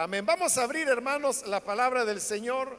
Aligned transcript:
Amén. 0.00 0.24
Vamos 0.24 0.56
a 0.56 0.62
abrir, 0.62 0.86
hermanos, 0.86 1.44
la 1.48 1.58
palabra 1.58 2.04
del 2.04 2.20
Señor 2.20 2.78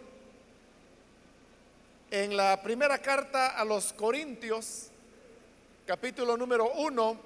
en 2.11 2.37
la 2.37 2.63
primera 2.63 2.97
carta 2.99 3.59
a 3.59 3.65
los 3.65 3.91
Corintios, 3.91 4.87
capítulo 5.85 6.37
número 6.37 6.71
uno. 6.75 7.19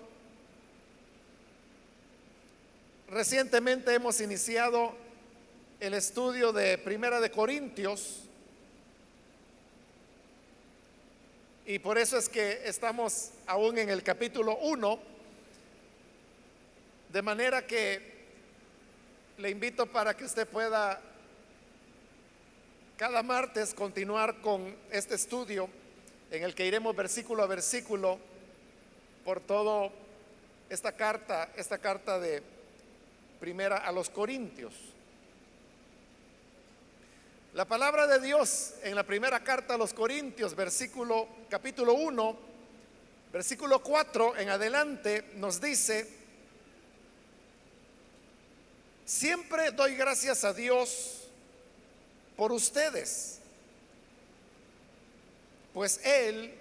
Recientemente 3.07 3.93
hemos 3.93 4.19
iniciado 4.19 4.95
el 5.79 5.93
estudio 5.93 6.51
de 6.51 6.79
Primera 6.79 7.19
de 7.19 7.29
Corintios 7.29 8.21
y 11.67 11.77
por 11.77 11.99
eso 11.99 12.17
es 12.17 12.29
que 12.29 12.67
estamos 12.67 13.29
aún 13.45 13.77
en 13.77 13.91
el 13.91 14.01
capítulo 14.01 14.57
1, 14.57 14.99
de 17.09 17.21
manera 17.21 17.67
que 17.67 18.12
le 19.37 19.49
invito 19.49 19.85
para 19.87 20.15
que 20.15 20.25
usted 20.25 20.47
pueda 20.47 21.01
cada 22.97 23.23
martes 23.23 23.73
continuar 23.73 24.41
con 24.41 24.75
este 24.91 25.15
estudio 25.15 25.67
en 26.29 26.43
el 26.43 26.53
que 26.53 26.65
iremos 26.65 26.95
versículo 26.95 27.43
a 27.43 27.47
versículo 27.47 28.19
por 29.25 29.39
todo 29.39 29.91
esta 30.69 30.91
carta, 30.91 31.49
esta 31.55 31.79
carta 31.79 32.19
de 32.19 32.43
primera 33.39 33.77
a 33.77 33.91
los 33.91 34.09
Corintios. 34.09 34.73
La 37.53 37.65
palabra 37.65 38.07
de 38.07 38.19
Dios 38.19 38.75
en 38.83 38.95
la 38.95 39.03
primera 39.03 39.43
carta 39.43 39.75
a 39.75 39.77
los 39.77 39.93
Corintios, 39.93 40.55
versículo 40.55 41.27
capítulo 41.49 41.93
1, 41.93 42.37
versículo 43.31 43.79
4 43.81 44.37
en 44.37 44.49
adelante 44.49 45.31
nos 45.35 45.59
dice 45.59 46.22
Siempre 49.05 49.71
doy 49.71 49.95
gracias 49.95 50.45
a 50.45 50.53
Dios 50.53 51.23
por 52.37 52.53
ustedes, 52.53 53.39
pues 55.73 55.99
Él 56.03 56.53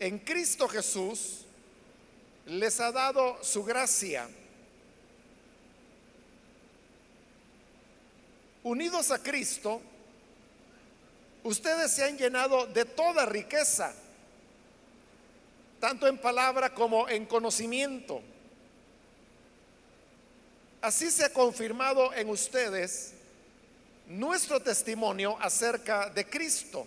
en 0.00 0.18
Cristo 0.18 0.66
Jesús 0.68 1.44
les 2.46 2.80
ha 2.80 2.90
dado 2.90 3.42
su 3.44 3.62
gracia. 3.62 4.28
Unidos 8.64 9.10
a 9.12 9.22
Cristo, 9.22 9.80
ustedes 11.44 11.92
se 11.92 12.04
han 12.04 12.18
llenado 12.18 12.66
de 12.66 12.84
toda 12.84 13.24
riqueza, 13.24 13.94
tanto 15.78 16.08
en 16.08 16.18
palabra 16.18 16.74
como 16.74 17.08
en 17.08 17.24
conocimiento 17.24 18.20
Así 20.82 21.10
se 21.10 21.24
ha 21.24 21.32
confirmado 21.32 22.12
en 22.14 22.30
ustedes 22.30 23.12
nuestro 24.06 24.60
testimonio 24.60 25.36
acerca 25.40 26.08
de 26.08 26.24
Cristo, 26.24 26.86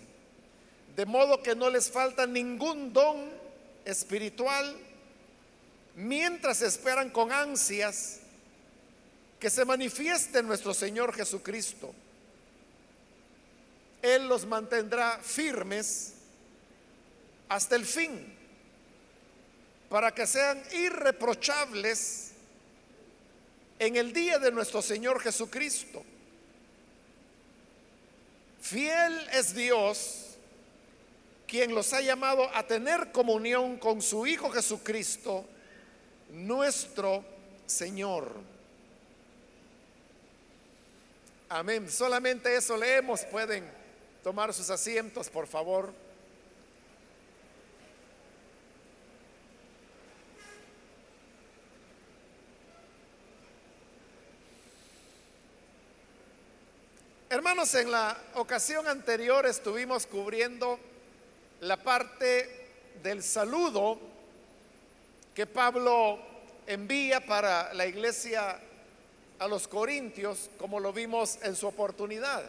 de 0.96 1.06
modo 1.06 1.42
que 1.42 1.54
no 1.54 1.70
les 1.70 1.90
falta 1.90 2.26
ningún 2.26 2.92
don 2.92 3.30
espiritual 3.84 4.76
mientras 5.94 6.60
esperan 6.62 7.10
con 7.10 7.30
ansias 7.30 8.18
que 9.38 9.48
se 9.48 9.64
manifieste 9.64 10.42
nuestro 10.42 10.74
Señor 10.74 11.14
Jesucristo. 11.14 11.94
Él 14.02 14.26
los 14.26 14.44
mantendrá 14.44 15.18
firmes 15.22 16.14
hasta 17.48 17.76
el 17.76 17.86
fin, 17.86 18.34
para 19.88 20.12
que 20.12 20.26
sean 20.26 20.62
irreprochables 20.72 22.33
en 23.86 23.96
el 23.96 24.12
día 24.12 24.38
de 24.38 24.50
nuestro 24.50 24.80
Señor 24.80 25.20
Jesucristo. 25.20 26.02
Fiel 28.60 29.28
es 29.32 29.54
Dios 29.54 30.20
quien 31.46 31.74
los 31.74 31.92
ha 31.92 32.00
llamado 32.00 32.48
a 32.54 32.66
tener 32.66 33.12
comunión 33.12 33.76
con 33.76 34.00
su 34.00 34.26
Hijo 34.26 34.50
Jesucristo, 34.50 35.44
nuestro 36.30 37.24
Señor. 37.66 38.32
Amén. 41.50 41.90
Solamente 41.90 42.56
eso 42.56 42.76
leemos. 42.76 43.24
Pueden 43.26 43.70
tomar 44.22 44.52
sus 44.54 44.70
asientos, 44.70 45.28
por 45.28 45.46
favor. 45.46 45.92
Hermanos, 57.34 57.74
en 57.74 57.90
la 57.90 58.16
ocasión 58.34 58.86
anterior 58.86 59.44
estuvimos 59.44 60.06
cubriendo 60.06 60.78
la 61.62 61.76
parte 61.76 62.68
del 63.02 63.24
saludo 63.24 63.98
que 65.34 65.44
Pablo 65.44 66.20
envía 66.64 67.26
para 67.26 67.74
la 67.74 67.86
iglesia 67.86 68.60
a 69.40 69.48
los 69.48 69.66
corintios, 69.66 70.48
como 70.58 70.78
lo 70.78 70.92
vimos 70.92 71.40
en 71.42 71.56
su 71.56 71.66
oportunidad. 71.66 72.48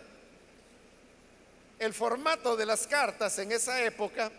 El 1.80 1.92
formato 1.92 2.56
de 2.56 2.68
las 2.68 2.86
cartas 2.86 3.40
en 3.40 3.54
esa 3.54 3.84
época 3.84 4.32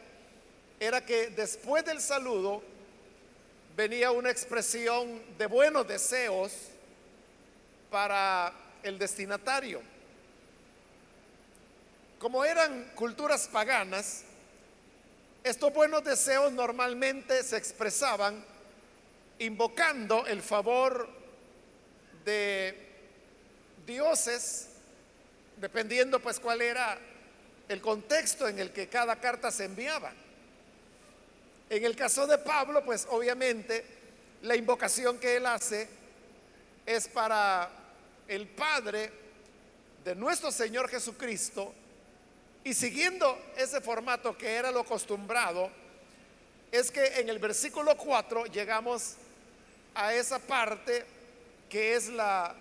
era 0.78 1.05
que 1.05 1.31
después 1.31 1.84
del 1.84 2.01
saludo 2.01 2.63
venía 3.77 4.13
una 4.13 4.31
expresión 4.31 5.21
de 5.39 5.47
buenos 5.47 5.89
deseos 5.89 6.53
para 7.91 8.53
el 8.84 8.97
destinatario. 8.97 9.96
Como 12.19 12.44
eran 12.44 12.93
culturas 12.94 13.47
paganas, 13.47 14.22
estos 15.44 15.72
buenos 15.72 16.03
deseos 16.03 16.50
normalmente 16.53 17.43
se 17.43 17.56
expresaban 17.56 18.43
invocando 19.38 20.27
el 20.27 20.41
favor 20.41 21.09
de 22.25 22.75
dioses, 23.87 24.69
dependiendo 25.59 26.21
pues 26.21 26.41
cuál 26.41 26.62
era 26.62 26.99
el 27.69 27.81
contexto 27.82 28.48
en 28.48 28.59
el 28.59 28.72
que 28.72 28.88
cada 28.88 29.21
carta 29.21 29.50
se 29.50 29.65
enviaba. 29.65 30.12
En 31.69 31.84
el 31.84 31.94
caso 31.97 32.27
de 32.27 32.38
Pablo, 32.38 32.84
pues 32.84 33.06
obviamente 33.10 33.84
la 34.43 34.56
invocación 34.56 35.19
que 35.19 35.37
él 35.37 35.47
hace 35.47 35.88
es 36.87 37.09
para 37.09 37.69
el 38.27 38.48
Padre 38.48 39.12
de 40.04 40.15
nuestro 40.15 40.50
Señor 40.50 40.88
Jesucristo, 40.88 41.75
y 42.66 42.75
siguiendo 42.75 43.41
ese 43.56 43.81
formato 43.81 44.37
que 44.37 44.56
era 44.56 44.72
lo 44.72 44.81
acostumbrado, 44.81 45.71
es 46.72 46.91
que 46.91 47.21
en 47.21 47.28
el 47.28 47.38
versículo 47.38 47.97
4 47.97 48.47
llegamos 48.47 49.15
a 49.94 50.12
esa 50.12 50.41
parte 50.41 51.06
que 51.69 51.94
es 51.94 52.09
la 52.09 52.56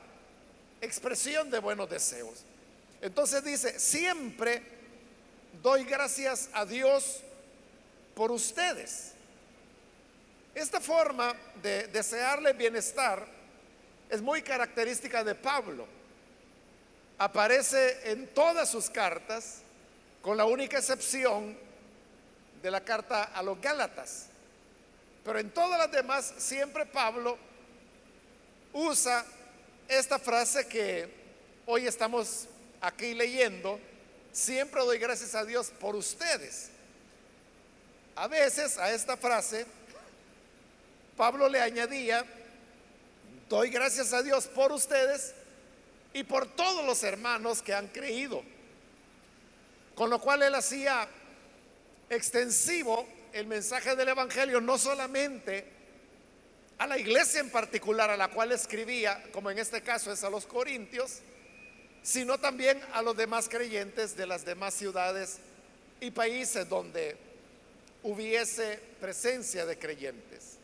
expresión 0.80 1.50
de 1.50 1.58
buenos 1.58 1.90
deseos. 1.90 2.44
Entonces 3.02 3.44
dice, 3.44 3.80
siempre 3.80 4.62
doy 5.64 5.84
gracias 5.86 6.50
a 6.54 6.66
Dios 6.66 7.22
por 8.14 8.32
ustedes. 8.32 9.14
Esta 10.54 10.80
forma 10.80 11.36
de 11.64 11.88
desearle 11.88 12.54
bienestar 12.54 13.26
es 14.08 14.22
muy 14.22 14.44
característica 14.44 15.24
de 15.24 15.34
Pablo. 15.34 15.88
Aparece 17.18 18.12
en 18.12 18.28
todas 18.36 18.70
sus 18.70 18.88
cartas 18.88 19.65
con 20.26 20.38
la 20.38 20.46
única 20.46 20.80
excepción 20.80 21.56
de 22.64 22.72
la 22.72 22.84
carta 22.84 23.26
a 23.26 23.44
los 23.44 23.62
Gálatas. 23.62 24.26
Pero 25.24 25.38
en 25.38 25.52
todas 25.52 25.78
las 25.78 25.92
demás 25.92 26.34
siempre 26.40 26.84
Pablo 26.88 27.38
usa 28.74 29.24
esta 29.88 30.18
frase 30.18 30.68
que 30.68 31.08
hoy 31.68 31.86
estamos 31.86 32.48
aquí 32.82 33.14
leyendo, 33.14 33.80
siempre 34.32 34.82
doy 34.82 34.98
gracias 34.98 35.36
a 35.36 35.46
Dios 35.46 35.72
por 35.80 35.96
ustedes. 35.96 36.70
A 38.16 38.28
veces 38.28 38.80
a 38.80 38.92
esta 38.92 39.18
frase 39.18 39.68
Pablo 41.16 41.48
le 41.48 41.62
añadía, 41.62 42.26
doy 43.48 43.70
gracias 43.70 44.12
a 44.12 44.24
Dios 44.24 44.48
por 44.48 44.72
ustedes 44.72 45.36
y 46.14 46.24
por 46.24 46.48
todos 46.48 46.84
los 46.84 47.04
hermanos 47.04 47.62
que 47.62 47.76
han 47.76 47.90
creído. 47.90 48.55
Con 49.96 50.10
lo 50.10 50.20
cual 50.20 50.44
él 50.44 50.54
hacía 50.54 51.08
extensivo 52.10 53.08
el 53.34 53.48
mensaje 53.48 53.96
del 53.96 54.10
Evangelio 54.10 54.62
no 54.62 54.78
solamente 54.78 55.66
a 56.78 56.88
la 56.88 56.98
iglesia 56.98 57.40
en 57.40 57.50
particular 57.50 58.10
a 58.10 58.18
la 58.18 58.30
cual 58.30 58.52
escribía, 58.52 59.24
como 59.32 59.50
en 59.50 59.60
este 59.60 59.82
caso 59.82 60.12
es 60.12 60.24
a 60.24 60.30
los 60.30 60.46
corintios, 60.46 61.20
sino 62.04 62.38
también 62.38 62.82
a 62.94 63.02
los 63.02 63.16
demás 63.16 63.50
creyentes 63.50 64.16
de 64.16 64.28
las 64.28 64.46
demás 64.46 64.74
ciudades 64.74 65.38
y 66.02 66.12
países 66.12 66.68
donde 66.68 67.18
hubiese 68.04 68.80
presencia 69.00 69.66
de 69.66 69.80
creyentes. 69.80 70.58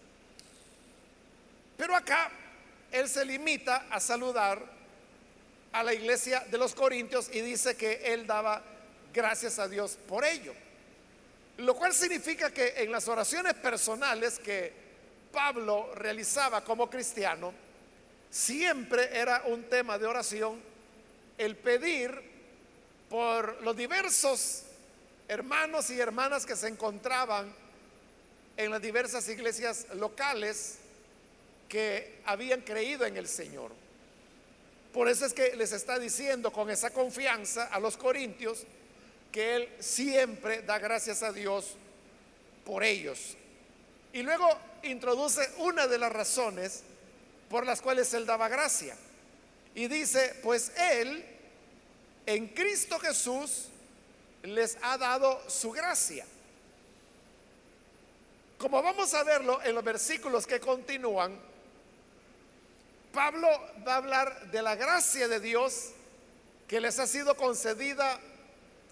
Pero 1.77 1.95
acá 1.95 2.29
él 2.91 3.07
se 3.09 3.25
limita 3.25 3.87
a 3.89 3.99
saludar 3.99 4.63
a 5.71 5.83
la 5.83 5.93
iglesia 5.93 6.41
de 6.51 6.57
los 6.57 6.75
Corintios 6.75 7.29
y 7.33 7.41
dice 7.41 7.75
que 7.75 8.13
él 8.13 8.27
daba 8.27 8.61
gracias 9.13 9.59
a 9.59 9.67
Dios 9.67 9.97
por 10.07 10.25
ello. 10.25 10.53
Lo 11.57 11.75
cual 11.75 11.93
significa 11.93 12.51
que 12.51 12.73
en 12.77 12.91
las 12.91 13.07
oraciones 13.07 13.53
personales 13.55 14.39
que 14.39 14.73
Pablo 15.31 15.93
realizaba 15.95 16.63
como 16.63 16.89
cristiano, 16.89 17.53
siempre 18.29 19.17
era 19.17 19.43
un 19.45 19.63
tema 19.63 19.97
de 19.97 20.07
oración 20.07 20.61
el 21.37 21.55
pedir 21.57 22.31
por 23.09 23.61
los 23.61 23.75
diversos 23.75 24.63
hermanos 25.27 25.89
y 25.89 25.99
hermanas 25.99 26.45
que 26.45 26.55
se 26.55 26.67
encontraban 26.67 27.53
en 28.57 28.71
las 28.71 28.81
diversas 28.81 29.27
iglesias 29.29 29.87
locales 29.95 30.77
que 31.67 32.19
habían 32.25 32.61
creído 32.61 33.05
en 33.05 33.17
el 33.17 33.27
Señor. 33.27 33.71
Por 34.93 35.07
eso 35.07 35.25
es 35.25 35.33
que 35.33 35.55
les 35.55 35.71
está 35.71 35.97
diciendo 35.99 36.51
con 36.51 36.69
esa 36.69 36.91
confianza 36.91 37.65
a 37.67 37.79
los 37.79 37.95
corintios 37.95 38.65
que 39.31 39.55
Él 39.55 39.69
siempre 39.79 40.61
da 40.61 40.79
gracias 40.79 41.23
a 41.23 41.31
Dios 41.31 41.75
por 42.65 42.83
ellos. 42.83 43.37
Y 44.13 44.23
luego 44.23 44.47
introduce 44.83 45.49
una 45.57 45.87
de 45.87 45.97
las 45.97 46.11
razones 46.11 46.83
por 47.49 47.65
las 47.65 47.81
cuales 47.81 48.13
Él 48.13 48.25
daba 48.25 48.49
gracia. 48.49 48.95
Y 49.73 49.87
dice, 49.87 50.35
pues 50.43 50.71
Él 50.77 51.25
en 52.25 52.49
Cristo 52.49 52.99
Jesús 52.99 53.67
les 54.43 54.77
ha 54.81 54.97
dado 54.97 55.41
su 55.49 55.71
gracia. 55.71 56.25
Como 58.57 58.81
vamos 58.83 59.13
a 59.13 59.23
verlo 59.23 59.61
en 59.63 59.73
los 59.73 59.83
versículos 59.83 60.45
que 60.45 60.59
continúan, 60.59 61.39
Pablo 63.11 63.47
va 63.85 63.93
a 63.93 63.97
hablar 63.97 64.51
de 64.51 64.61
la 64.61 64.75
gracia 64.75 65.27
de 65.27 65.39
Dios 65.39 65.89
que 66.67 66.79
les 66.79 66.99
ha 66.99 67.07
sido 67.07 67.35
concedida 67.35 68.19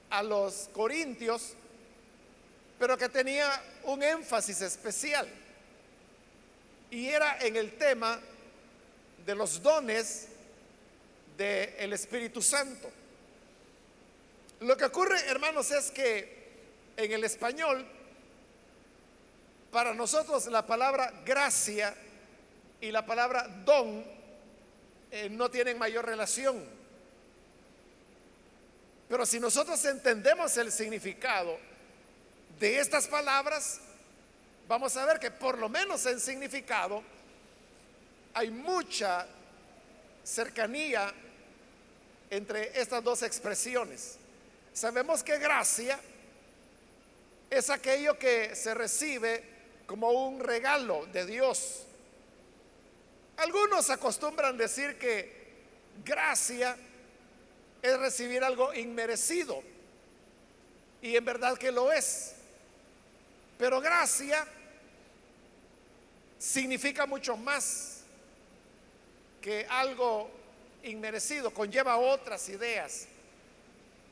a 0.09 0.23
los 0.23 0.69
corintios, 0.73 1.53
pero 2.77 2.97
que 2.97 3.09
tenía 3.09 3.61
un 3.83 4.01
énfasis 4.01 4.61
especial. 4.61 5.27
Y 6.91 7.07
era 7.07 7.37
en 7.39 7.55
el 7.55 7.77
tema 7.77 8.19
de 9.25 9.35
los 9.35 9.61
dones 9.61 10.27
del 11.37 11.93
Espíritu 11.93 12.41
Santo. 12.41 12.89
Lo 14.61 14.75
que 14.75 14.85
ocurre, 14.85 15.19
hermanos, 15.27 15.71
es 15.71 15.91
que 15.91 16.39
en 16.97 17.11
el 17.11 17.23
español, 17.23 17.85
para 19.71 19.93
nosotros 19.93 20.47
la 20.47 20.65
palabra 20.65 21.13
gracia 21.25 21.95
y 22.81 22.91
la 22.91 23.05
palabra 23.05 23.47
don 23.63 24.03
eh, 25.11 25.29
no 25.29 25.49
tienen 25.49 25.77
mayor 25.77 26.05
relación. 26.05 26.78
Pero 29.09 29.25
si 29.25 29.39
nosotros 29.39 29.83
entendemos 29.85 30.55
el 30.57 30.71
significado 30.71 31.57
de 32.59 32.79
estas 32.79 33.07
palabras, 33.07 33.79
vamos 34.67 34.95
a 34.95 35.05
ver 35.05 35.19
que 35.19 35.31
por 35.31 35.57
lo 35.57 35.67
menos 35.67 36.05
en 36.05 36.19
significado 36.19 37.03
hay 38.35 38.51
mucha 38.51 39.25
cercanía 40.23 41.11
entre 42.29 42.79
estas 42.79 43.03
dos 43.03 43.23
expresiones. 43.23 44.17
Sabemos 44.73 45.23
que 45.23 45.39
gracia 45.39 45.99
es 47.49 47.71
aquello 47.71 48.19
que 48.19 48.55
se 48.55 48.75
recibe 48.75 49.43
como 49.87 50.11
un 50.11 50.39
regalo 50.39 51.07
de 51.07 51.25
Dios. 51.25 51.83
Algunos 53.37 53.89
acostumbran 53.89 54.55
decir 54.55 54.99
que 54.99 55.39
gracia 56.05 56.77
es 57.81 57.99
recibir 57.99 58.43
algo 58.43 58.73
inmerecido. 58.73 59.61
Y 61.01 61.15
en 61.15 61.25
verdad 61.25 61.57
que 61.57 61.71
lo 61.71 61.91
es. 61.91 62.33
Pero 63.57 63.79
gracia 63.81 64.45
significa 66.37 67.05
mucho 67.05 67.35
más 67.35 68.01
que 69.41 69.65
algo 69.69 70.29
inmerecido, 70.83 71.53
conlleva 71.53 71.97
otras 71.97 72.47
ideas. 72.49 73.07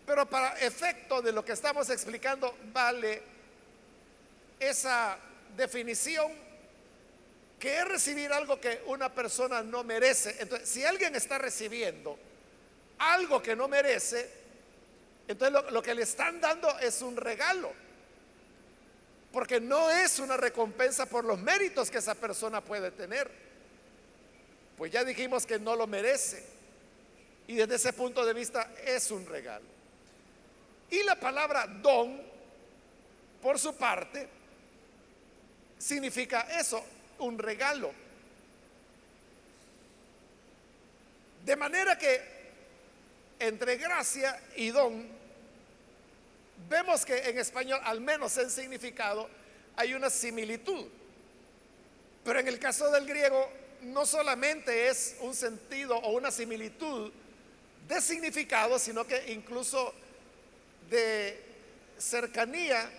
Pero 0.06 0.30
para 0.30 0.58
efecto 0.60 1.22
de 1.22 1.31
lo 1.31 1.44
que 1.44 1.54
estamos 1.54 1.90
explicando, 1.90 2.58
vale 2.72 3.22
esa 4.60 5.18
definición 5.56 6.31
que 7.60 7.80
es 7.80 7.86
recibir 7.86 8.31
algo 8.31 8.60
que 8.60 8.84
una 8.86 9.13
persona 9.13 9.62
no 9.63 9.84
merece. 9.84 10.36
Entonces, 10.40 10.70
si 10.70 10.86
alguien 10.86 11.16
está 11.16 11.38
recibiendo 11.38 12.18
algo 13.00 13.42
que 13.42 13.56
no 13.56 13.68
merece, 13.68 14.30
entonces 15.28 15.72
lo, 15.72 15.82
que 15.82 15.94
le 15.94 16.04
están 16.04 16.40
dando 16.40 16.80
es 16.80 17.02
un 17.02 17.18
regalo. 17.18 17.72
Porque 19.32 19.60
no 19.60 19.92
es 19.92 20.20
una 20.20 20.38
recompensa 20.38 21.06
por 21.06 21.26
los 21.26 21.38
méritos 21.40 21.92
que 21.92 21.98
esa 21.98 22.16
persona 22.16 22.62
puede 22.62 22.92
tener. 22.92 23.30
Pues 24.78 24.92
ya 24.92 25.04
dijimos 25.04 25.46
que 25.46 25.60
no 25.60 25.76
lo 25.76 25.86
merece. 25.86 26.46
Y 27.48 27.56
desde 27.56 27.76
ese 27.76 27.94
punto 27.94 28.26
de 28.26 28.34
vista 28.34 28.72
es 28.86 29.12
un 29.12 29.26
regalo. 29.26 29.66
Y 30.90 31.04
la 31.04 31.20
palabra 31.20 31.68
don, 31.68 32.22
por 33.42 33.60
su 33.60 33.76
parte, 33.76 34.28
significa 35.78 36.48
eso, 36.58 36.84
un 37.20 37.38
regalo. 37.38 37.92
De 41.46 41.56
manera 41.56 41.98
que 41.98 42.37
entre 43.39 43.78
gracia 43.78 44.42
y 44.56 44.69
don, 44.69 45.07
vemos 46.69 47.06
que 47.06 47.18
en 47.30 47.38
español, 47.38 47.80
al 47.84 48.01
menos 48.01 48.38
en 48.38 48.50
significado, 48.50 49.30
hay 49.75 49.94
una 49.94 50.10
similitud. 50.10 50.88
Pero 52.24 52.39
en 52.39 52.48
el 52.48 52.60
caso 52.60 52.89
del 52.92 53.06
griego, 53.06 53.50
no 53.81 54.06
solamente 54.06 54.88
es 54.88 55.16
un 55.22 55.34
sentido 55.34 55.98
o 55.98 56.12
una 56.12 56.31
similitud 56.31 57.12
de 57.88 58.01
significado, 58.01 58.80
sino 58.80 59.06
que 59.06 59.31
incluso 59.31 59.94
de 60.89 61.42
cercanía 61.98 62.89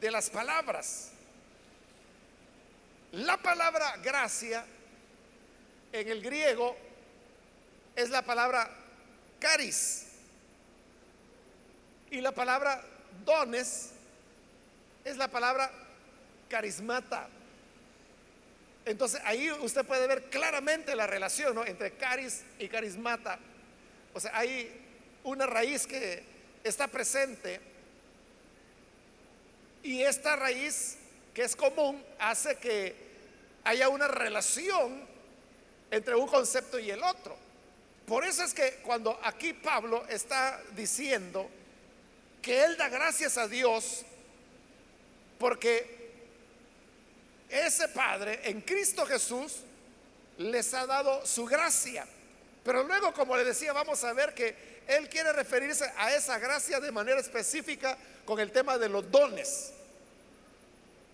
de 0.00 0.10
las 0.10 0.28
palabras. 0.30 1.10
La 3.12 3.36
palabra 3.38 3.96
gracia 4.02 4.64
en 5.92 6.08
el 6.08 6.20
griego 6.20 6.76
es 7.94 8.10
la 8.10 8.22
palabra 8.22 8.70
caris. 9.38 10.06
Y 12.10 12.20
la 12.20 12.32
palabra 12.32 12.82
dones 13.24 13.90
es 15.04 15.16
la 15.16 15.28
palabra 15.28 15.70
carismata. 16.48 17.28
Entonces 18.84 19.20
ahí 19.24 19.50
usted 19.50 19.84
puede 19.84 20.06
ver 20.06 20.24
claramente 20.30 20.94
la 20.94 21.06
relación 21.06 21.58
entre 21.66 21.92
caris 21.92 22.42
y 22.58 22.68
carismata. 22.68 23.38
O 24.14 24.20
sea, 24.20 24.36
hay 24.36 24.80
una 25.24 25.46
raíz 25.46 25.86
que 25.86 26.22
está 26.62 26.86
presente 26.86 27.60
y 29.82 30.02
esta 30.02 30.36
raíz 30.36 30.96
que 31.34 31.42
es 31.42 31.54
común 31.54 32.02
hace 32.18 32.56
que 32.56 32.94
haya 33.64 33.88
una 33.88 34.08
relación 34.08 35.06
entre 35.90 36.14
un 36.14 36.26
concepto 36.26 36.78
y 36.78 36.90
el 36.90 37.02
otro. 37.02 37.36
Por 38.06 38.24
eso 38.24 38.44
es 38.44 38.54
que 38.54 38.80
cuando 38.84 39.18
aquí 39.22 39.52
Pablo 39.52 40.04
está 40.08 40.60
diciendo 40.76 41.48
que 42.40 42.64
él 42.64 42.76
da 42.76 42.88
gracias 42.88 43.36
a 43.36 43.48
Dios 43.48 44.04
porque 45.38 45.96
ese 47.48 47.88
Padre 47.88 48.40
en 48.44 48.60
Cristo 48.60 49.04
Jesús 49.06 49.56
les 50.38 50.72
ha 50.74 50.86
dado 50.86 51.26
su 51.26 51.44
gracia. 51.44 52.06
Pero 52.64 52.82
luego, 52.84 53.12
como 53.12 53.36
le 53.36 53.44
decía, 53.44 53.72
vamos 53.72 54.02
a 54.04 54.12
ver 54.12 54.34
que 54.34 54.54
él 54.86 55.08
quiere 55.08 55.32
referirse 55.32 55.90
a 55.96 56.14
esa 56.14 56.38
gracia 56.38 56.78
de 56.80 56.92
manera 56.92 57.20
específica 57.20 57.98
con 58.24 58.38
el 58.38 58.52
tema 58.52 58.78
de 58.78 58.88
los 58.88 59.10
dones 59.10 59.72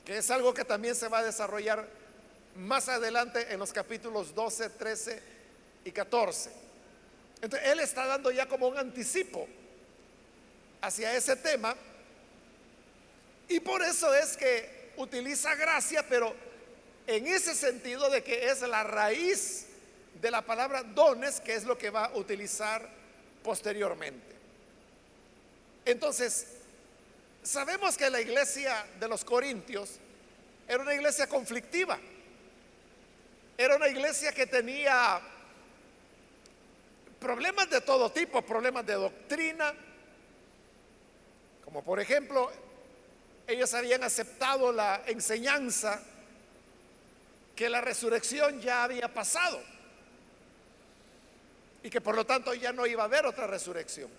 que 0.05 0.19
es 0.19 0.31
algo 0.31 0.53
que 0.53 0.65
también 0.65 0.95
se 0.95 1.09
va 1.09 1.19
a 1.19 1.25
desarrollar 1.25 1.87
más 2.57 2.89
adelante 2.89 3.53
en 3.53 3.59
los 3.59 3.73
capítulos 3.73 4.35
12, 4.35 4.71
13 4.71 5.23
y 5.85 5.93
14. 5.93 6.51
Entonces, 7.43 7.69
él 7.69 7.81
está 7.81 8.07
dando 8.07 8.31
ya 8.31 8.47
como 8.47 8.69
un 8.69 8.79
anticipo 8.79 9.47
hacia 10.81 11.15
ese 11.15 11.37
tema 11.37 11.77
y 13.49 13.61
por 13.61 13.83
eso 13.83 14.15
es 14.15 14.37
que 14.37 14.93
utiliza 14.97 15.55
gracia, 15.55 16.07
pero 16.09 16.35
en 17.07 17.27
ese 17.27 17.55
sentido 17.55 18.09
de 18.09 18.23
que 18.23 18.49
es 18.49 18.63
la 18.63 18.83
raíz 18.85 19.67
de 20.23 20.31
la 20.31 20.41
palabra 20.41 20.83
dones, 20.83 21.41
que 21.41 21.55
es 21.55 21.65
lo 21.65 21.77
que 21.77 21.91
va 21.91 22.07
a 22.07 22.17
utilizar 22.17 22.89
posteriormente. 23.43 24.33
Entonces, 25.85 26.47
Sabemos 27.43 27.97
que 27.97 28.09
la 28.09 28.21
iglesia 28.21 28.87
de 29.01 29.09
los 29.09 29.25
Corintios 29.25 29.99
era 30.69 30.81
una 30.81 30.95
iglesia 30.95 31.27
conflictiva. 31.27 31.99
Era 33.59 33.77
una 33.77 33.89
iglesia 33.89 34.31
que 34.33 34.47
tenía 34.47 35.21
problemas 37.23 37.71
de 37.71 37.81
todo 37.81 38.11
tipo, 38.11 38.43
problemas 38.43 38.85
de 38.85 38.95
doctrina, 38.95 39.73
como 41.65 41.83
por 41.83 42.01
ejemplo, 42.01 42.51
ellos 43.47 43.73
habían 43.75 44.03
aceptado 44.03 44.73
la 44.73 45.03
enseñanza 45.07 46.03
que 47.55 47.69
la 47.69 47.81
resurrección 47.81 48.61
ya 48.61 48.85
había 48.85 49.13
pasado 49.13 49.61
y 51.83 51.91
que 51.91 52.01
por 52.01 52.17
lo 52.17 52.27
tanto 52.27 52.55
ya 52.55 52.73
no 52.73 52.87
iba 52.87 53.03
a 53.03 53.07
haber 53.07 53.25
otra 53.25 53.47
resurrección. 53.47 54.11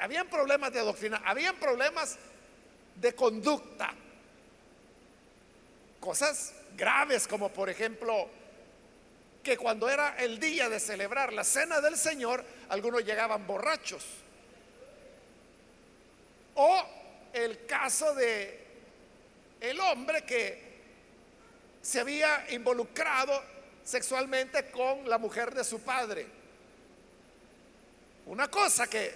Habían 0.00 0.28
problemas 0.28 0.72
de 0.72 0.80
doctrina, 0.80 1.22
habían 1.24 1.56
problemas 1.56 2.18
de 2.96 3.14
conducta, 3.14 3.94
cosas 6.00 6.54
graves 6.76 7.26
como 7.26 7.50
por 7.50 7.70
ejemplo 7.70 8.28
que 9.48 9.56
cuando 9.56 9.88
era 9.88 10.14
el 10.18 10.38
día 10.38 10.68
de 10.68 10.78
celebrar 10.78 11.32
la 11.32 11.42
cena 11.42 11.80
del 11.80 11.96
Señor, 11.96 12.44
algunos 12.68 13.02
llegaban 13.02 13.46
borrachos. 13.46 14.04
O 16.54 16.84
el 17.32 17.64
caso 17.64 18.14
de 18.14 18.66
el 19.58 19.80
hombre 19.80 20.22
que 20.26 20.68
se 21.80 21.98
había 21.98 22.44
involucrado 22.50 23.42
sexualmente 23.82 24.70
con 24.70 25.08
la 25.08 25.16
mujer 25.16 25.54
de 25.54 25.64
su 25.64 25.80
padre. 25.80 26.26
Una 28.26 28.50
cosa 28.50 28.86
que 28.86 29.14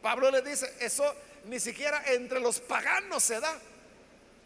Pablo 0.00 0.30
le 0.30 0.42
dice, 0.42 0.76
eso 0.78 1.12
ni 1.46 1.58
siquiera 1.58 2.04
entre 2.06 2.38
los 2.38 2.60
paganos 2.60 3.20
se 3.20 3.40
da. 3.40 3.58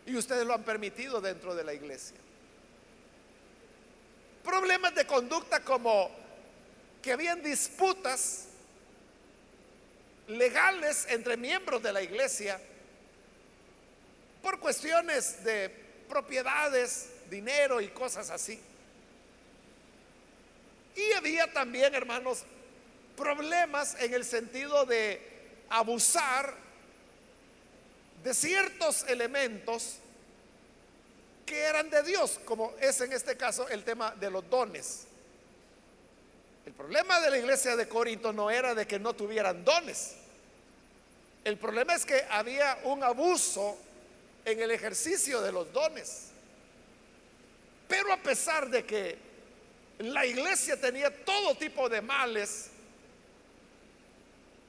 Y 0.07 0.17
ustedes 0.17 0.47
lo 0.47 0.55
han 0.55 0.63
permitido 0.63 1.21
dentro 1.21 1.55
de 1.55 1.63
la 1.63 1.75
iglesia. 1.75 2.17
Problemas 4.47 4.95
de 4.95 5.05
conducta 5.05 5.59
como 5.61 6.09
que 7.03 7.13
habían 7.13 7.43
disputas 7.43 8.45
legales 10.29 11.05
entre 11.11 11.37
miembros 11.37 11.83
de 11.83 11.93
la 11.93 12.01
iglesia 12.01 12.61
por 14.43 14.61
cuestiones 14.61 15.43
de 15.43 15.69
propiedades, 16.09 17.09
dinero 17.29 17.81
y 17.81 17.89
cosas 17.89 18.31
así. 18.31 18.61
Y 20.95 21.13
había 21.15 21.53
también, 21.53 21.97
hermanos, 21.97 22.45
problemas 23.17 23.97
en 24.01 24.15
el 24.15 24.25
sentido 24.25 24.87
de 24.87 25.21
abusar 25.69 26.55
de 28.23 28.33
ciertos 28.33 29.03
elementos 29.09 29.97
que 31.47 31.61
eran 31.61 31.89
de 31.89 32.03
Dios, 32.03 32.41
como 32.45 32.75
es 32.81 33.01
en 33.01 33.13
este 33.13 33.37
caso 33.37 33.69
el 33.69 33.85
tema 33.85 34.11
de 34.17 34.31
los 34.31 34.51
dones. 34.51 35.07
El 36.67 36.73
problema 36.73 37.21
de 37.21 37.31
la 37.31 37.39
iglesia 37.39 37.77
de 37.77 37.89
Corinto 37.89 38.33
no 38.33 38.51
era 38.51 38.75
de 38.75 38.87
que 38.87 38.99
no 38.99 39.15
tuvieran 39.15 39.65
dones. 39.65 40.17
El 41.45 41.57
problema 41.57 41.95
es 41.95 42.05
que 42.05 42.27
había 42.29 42.81
un 42.83 43.05
abuso 43.05 43.79
en 44.45 44.61
el 44.61 44.73
ejercicio 44.73 45.41
de 45.41 45.53
los 45.53 45.73
dones. 45.73 46.31
Pero 47.87 48.13
a 48.13 48.17
pesar 48.17 48.69
de 48.69 48.85
que 48.85 49.17
la 49.99 50.27
iglesia 50.27 50.81
tenía 50.81 51.25
todo 51.25 51.57
tipo 51.57 51.89
de 51.89 52.03
males, 52.03 52.71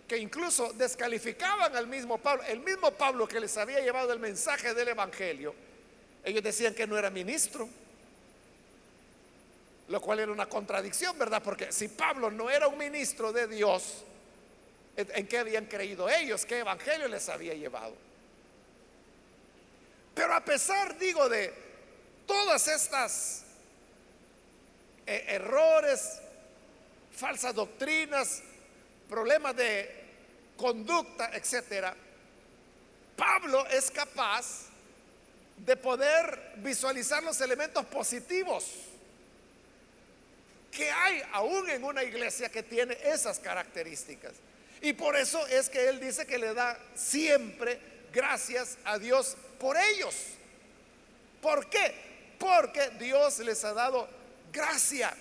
que 0.07 0.17
incluso 0.17 0.71
descalificaban 0.73 1.75
al 1.75 1.87
mismo 1.87 2.19
Pablo, 2.19 2.43
el 2.43 2.59
mismo 2.59 2.91
Pablo 2.91 3.27
que 3.27 3.39
les 3.39 3.57
había 3.57 3.79
llevado 3.79 4.13
el 4.13 4.19
mensaje 4.19 4.75
del 4.75 4.89
Evangelio, 4.89 5.55
ellos 6.27 6.43
decían 6.43 6.73
que 6.73 6.85
no 6.85 6.97
era 6.97 7.09
ministro, 7.09 7.69
lo 9.87 10.01
cual 10.01 10.19
era 10.19 10.29
una 10.29 10.49
contradicción, 10.49 11.17
¿verdad? 11.17 11.41
Porque 11.41 11.71
si 11.71 11.87
Pablo 11.87 12.29
no 12.29 12.49
era 12.49 12.67
un 12.67 12.77
ministro 12.77 13.31
de 13.31 13.47
Dios, 13.47 14.03
¿en 14.97 15.25
qué 15.25 15.37
habían 15.37 15.67
creído 15.67 16.09
ellos? 16.09 16.45
¿Qué 16.45 16.59
evangelio 16.59 17.07
les 17.07 17.29
había 17.29 17.53
llevado? 17.53 17.95
Pero 20.13 20.33
a 20.33 20.43
pesar, 20.43 20.97
digo, 20.97 21.29
de 21.29 21.53
todas 22.25 22.67
estas 22.67 23.43
eh, 25.05 25.23
errores, 25.29 26.19
falsas 27.15 27.55
doctrinas, 27.55 28.43
problemas 29.07 29.55
de 29.55 29.89
conducta, 30.57 31.29
etcétera, 31.33 31.95
Pablo 33.15 33.65
es 33.67 33.89
capaz 33.91 34.67
de 35.57 35.75
poder 35.75 36.53
visualizar 36.57 37.23
los 37.23 37.39
elementos 37.41 37.85
positivos 37.85 38.65
que 40.71 40.91
hay 40.91 41.23
aún 41.33 41.69
en 41.69 41.83
una 41.83 42.03
iglesia 42.03 42.49
que 42.49 42.61
tiene 42.61 42.97
esas 43.03 43.39
características. 43.39 44.33
Y 44.81 44.93
por 44.93 45.15
eso 45.15 45.45
es 45.47 45.69
que 45.69 45.89
él 45.89 45.99
dice 45.99 46.27
que 46.27 46.37
le 46.37 46.53
da 46.53 46.77
siempre 46.93 47.79
gracias 48.13 48.77
a 48.85 48.99
Dios 48.99 49.35
por 49.59 49.75
ellos. 49.75 50.15
¿Por 51.41 51.67
qué? 51.67 51.95
Porque 52.37 52.91
Dios 52.99 53.39
les 53.39 53.63
ha 53.63 53.73
dado 53.73 54.07
gracia. 54.51 55.15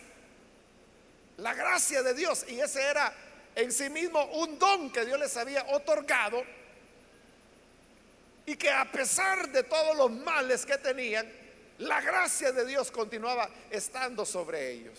La 1.39 1.55
gracia 1.55 2.03
de 2.03 2.13
Dios. 2.13 2.45
Y 2.49 2.61
ese 2.61 2.83
era 2.83 3.15
en 3.55 3.73
sí 3.73 3.89
mismo 3.89 4.23
un 4.27 4.59
don 4.59 4.93
que 4.93 5.07
Dios 5.07 5.19
les 5.19 5.37
había 5.39 5.65
otorgado 5.69 6.45
y 8.47 8.57
que 8.57 8.71
a 8.71 8.91
pesar 8.91 9.51
de 9.51 9.65
todos 9.65 9.97
los 9.97 10.11
males 10.11 10.65
que 10.65 10.79
tenían, 10.79 11.31
la 11.79 12.01
gracia 12.01 12.53
de 12.53 12.65
Dios 12.65 12.91
continuaba 12.93 13.51
estando 13.71 14.25
sobre 14.25 14.71
ellos. 14.71 14.99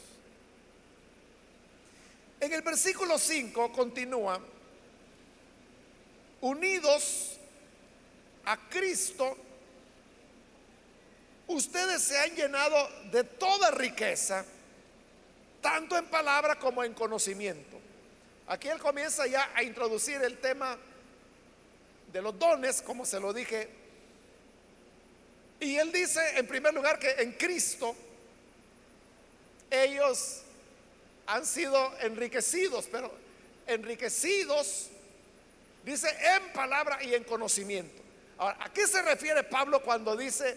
En 2.39 2.53
el 2.53 2.61
versículo 2.61 3.17
5 3.17 3.71
continúa, 3.71 4.39
unidos 6.41 7.37
a 8.45 8.57
Cristo, 8.69 9.35
ustedes 11.47 12.03
se 12.03 12.19
han 12.19 12.35
llenado 12.35 12.89
de 13.11 13.23
toda 13.23 13.71
riqueza, 13.71 14.45
tanto 15.61 15.97
en 15.97 16.05
palabra 16.07 16.59
como 16.59 16.83
en 16.83 16.93
conocimiento. 16.93 17.79
Aquí 18.47 18.67
él 18.67 18.79
comienza 18.79 19.25
ya 19.25 19.51
a 19.55 19.63
introducir 19.63 20.21
el 20.21 20.37
tema 20.37 20.77
de 22.11 22.21
los 22.21 22.37
dones, 22.37 22.81
como 22.81 23.05
se 23.05 23.19
lo 23.19 23.33
dije. 23.33 23.69
Y 25.59 25.75
él 25.77 25.91
dice, 25.91 26.21
en 26.37 26.47
primer 26.47 26.73
lugar, 26.73 26.99
que 26.99 27.09
en 27.11 27.33
Cristo 27.33 27.95
ellos 29.69 30.43
han 31.25 31.45
sido 31.45 31.97
enriquecidos, 31.99 32.87
pero 32.91 33.11
enriquecidos, 33.65 34.89
dice, 35.83 36.09
en 36.35 36.53
palabra 36.53 37.03
y 37.03 37.13
en 37.15 37.23
conocimiento. 37.23 38.01
Ahora, 38.37 38.57
¿a 38.61 38.71
qué 38.71 38.87
se 38.87 39.01
refiere 39.01 39.43
Pablo 39.43 39.81
cuando 39.81 40.15
dice 40.15 40.55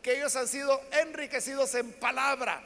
que 0.00 0.16
ellos 0.16 0.34
han 0.36 0.46
sido 0.46 0.80
enriquecidos 0.92 1.74
en 1.74 1.92
palabra? 1.94 2.62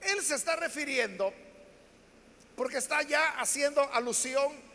Él 0.00 0.22
se 0.22 0.34
está 0.34 0.56
refiriendo, 0.56 1.32
porque 2.56 2.78
está 2.78 3.02
ya 3.02 3.38
haciendo 3.38 3.82
alusión 3.92 4.69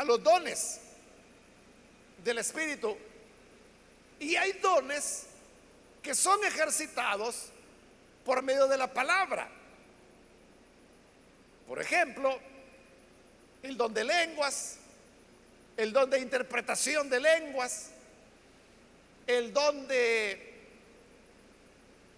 a 0.00 0.04
los 0.04 0.22
dones 0.22 0.80
del 2.24 2.38
Espíritu. 2.38 2.96
Y 4.18 4.34
hay 4.34 4.52
dones 4.52 5.26
que 6.02 6.14
son 6.14 6.42
ejercitados 6.44 7.50
por 8.24 8.42
medio 8.42 8.66
de 8.66 8.78
la 8.78 8.90
palabra. 8.90 9.46
Por 11.68 11.82
ejemplo, 11.82 12.40
el 13.62 13.76
don 13.76 13.92
de 13.92 14.04
lenguas, 14.04 14.78
el 15.76 15.92
don 15.92 16.08
de 16.08 16.18
interpretación 16.18 17.10
de 17.10 17.20
lenguas, 17.20 17.90
el 19.26 19.52
don 19.52 19.86
de 19.86 20.54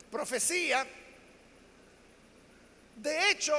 profecía. 0.09 0.87
De 2.95 3.31
hecho, 3.31 3.57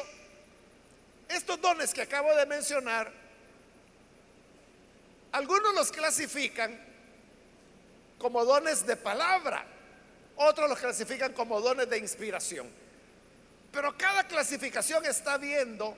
estos 1.27 1.59
dones 1.59 1.93
que 1.93 2.03
acabo 2.03 2.33
de 2.33 2.45
mencionar 2.45 3.22
algunos 5.33 5.73
los 5.73 5.91
clasifican 5.91 6.79
como 8.19 8.45
dones 8.45 8.85
de 8.85 8.95
palabra, 8.95 9.65
otros 10.37 10.69
los 10.69 10.79
clasifican 10.79 11.33
como 11.33 11.59
dones 11.59 11.89
de 11.89 11.97
inspiración. 11.97 12.69
Pero 13.71 13.97
cada 13.97 14.27
clasificación 14.27 15.03
está 15.05 15.37
viendo 15.37 15.97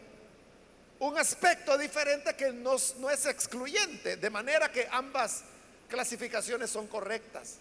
un 1.00 1.18
aspecto 1.18 1.78
diferente 1.78 2.34
que 2.36 2.54
no, 2.54 2.76
es 2.76 3.26
excluyente, 3.26 4.16
de 4.16 4.30
manera 4.30 4.72
que 4.72 4.88
ambas 4.90 5.44
clasificaciones 5.90 6.70
son 6.70 6.88
correctas. 6.88 7.58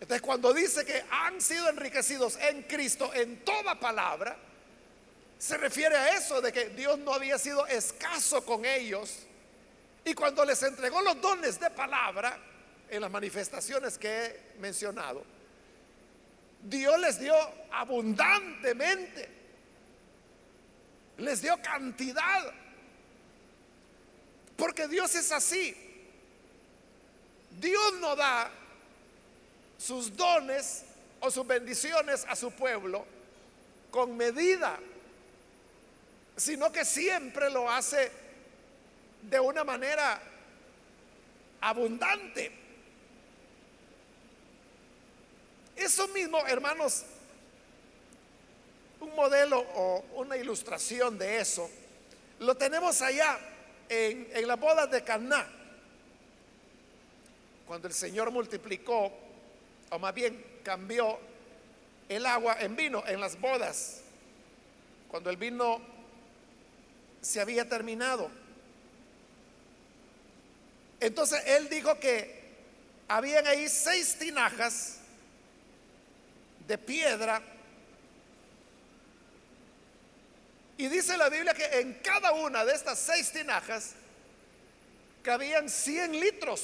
Entonces 0.00 0.20
cuando 0.20 0.52
dice 0.52 0.84
que 0.84 1.04
han 1.08 1.40
sido 1.40 1.68
enriquecidos 1.68 2.36
en 2.38 2.64
Cristo 2.64 3.14
en 3.14 3.44
toda 3.44 3.78
palabra, 3.78 4.36
se 5.38 5.56
refiere 5.56 5.96
a 5.96 6.16
eso 6.16 6.40
de 6.40 6.52
que 6.52 6.70
Dios 6.70 6.98
no 6.98 7.14
había 7.14 7.38
sido 7.38 7.64
escaso 7.68 8.44
con 8.44 8.64
ellos 8.64 9.26
y 10.06 10.14
cuando 10.14 10.44
les 10.44 10.62
entregó 10.62 11.02
los 11.02 11.20
dones 11.20 11.58
de 11.58 11.68
palabra, 11.68 12.38
en 12.88 13.00
las 13.00 13.10
manifestaciones 13.10 13.98
que 13.98 14.08
he 14.08 14.60
mencionado, 14.60 15.24
Dios 16.62 16.98
les 17.00 17.18
dio 17.18 17.34
abundantemente. 17.72 19.34
les 21.18 21.42
dio 21.42 21.60
cantidad. 21.60 22.52
Porque 24.56 24.86
Dios 24.86 25.12
es 25.16 25.32
así. 25.32 25.74
Dios 27.58 27.94
no 28.00 28.14
da 28.14 28.48
sus 29.76 30.14
dones 30.14 30.84
o 31.18 31.30
sus 31.32 31.44
bendiciones 31.46 32.24
a 32.28 32.36
su 32.36 32.52
pueblo 32.52 33.04
con 33.90 34.16
medida, 34.16 34.78
sino 36.36 36.70
que 36.70 36.84
siempre 36.84 37.50
lo 37.50 37.68
hace 37.68 38.25
de 39.28 39.40
una 39.40 39.64
manera 39.64 40.20
abundante. 41.60 42.52
Eso 45.74 46.08
mismo, 46.08 46.38
hermanos, 46.46 47.04
un 49.00 49.14
modelo 49.14 49.60
o 49.74 50.04
una 50.14 50.36
ilustración 50.36 51.18
de 51.18 51.40
eso, 51.40 51.68
lo 52.38 52.56
tenemos 52.56 53.02
allá 53.02 53.38
en, 53.88 54.28
en 54.32 54.48
las 54.48 54.58
bodas 54.58 54.90
de 54.90 55.02
Caná. 55.02 55.46
Cuando 57.66 57.88
el 57.88 57.94
Señor 57.94 58.30
multiplicó, 58.30 59.12
o 59.90 59.98
más 59.98 60.14
bien 60.14 60.60
cambió 60.62 61.18
el 62.08 62.24
agua 62.26 62.56
en 62.60 62.76
vino 62.76 63.02
en 63.06 63.20
las 63.20 63.38
bodas, 63.40 64.02
cuando 65.08 65.30
el 65.30 65.36
vino 65.36 65.80
se 67.20 67.40
había 67.40 67.68
terminado. 67.68 68.30
Entonces 71.00 71.42
él 71.46 71.68
dijo 71.68 71.98
que 71.98 72.44
habían 73.08 73.46
ahí 73.46 73.68
seis 73.68 74.16
tinajas 74.18 74.98
de 76.66 76.78
piedra. 76.78 77.42
Y 80.78 80.88
dice 80.88 81.16
la 81.16 81.28
Biblia 81.28 81.54
que 81.54 81.80
en 81.80 81.94
cada 82.02 82.32
una 82.32 82.64
de 82.64 82.74
estas 82.74 82.98
seis 82.98 83.30
tinajas 83.32 83.92
cabían 85.22 85.68
100 85.68 86.20
litros. 86.20 86.62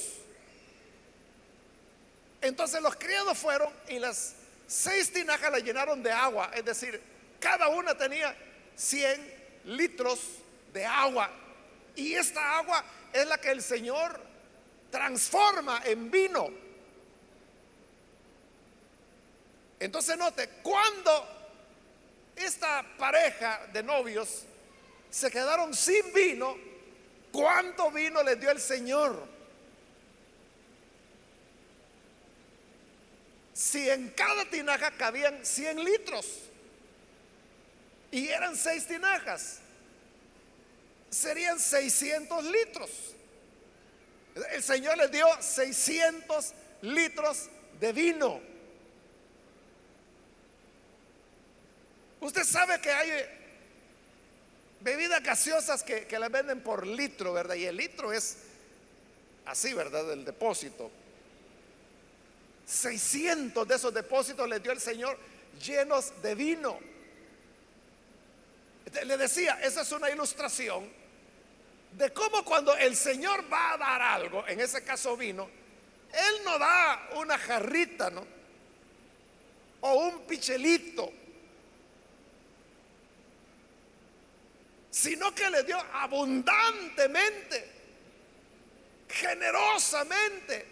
Entonces 2.41 2.81
los 2.81 2.95
criados 2.95 3.37
fueron 3.37 3.71
y 3.87 3.99
las 3.99 4.35
seis 4.67 5.11
tinajas 5.11 5.51
la 5.51 5.59
llenaron 5.59 6.03
de 6.03 6.11
agua. 6.11 6.51
Es 6.53 6.65
decir, 6.65 7.01
cada 7.39 7.69
una 7.69 7.97
tenía 7.97 8.35
100 8.75 9.33
litros 9.65 10.19
de 10.73 10.85
agua. 10.85 11.29
Y 11.95 12.13
esta 12.13 12.57
agua 12.57 12.83
es 13.11 13.27
la 13.27 13.37
que 13.37 13.51
el 13.51 13.61
Señor 13.61 14.19
transforma 14.89 15.81
en 15.85 16.09
vino. 16.09 16.49
Entonces 19.79 20.17
note, 20.17 20.49
cuando 20.63 21.27
esta 22.35 22.85
pareja 22.97 23.67
de 23.73 23.83
novios 23.83 24.43
se 25.09 25.29
quedaron 25.29 25.73
sin 25.73 26.13
vino, 26.13 26.55
¿cuánto 27.31 27.91
vino 27.91 28.23
les 28.23 28.39
dio 28.39 28.49
el 28.49 28.59
Señor? 28.59 29.27
Si 33.53 33.89
en 33.89 34.09
cada 34.09 34.45
tinaja 34.45 34.91
cabían 34.91 35.45
100 35.45 35.83
litros 35.83 36.25
y 38.09 38.27
eran 38.27 38.55
seis 38.55 38.87
tinajas, 38.87 39.59
serían 41.13 41.59
600 41.59 42.43
litros. 42.45 42.89
El 44.51 44.63
Señor 44.63 44.97
les 44.97 45.11
dio 45.11 45.27
600 45.39 46.53
litros 46.81 47.49
de 47.79 47.93
vino. 47.93 48.41
Usted 52.19 52.43
sabe 52.43 52.81
que 52.81 52.91
hay 52.91 53.11
bebidas 54.79 55.21
gaseosas 55.21 55.83
que, 55.83 56.07
que 56.07 56.17
las 56.17 56.31
venden 56.31 56.61
por 56.61 56.87
litro, 56.87 57.33
¿verdad? 57.33 57.55
Y 57.55 57.65
el 57.65 57.77
litro 57.77 58.11
es 58.11 58.37
así, 59.45 59.73
¿verdad? 59.73 60.05
Del 60.07 60.25
depósito. 60.25 60.89
600 62.65 63.67
de 63.67 63.75
esos 63.75 63.93
depósitos 63.93 64.47
les 64.49 64.63
dio 64.63 64.71
el 64.71 64.79
Señor 64.79 65.17
llenos 65.61 66.11
de 66.23 66.33
vino. 66.33 66.79
Le 69.05 69.17
decía, 69.17 69.59
esa 69.61 69.81
es 69.81 69.91
una 69.91 70.09
ilustración 70.09 71.02
de 71.97 72.11
cómo 72.11 72.43
cuando 72.43 72.75
el 72.75 72.95
Señor 72.95 73.51
va 73.51 73.73
a 73.73 73.77
dar 73.77 74.01
algo, 74.01 74.47
en 74.47 74.59
ese 74.59 74.83
caso 74.83 75.15
vino, 75.15 75.49
Él 76.11 76.43
no 76.43 76.57
da 76.57 77.09
una 77.15 77.37
jarrita, 77.37 78.09
¿no? 78.09 78.25
O 79.81 79.93
un 79.95 80.25
pichelito, 80.25 81.11
sino 84.89 85.33
que 85.35 85.49
le 85.49 85.63
dio 85.63 85.77
abundantemente, 85.93 87.71
generosamente, 89.09 90.65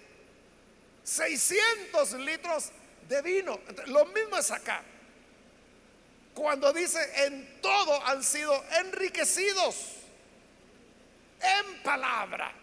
600 1.03 2.13
litros 2.13 2.71
de 3.07 3.21
vino. 3.21 3.59
Lo 3.87 4.05
mismo 4.05 4.37
es 4.37 4.49
acá. 4.49 4.83
Cuando 6.33 6.71
dice, 6.71 7.25
en 7.25 7.61
todo 7.61 8.05
han 8.07 8.23
sido 8.23 8.63
enriquecidos 8.79 10.00
en 11.41 11.83
palabra. 11.83 12.53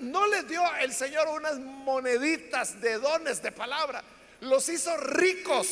No 0.00 0.26
les 0.26 0.48
dio 0.48 0.62
el 0.76 0.92
Señor 0.92 1.28
unas 1.28 1.58
moneditas 1.58 2.80
de 2.80 2.98
dones 2.98 3.42
de 3.42 3.52
palabra, 3.52 4.02
los 4.40 4.68
hizo 4.68 4.96
ricos 4.96 5.68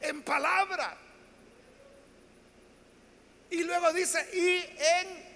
en 0.00 0.22
palabra. 0.22 0.96
Y 3.50 3.62
luego 3.64 3.92
dice, 3.92 4.28
y 4.32 4.58
en 4.78 5.26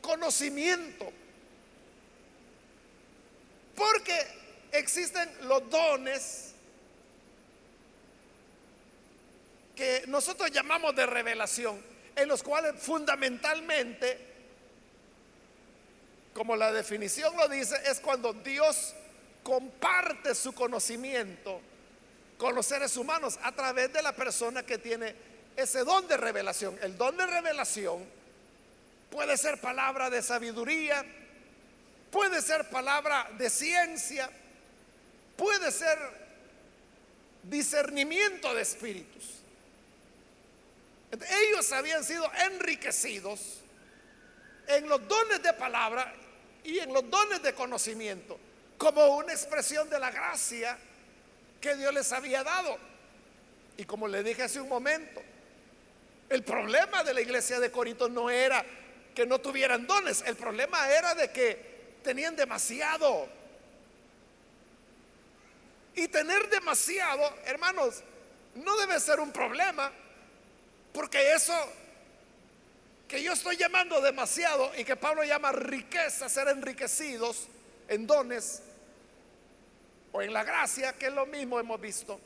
conocimiento. 0.00 1.12
Porque 3.74 4.18
existen 4.72 5.28
los 5.48 5.68
dones 5.70 6.54
que 9.74 10.04
nosotros 10.06 10.50
llamamos 10.50 10.94
de 10.94 11.06
revelación 11.06 11.89
en 12.16 12.28
los 12.28 12.42
cuales 12.42 12.74
fundamentalmente, 12.80 14.18
como 16.34 16.56
la 16.56 16.72
definición 16.72 17.36
lo 17.36 17.48
dice, 17.48 17.76
es 17.86 18.00
cuando 18.00 18.32
Dios 18.32 18.94
comparte 19.42 20.34
su 20.34 20.52
conocimiento 20.52 21.60
con 22.38 22.54
los 22.54 22.66
seres 22.66 22.96
humanos 22.96 23.38
a 23.42 23.52
través 23.52 23.92
de 23.92 24.02
la 24.02 24.12
persona 24.12 24.62
que 24.64 24.78
tiene 24.78 25.14
ese 25.56 25.84
don 25.84 26.06
de 26.08 26.16
revelación. 26.16 26.78
El 26.82 26.96
don 26.96 27.16
de 27.16 27.26
revelación 27.26 28.04
puede 29.10 29.36
ser 29.36 29.60
palabra 29.60 30.08
de 30.08 30.22
sabiduría, 30.22 31.04
puede 32.10 32.40
ser 32.40 32.68
palabra 32.70 33.28
de 33.36 33.50
ciencia, 33.50 34.30
puede 35.36 35.70
ser 35.70 35.98
discernimiento 37.42 38.54
de 38.54 38.62
espíritus. 38.62 39.39
Ellos 41.12 41.72
habían 41.72 42.04
sido 42.04 42.30
enriquecidos 42.46 43.60
en 44.66 44.88
los 44.88 45.06
dones 45.08 45.42
de 45.42 45.52
palabra 45.52 46.14
y 46.62 46.78
en 46.78 46.92
los 46.92 47.08
dones 47.10 47.42
de 47.42 47.52
conocimiento, 47.54 48.38
como 48.78 49.16
una 49.16 49.32
expresión 49.32 49.90
de 49.90 49.98
la 49.98 50.10
gracia 50.10 50.78
que 51.60 51.74
Dios 51.76 51.92
les 51.92 52.12
había 52.12 52.44
dado. 52.44 52.78
Y 53.76 53.84
como 53.84 54.06
le 54.06 54.22
dije 54.22 54.44
hace 54.44 54.60
un 54.60 54.68
momento, 54.68 55.20
el 56.28 56.44
problema 56.44 57.02
de 57.02 57.14
la 57.14 57.20
iglesia 57.20 57.58
de 57.58 57.72
Corinto 57.72 58.08
no 58.08 58.30
era 58.30 58.64
que 59.14 59.26
no 59.26 59.40
tuvieran 59.40 59.86
dones, 59.86 60.22
el 60.26 60.36
problema 60.36 60.88
era 60.88 61.14
de 61.14 61.30
que 61.30 61.98
tenían 62.04 62.36
demasiado. 62.36 63.28
Y 65.96 66.06
tener 66.06 66.48
demasiado, 66.48 67.36
hermanos, 67.46 68.02
no 68.54 68.76
debe 68.76 69.00
ser 69.00 69.18
un 69.18 69.32
problema 69.32 69.90
porque 70.92 71.32
eso 71.32 71.54
que 73.08 73.22
yo 73.22 73.32
estoy 73.32 73.56
llamando 73.56 74.00
demasiado 74.00 74.70
y 74.76 74.84
que 74.84 74.94
Pablo 74.94 75.24
llama 75.24 75.50
riqueza, 75.50 76.28
ser 76.28 76.48
enriquecidos 76.48 77.48
en 77.88 78.06
dones 78.06 78.62
o 80.12 80.22
en 80.22 80.32
la 80.32 80.44
gracia, 80.44 80.92
que 80.92 81.06
es 81.06 81.12
lo 81.12 81.26
mismo 81.26 81.58
hemos 81.58 81.80
visto, 81.80 82.20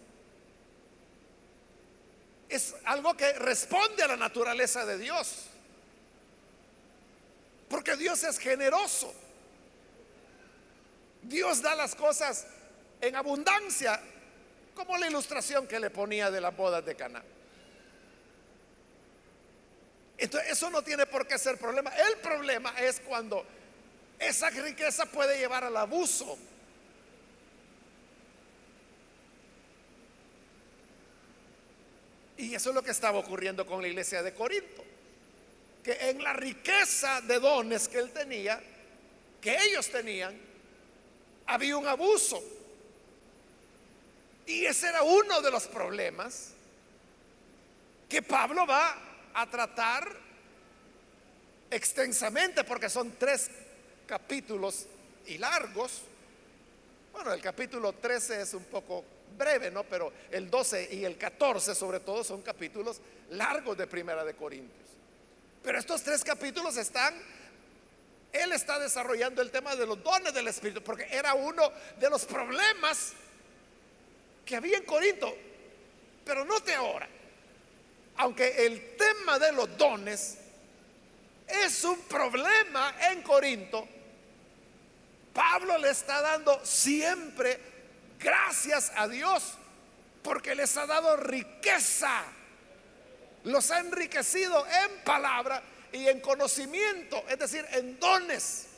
es 2.48 2.74
algo 2.84 3.16
que 3.16 3.32
responde 3.32 4.02
a 4.02 4.08
la 4.08 4.16
naturaleza 4.16 4.84
de 4.84 4.98
Dios. 4.98 5.46
Porque 7.68 7.96
Dios 7.96 8.22
es 8.22 8.38
generoso. 8.38 9.12
Dios 11.22 11.62
da 11.62 11.74
las 11.74 11.94
cosas 11.94 12.46
en 13.00 13.16
abundancia, 13.16 14.00
como 14.74 14.96
la 14.98 15.08
ilustración 15.08 15.66
que 15.66 15.80
le 15.80 15.90
ponía 15.90 16.30
de 16.30 16.40
las 16.40 16.54
bodas 16.54 16.84
de 16.84 16.94
Cana. 16.94 17.22
Entonces, 20.16 20.52
eso 20.52 20.70
no 20.70 20.82
tiene 20.82 21.06
por 21.06 21.26
qué 21.26 21.38
ser 21.38 21.58
problema. 21.58 21.90
El 21.90 22.18
problema 22.18 22.70
es 22.78 23.00
cuando 23.00 23.44
esa 24.18 24.50
riqueza 24.50 25.06
puede 25.06 25.38
llevar 25.38 25.64
al 25.64 25.76
abuso. 25.76 26.38
Y 32.36 32.54
eso 32.54 32.70
es 32.70 32.74
lo 32.74 32.82
que 32.82 32.90
estaba 32.90 33.18
ocurriendo 33.18 33.66
con 33.66 33.82
la 33.82 33.88
iglesia 33.88 34.22
de 34.22 34.34
Corinto. 34.34 34.84
Que 35.82 36.10
en 36.10 36.22
la 36.22 36.32
riqueza 36.32 37.20
de 37.20 37.38
dones 37.40 37.88
que 37.88 37.98
él 37.98 38.10
tenía, 38.12 38.60
que 39.40 39.56
ellos 39.64 39.88
tenían, 39.90 40.38
había 41.46 41.76
un 41.76 41.86
abuso. 41.86 42.42
Y 44.46 44.64
ese 44.64 44.88
era 44.88 45.02
uno 45.02 45.40
de 45.40 45.50
los 45.50 45.66
problemas 45.66 46.50
que 48.08 48.22
Pablo 48.22 48.66
va 48.66 49.13
a 49.34 49.50
tratar 49.50 50.08
extensamente, 51.70 52.64
porque 52.64 52.88
son 52.88 53.12
tres 53.18 53.50
capítulos 54.06 54.86
y 55.26 55.38
largos. 55.38 56.02
Bueno, 57.12 57.32
el 57.32 57.40
capítulo 57.40 57.92
13 57.92 58.42
es 58.42 58.54
un 58.54 58.64
poco 58.64 59.04
breve, 59.36 59.70
¿no? 59.70 59.84
Pero 59.84 60.12
el 60.30 60.50
12 60.50 60.88
y 60.92 61.04
el 61.04 61.16
14 61.18 61.74
sobre 61.74 62.00
todo 62.00 62.22
son 62.24 62.42
capítulos 62.42 63.00
largos 63.30 63.76
de 63.76 63.86
Primera 63.86 64.24
de 64.24 64.34
Corintios. 64.34 64.88
Pero 65.62 65.78
estos 65.78 66.02
tres 66.02 66.22
capítulos 66.22 66.76
están, 66.76 67.14
él 68.32 68.52
está 68.52 68.78
desarrollando 68.78 69.40
el 69.42 69.50
tema 69.50 69.74
de 69.74 69.86
los 69.86 70.02
dones 70.02 70.34
del 70.34 70.46
Espíritu, 70.48 70.82
porque 70.82 71.06
era 71.10 71.34
uno 71.34 71.72
de 71.98 72.10
los 72.10 72.24
problemas 72.26 73.12
que 74.44 74.56
había 74.56 74.76
en 74.76 74.84
Corinto. 74.84 75.34
Pero 76.24 76.44
note 76.44 76.74
ahora, 76.74 77.08
aunque 78.16 78.66
el 78.66 78.96
tema 78.96 79.38
de 79.38 79.52
los 79.52 79.76
dones 79.76 80.38
es 81.46 81.84
un 81.84 82.00
problema 82.02 82.94
en 83.10 83.22
Corinto, 83.22 83.86
Pablo 85.32 85.76
le 85.78 85.90
está 85.90 86.20
dando 86.20 86.64
siempre 86.64 87.58
gracias 88.18 88.92
a 88.94 89.08
Dios 89.08 89.54
porque 90.22 90.54
les 90.54 90.76
ha 90.76 90.86
dado 90.86 91.16
riqueza. 91.16 92.22
Los 93.42 93.70
ha 93.70 93.80
enriquecido 93.80 94.64
en 94.66 95.04
palabra 95.04 95.62
y 95.92 96.08
en 96.08 96.20
conocimiento, 96.20 97.22
es 97.28 97.38
decir, 97.38 97.66
en 97.72 97.98
dones. 97.98 98.68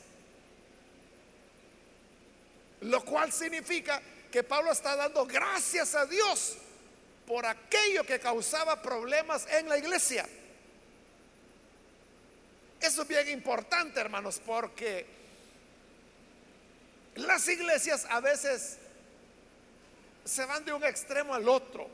Lo 2.80 3.04
cual 3.04 3.32
significa 3.32 4.02
que 4.32 4.42
Pablo 4.42 4.72
está 4.72 4.96
dando 4.96 5.24
gracias 5.24 5.94
a 5.94 6.04
Dios 6.06 6.56
por 7.26 7.44
aquello 7.44 8.04
que 8.04 8.20
causaba 8.20 8.80
problemas 8.80 9.46
en 9.50 9.68
la 9.68 9.78
iglesia. 9.78 10.26
Eso 12.80 13.02
es 13.02 13.08
bien 13.08 13.28
importante, 13.30 14.00
hermanos, 14.00 14.40
porque 14.44 15.06
las 17.16 17.48
iglesias 17.48 18.06
a 18.10 18.20
veces 18.20 18.78
se 20.24 20.44
van 20.44 20.64
de 20.64 20.72
un 20.72 20.84
extremo 20.84 21.34
al 21.34 21.48
otro. 21.48 21.88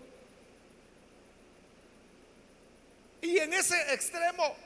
Y 3.23 3.39
en 3.39 3.53
ese 3.53 3.95
extremo 3.95 4.57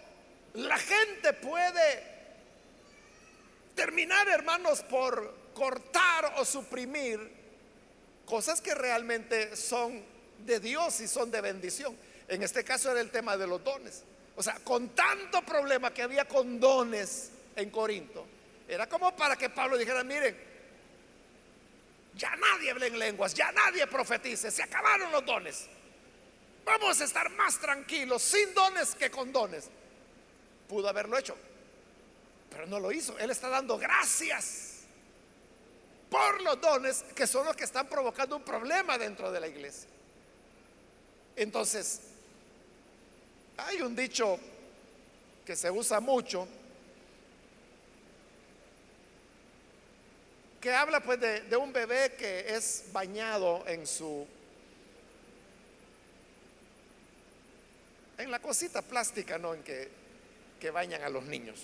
la 0.55 0.79
gente 0.79 1.35
puede 1.35 2.03
terminar, 3.75 4.27
hermanos, 4.29 4.83
por 4.83 5.53
cortar 5.55 6.35
o 6.39 6.45
suprimir 6.45 7.31
cosas 8.25 8.61
que 8.61 8.75
realmente 8.75 9.55
son 9.55 10.16
de 10.45 10.61
Dios 10.61 11.01
y 11.01 11.09
son 11.09 11.31
de 11.31 11.41
bendición. 11.41 11.97
En 12.29 12.43
este 12.43 12.65
caso 12.65 12.91
era 12.91 13.01
el 13.01 13.11
tema 13.11 13.37
de 13.37 13.47
los 13.47 13.63
dones. 13.63 14.03
O 14.37 14.43
sea, 14.43 14.57
con 14.63 14.91
tanto 14.91 15.43
problema 15.43 15.93
que 15.93 16.03
había 16.03 16.27
con 16.27 16.61
dones 16.61 17.31
en 17.55 17.71
Corinto, 17.71 18.27
era 18.69 18.89
como 18.89 19.15
para 19.17 19.37
que 19.37 19.49
Pablo 19.49 19.79
dijera, 19.79 20.05
miren, 20.05 20.37
ya 22.15 22.35
nadie 22.37 22.71
habla 22.71 22.87
en 22.87 22.99
lenguas, 22.99 23.35
ya 23.35 23.53
nadie 23.53 23.87
profetice, 23.87 24.51
se 24.51 24.63
acabaron 24.63 25.11
los 25.13 25.25
dones. 25.25 25.67
Vamos 26.65 27.01
a 27.01 27.05
estar 27.05 27.31
más 27.31 27.59
tranquilos 27.59 28.23
sin 28.23 28.53
dones 28.53 28.95
que 28.95 29.11
con 29.11 29.33
dones. 29.33 29.71
Pudo 30.69 30.89
haberlo 30.89 31.17
hecho, 31.17 31.37
pero 32.51 32.67
no 32.67 32.81
lo 32.81 32.91
hizo. 32.91 33.17
Él 33.19 33.31
está 33.31 33.49
dando 33.49 33.79
gracias 33.79 34.81
por 36.11 36.43
los 36.43 36.61
dones 36.61 37.05
que 37.15 37.27
son 37.27 37.47
los 37.47 37.55
que 37.57 37.65
están 37.65 37.87
provocando 37.87 38.37
un 38.37 38.43
problema 38.43 38.99
dentro 38.99 39.31
de 39.31 39.41
la 39.41 39.47
iglesia. 39.47 39.89
Entonces, 41.37 42.01
hay 43.59 43.83
un 43.83 43.95
dicho 43.95 44.39
que 45.45 45.55
se 45.55 45.71
usa 45.71 46.01
mucho 46.01 46.49
que 50.61 50.73
habla 50.73 51.01
pues 51.01 51.21
de, 51.21 51.57
un 51.57 51.73
bebé 51.73 52.15
que 52.19 52.57
es 52.57 52.87
bañado 52.93 53.63
en 53.69 53.87
su 53.87 54.27
en 58.19 58.31
la 58.31 58.41
cosita 58.41 58.83
plástica, 58.83 59.39
¿no? 59.39 59.55
En 59.55 59.63
que, 59.63 59.89
que 60.59 60.71
bañan 60.71 61.03
a 61.03 61.11
los 61.11 61.23
niños. 61.25 61.63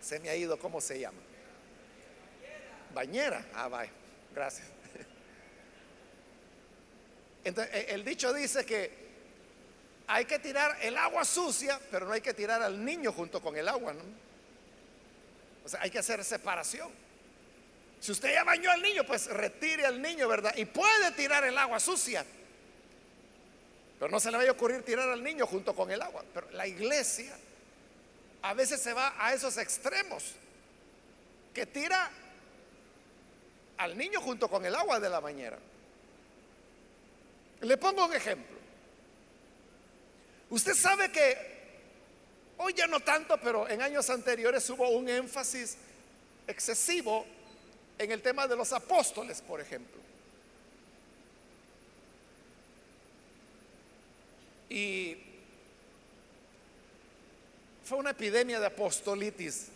Se 0.00 0.18
me 0.18 0.30
ha 0.30 0.34
ido, 0.34 0.58
¿cómo 0.58 0.80
se 0.80 0.98
llama? 0.98 1.20
Bañera. 2.94 3.46
Ah, 3.54 3.68
vaya, 3.68 3.92
gracias. 4.34 4.71
Entonces, 7.44 7.74
e, 7.74 7.94
el 7.94 8.04
dicho 8.04 8.32
dice 8.32 8.64
que 8.64 9.02
hay 10.06 10.24
que 10.24 10.38
tirar 10.38 10.76
el 10.82 10.96
agua 10.96 11.24
sucia, 11.24 11.80
pero 11.90 12.06
no 12.06 12.12
hay 12.12 12.20
que 12.20 12.34
tirar 12.34 12.62
al 12.62 12.84
niño 12.84 13.12
junto 13.12 13.40
con 13.40 13.56
el 13.56 13.68
agua, 13.68 13.92
¿no? 13.92 14.02
O 15.64 15.68
sea, 15.68 15.80
hay 15.82 15.90
que 15.90 15.98
hacer 15.98 16.24
separación. 16.24 16.90
Si 18.00 18.10
usted 18.10 18.32
ya 18.32 18.42
bañó 18.42 18.70
al 18.70 18.82
niño, 18.82 19.04
pues 19.04 19.26
retire 19.26 19.86
al 19.86 20.02
niño, 20.02 20.26
¿verdad? 20.26 20.54
Y 20.56 20.64
puede 20.64 21.12
tirar 21.12 21.44
el 21.44 21.56
agua 21.56 21.78
sucia. 21.78 22.24
Pero 23.98 24.10
no 24.10 24.18
se 24.18 24.32
le 24.32 24.36
vaya 24.36 24.50
a 24.50 24.54
ocurrir 24.54 24.82
tirar 24.82 25.08
al 25.08 25.22
niño 25.22 25.46
junto 25.46 25.74
con 25.74 25.88
el 25.90 26.02
agua. 26.02 26.24
Pero 26.34 26.50
la 26.50 26.66
iglesia 26.66 27.32
a 28.42 28.54
veces 28.54 28.80
se 28.80 28.92
va 28.92 29.14
a 29.16 29.32
esos 29.32 29.56
extremos. 29.56 30.34
Que 31.54 31.66
tira 31.66 32.10
al 33.76 33.96
niño 33.96 34.20
junto 34.20 34.48
con 34.48 34.66
el 34.66 34.74
agua 34.74 34.98
de 34.98 35.08
la 35.08 35.20
bañera. 35.20 35.58
Le 37.62 37.76
pongo 37.76 38.04
un 38.04 38.12
ejemplo. 38.12 38.56
Usted 40.50 40.74
sabe 40.74 41.10
que 41.10 41.36
hoy 42.58 42.74
ya 42.74 42.86
no 42.86 43.00
tanto, 43.00 43.38
pero 43.38 43.68
en 43.68 43.80
años 43.80 44.10
anteriores 44.10 44.68
hubo 44.70 44.88
un 44.90 45.08
énfasis 45.08 45.76
excesivo 46.46 47.24
en 47.98 48.10
el 48.10 48.20
tema 48.20 48.46
de 48.48 48.56
los 48.56 48.72
apóstoles, 48.72 49.40
por 49.40 49.60
ejemplo. 49.60 50.00
Y 54.68 55.16
fue 57.84 57.98
una 57.98 58.10
epidemia 58.10 58.58
de 58.58 58.66
apostolitis 58.66 59.68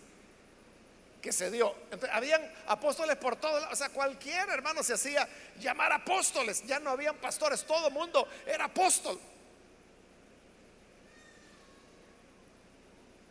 que 1.27 1.33
se 1.33 1.51
dio. 1.51 1.75
habían 2.13 2.41
apóstoles 2.69 3.17
por 3.17 3.35
todos 3.35 3.61
lados, 3.61 3.73
o 3.73 3.77
sea, 3.77 3.89
cualquier 3.89 4.49
hermano 4.49 4.85
se 4.85 4.95
hacía 4.95 5.29
llamar 5.59 5.91
apóstoles, 5.91 6.65
ya 6.65 6.79
no 6.79 6.91
habían 6.91 7.17
pastores, 7.17 7.65
todo 7.67 7.91
mundo 7.91 8.29
era 8.47 8.67
apóstol. 8.67 9.19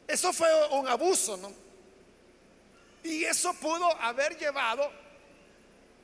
Eso 0.06 0.34
fue 0.34 0.50
un 0.72 0.90
abuso, 0.90 1.38
¿no? 1.38 1.54
Y 3.02 3.24
eso 3.24 3.54
pudo 3.54 3.90
haber 4.02 4.38
llevado, 4.38 4.92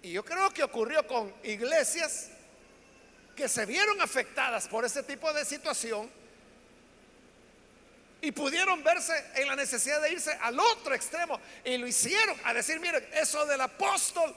y 0.02 0.14
yo 0.14 0.24
creo 0.24 0.50
que 0.52 0.64
ocurrió 0.64 1.06
con 1.06 1.36
iglesias 1.44 2.30
que 3.36 3.50
se 3.50 3.66
vieron 3.66 4.00
afectadas 4.00 4.66
por 4.70 4.86
ese 4.86 5.04
tipo 5.04 5.34
de 5.34 5.44
situación 5.44 6.10
y 8.22 8.32
pudieron 8.32 8.84
verse 8.84 9.14
en 9.36 9.48
la 9.48 9.56
necesidad 9.56 10.00
de 10.02 10.12
irse 10.12 10.32
al 10.42 10.60
otro 10.60 10.94
extremo 10.94 11.40
y 11.66 11.78
lo 11.78 11.88
hicieron 11.88 12.38
a 12.44 12.54
decir, 12.54 12.80
miren, 12.80 13.06
eso 13.14 13.46
del 13.48 13.62
apóstol, 13.62 14.34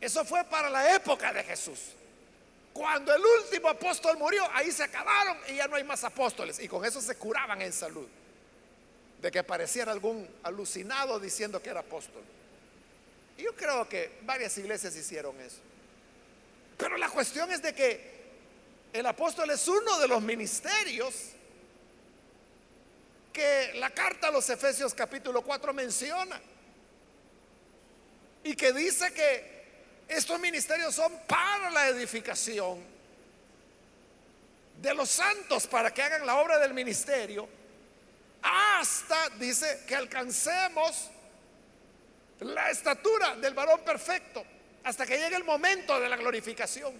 eso 0.00 0.24
fue 0.24 0.44
para 0.44 0.68
la 0.68 0.94
época 0.94 1.32
de 1.32 1.42
Jesús. 1.42 1.80
Cuando 2.74 3.14
el 3.14 3.22
último 3.40 3.68
apóstol 3.68 4.18
murió, 4.18 4.46
ahí 4.52 4.70
se 4.72 4.82
acabaron 4.82 5.38
y 5.48 5.54
ya 5.56 5.68
no 5.68 5.76
hay 5.76 5.84
más 5.84 6.04
apóstoles 6.04 6.58
y 6.58 6.68
con 6.68 6.84
eso 6.84 7.00
se 7.00 7.16
curaban 7.16 7.62
en 7.62 7.72
salud 7.72 8.06
de 9.22 9.30
que 9.30 9.38
apareciera 9.38 9.90
algún 9.90 10.28
alucinado 10.42 11.18
diciendo 11.18 11.62
que 11.62 11.70
era 11.70 11.80
apóstol. 11.80 12.22
Y 13.38 13.42
yo 13.44 13.56
creo 13.56 13.88
que 13.88 14.18
varias 14.22 14.58
iglesias 14.58 14.94
hicieron 14.96 15.40
eso. 15.40 15.56
Pero 16.76 16.98
la 16.98 17.08
cuestión 17.08 17.50
es 17.50 17.62
de 17.62 17.74
que 17.74 18.14
el 18.92 19.06
apóstol 19.06 19.50
es 19.50 19.66
uno 19.66 19.98
de 19.98 20.08
los 20.08 20.20
ministerios 20.20 21.30
que 23.34 23.72
la 23.74 23.90
carta 23.90 24.28
a 24.28 24.30
los 24.30 24.48
Efesios 24.48 24.94
capítulo 24.94 25.42
4 25.42 25.74
menciona. 25.74 26.40
Y 28.44 28.54
que 28.54 28.72
dice 28.72 29.12
que 29.12 29.64
estos 30.06 30.38
ministerios 30.38 30.94
son 30.94 31.12
para 31.26 31.68
la 31.70 31.88
edificación 31.88 32.78
de 34.80 34.94
los 34.94 35.10
santos 35.10 35.66
para 35.66 35.92
que 35.92 36.02
hagan 36.02 36.24
la 36.24 36.36
obra 36.36 36.58
del 36.58 36.72
ministerio 36.74 37.48
hasta, 38.40 39.30
dice, 39.30 39.82
que 39.86 39.96
alcancemos 39.96 41.10
la 42.40 42.70
estatura 42.70 43.34
del 43.36 43.54
varón 43.54 43.80
perfecto, 43.80 44.44
hasta 44.84 45.06
que 45.06 45.18
llegue 45.18 45.36
el 45.36 45.44
momento 45.44 45.98
de 45.98 46.08
la 46.08 46.16
glorificación. 46.16 46.94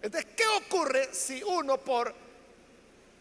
Entonces, 0.00 0.30
¿qué 0.36 0.46
ocurre 0.46 1.12
si 1.12 1.42
uno 1.42 1.78
por 1.78 2.25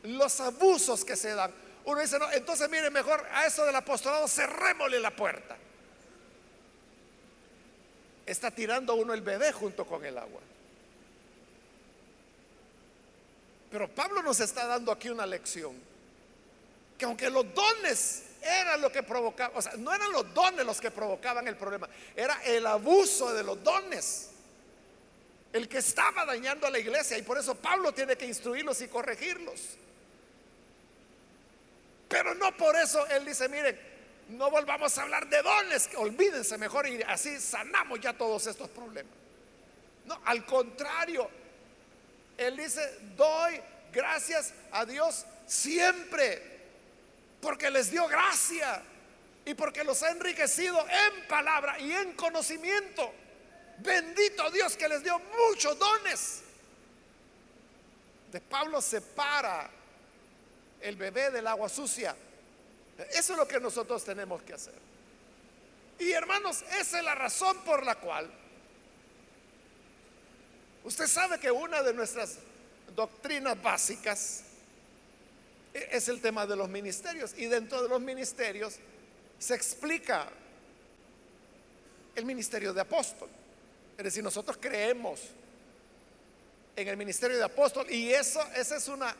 los 0.05 0.39
abusos 0.39 1.03
que 1.03 1.15
se 1.15 1.33
dan, 1.33 1.51
uno 1.85 2.01
dice, 2.01 2.17
no, 2.17 2.31
entonces 2.31 2.69
mire, 2.69 2.89
mejor 2.89 3.25
a 3.31 3.45
eso 3.45 3.65
del 3.65 3.75
apostolado 3.75 4.27
cerrémosle 4.27 4.99
la 4.99 5.15
puerta? 5.15 5.55
Está 8.25 8.49
tirando 8.49 8.95
uno 8.95 9.13
el 9.13 9.21
bebé 9.21 9.51
junto 9.51 9.85
con 9.85 10.03
el 10.03 10.17
agua. 10.17 10.41
Pero 13.69 13.87
Pablo 13.89 14.23
nos 14.23 14.39
está 14.39 14.65
dando 14.65 14.91
aquí 14.91 15.09
una 15.09 15.25
lección. 15.25 15.75
Que 16.97 17.05
aunque 17.05 17.29
los 17.29 17.45
dones 17.53 18.23
eran 18.41 18.81
lo 18.81 18.91
que 18.91 19.03
provocaban, 19.03 19.55
o 19.55 19.61
sea, 19.61 19.73
no 19.77 19.93
eran 19.93 20.11
los 20.11 20.33
dones 20.33 20.65
los 20.65 20.79
que 20.79 20.91
provocaban 20.91 21.47
el 21.47 21.55
problema, 21.55 21.87
era 22.15 22.41
el 22.45 22.65
abuso 22.65 23.33
de 23.33 23.43
los 23.43 23.61
dones 23.63 24.29
el 25.55 25.69
que 25.69 25.77
estaba 25.77 26.25
dañando 26.25 26.67
a 26.67 26.69
la 26.69 26.79
iglesia 26.79 27.17
y 27.17 27.21
por 27.21 27.37
eso 27.37 27.55
Pablo 27.55 27.93
tiene 27.93 28.17
que 28.17 28.25
instruirlos 28.25 28.81
y 28.81 28.89
corregirlos. 28.89 29.77
Pero 32.15 32.33
no 32.33 32.55
por 32.55 32.77
eso 32.77 33.05
él 33.07 33.25
dice, 33.25 33.49
miren, 33.49 33.77
no 34.29 34.49
volvamos 34.49 34.97
a 34.97 35.01
hablar 35.01 35.27
de 35.27 35.41
dones, 35.41 35.89
olvídense 35.97 36.57
mejor 36.57 36.87
y 36.87 37.01
así 37.01 37.41
sanamos 37.41 37.99
ya 37.99 38.13
todos 38.13 38.47
estos 38.47 38.69
problemas. 38.69 39.11
No, 40.05 40.17
al 40.23 40.45
contrario, 40.45 41.29
él 42.37 42.55
dice, 42.55 42.99
doy 43.17 43.59
gracias 43.91 44.53
a 44.71 44.85
Dios 44.85 45.25
siempre, 45.45 46.41
porque 47.41 47.69
les 47.69 47.91
dio 47.91 48.07
gracia 48.07 48.81
y 49.43 49.53
porque 49.53 49.83
los 49.83 50.01
ha 50.01 50.11
enriquecido 50.11 50.79
en 50.87 51.27
palabra 51.27 51.77
y 51.81 51.91
en 51.91 52.13
conocimiento. 52.13 53.13
Bendito 53.79 54.49
Dios 54.51 54.77
que 54.77 54.87
les 54.87 55.03
dio 55.03 55.19
muchos 55.49 55.77
dones. 55.77 56.43
De 58.31 58.39
Pablo 58.39 58.81
separa 58.81 59.69
el 60.85 60.95
bebé 60.95 61.31
del 61.31 61.47
agua 61.47 61.67
sucia. 61.67 62.15
Eso 63.11 63.33
es 63.33 63.39
lo 63.39 63.47
que 63.47 63.59
nosotros 63.59 64.03
tenemos 64.03 64.41
que 64.43 64.53
hacer. 64.53 64.75
Y 65.97 66.11
hermanos, 66.11 66.63
esa 66.79 66.99
es 66.99 67.03
la 67.03 67.15
razón 67.15 67.57
por 67.65 67.83
la 67.83 67.95
cual 67.95 68.29
usted 70.83 71.07
sabe 71.07 71.39
que 71.39 71.49
una 71.49 71.81
de 71.81 71.93
nuestras 71.93 72.37
doctrinas 72.95 73.61
básicas 73.61 74.43
es 75.73 76.07
el 76.07 76.21
tema 76.21 76.45
de 76.45 76.55
los 76.55 76.69
ministerios. 76.69 77.33
Y 77.35 77.47
dentro 77.47 77.81
de 77.81 77.89
los 77.89 77.99
ministerios 77.99 78.75
se 79.39 79.55
explica 79.55 80.29
el 82.15 82.25
ministerio 82.25 82.73
de 82.73 82.81
apóstol. 82.81 83.29
Es 83.97 84.03
decir, 84.03 84.23
nosotros 84.23 84.57
creemos 84.61 85.21
en 86.75 86.87
el 86.87 86.97
ministerio 86.97 87.37
de 87.37 87.43
apóstol 87.43 87.89
y 87.89 88.11
eso, 88.11 88.41
esa 88.55 88.77
es 88.77 88.87
una, 88.87 89.15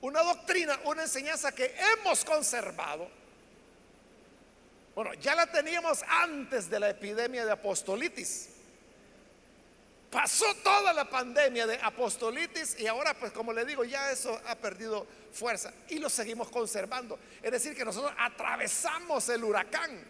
una 0.00 0.22
doctrina, 0.22 0.78
una 0.84 1.02
enseñanza 1.02 1.52
que 1.52 1.74
hemos 1.92 2.24
conservado. 2.24 3.08
Bueno, 4.94 5.14
ya 5.14 5.34
la 5.34 5.46
teníamos 5.46 6.02
antes 6.08 6.68
de 6.68 6.80
la 6.80 6.90
epidemia 6.90 7.44
de 7.44 7.52
apostolitis. 7.52 8.48
Pasó 10.10 10.52
toda 10.56 10.92
la 10.92 11.08
pandemia 11.08 11.66
de 11.66 11.78
apostolitis 11.80 12.78
y 12.80 12.86
ahora, 12.88 13.14
pues 13.14 13.30
como 13.30 13.52
le 13.52 13.64
digo, 13.64 13.84
ya 13.84 14.10
eso 14.10 14.40
ha 14.46 14.56
perdido 14.56 15.06
fuerza 15.32 15.72
y 15.88 15.98
lo 16.00 16.10
seguimos 16.10 16.50
conservando. 16.50 17.18
Es 17.40 17.52
decir, 17.52 17.76
que 17.76 17.84
nosotros 17.84 18.12
atravesamos 18.18 19.28
el 19.28 19.44
huracán 19.44 20.04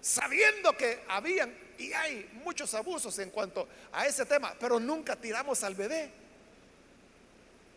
sabiendo 0.00 0.76
que 0.76 1.04
habían 1.08 1.54
y 1.78 1.92
hay 1.92 2.28
muchos 2.44 2.74
abusos 2.74 3.18
en 3.20 3.30
cuanto 3.30 3.68
a 3.92 4.06
ese 4.06 4.26
tema, 4.26 4.54
pero 4.58 4.80
nunca 4.80 5.16
tiramos 5.16 5.62
al 5.62 5.74
bebé. 5.74 6.19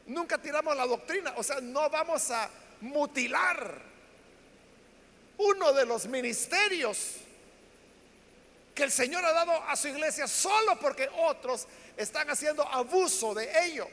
Nunca 0.08 0.38
tiramos 0.38 0.76
la 0.76 0.86
doctrina, 0.86 1.34
o 1.38 1.44
sea, 1.44 1.62
no 1.62 1.90
vamos 1.90 2.30
a 2.32 2.50
mutilar 2.82 3.82
uno 5.38 5.74
de 5.74 5.86
los 5.86 6.06
ministerios 6.08 7.16
que 8.76 8.84
el 8.84 8.92
Señor 8.92 9.24
ha 9.24 9.32
dado 9.32 9.52
a 9.64 9.76
su 9.76 9.88
iglesia 9.88 10.28
solo 10.28 10.78
porque 10.80 11.10
otros 11.20 11.68
están 11.96 12.30
haciendo 12.30 12.68
abuso 12.68 13.34
de 13.34 13.50
ello. 13.66 13.88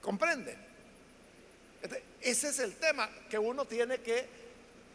¿Comprende? 0.00 0.56
Ese 2.20 2.48
es 2.48 2.58
el 2.60 2.76
tema 2.76 3.10
que 3.28 3.38
uno 3.38 3.64
tiene 3.66 3.98
que 3.98 4.26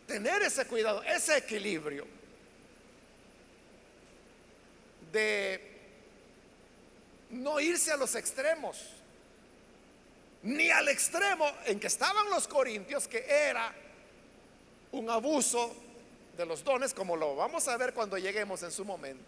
tener 0.07 0.41
ese 0.41 0.65
cuidado, 0.65 1.03
ese 1.03 1.37
equilibrio 1.37 2.07
de 5.11 5.72
no 7.33 7.59
irse 7.59 7.91
a 7.91 7.97
los 7.97 8.15
extremos, 8.15 8.77
ni 10.43 10.69
al 10.69 10.87
extremo 10.89 11.49
en 11.65 11.79
que 11.79 11.87
estaban 11.87 12.29
los 12.29 12.47
corintios, 12.47 13.07
que 13.07 13.25
era 13.27 13.73
un 14.91 15.09
abuso 15.09 15.75
de 16.37 16.45
los 16.45 16.63
dones, 16.63 16.93
como 16.93 17.15
lo 17.15 17.35
vamos 17.35 17.67
a 17.67 17.77
ver 17.77 17.93
cuando 17.93 18.17
lleguemos 18.17 18.63
en 18.63 18.71
su 18.71 18.85
momento. 18.85 19.23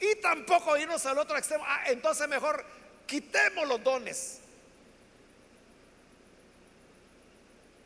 Y 0.00 0.16
tampoco 0.16 0.76
irnos 0.76 1.04
al 1.06 1.18
otro 1.18 1.36
extremo, 1.36 1.64
ah, 1.66 1.84
entonces 1.86 2.28
mejor 2.28 2.64
quitemos 3.06 3.66
los 3.66 3.82
dones. 3.82 4.40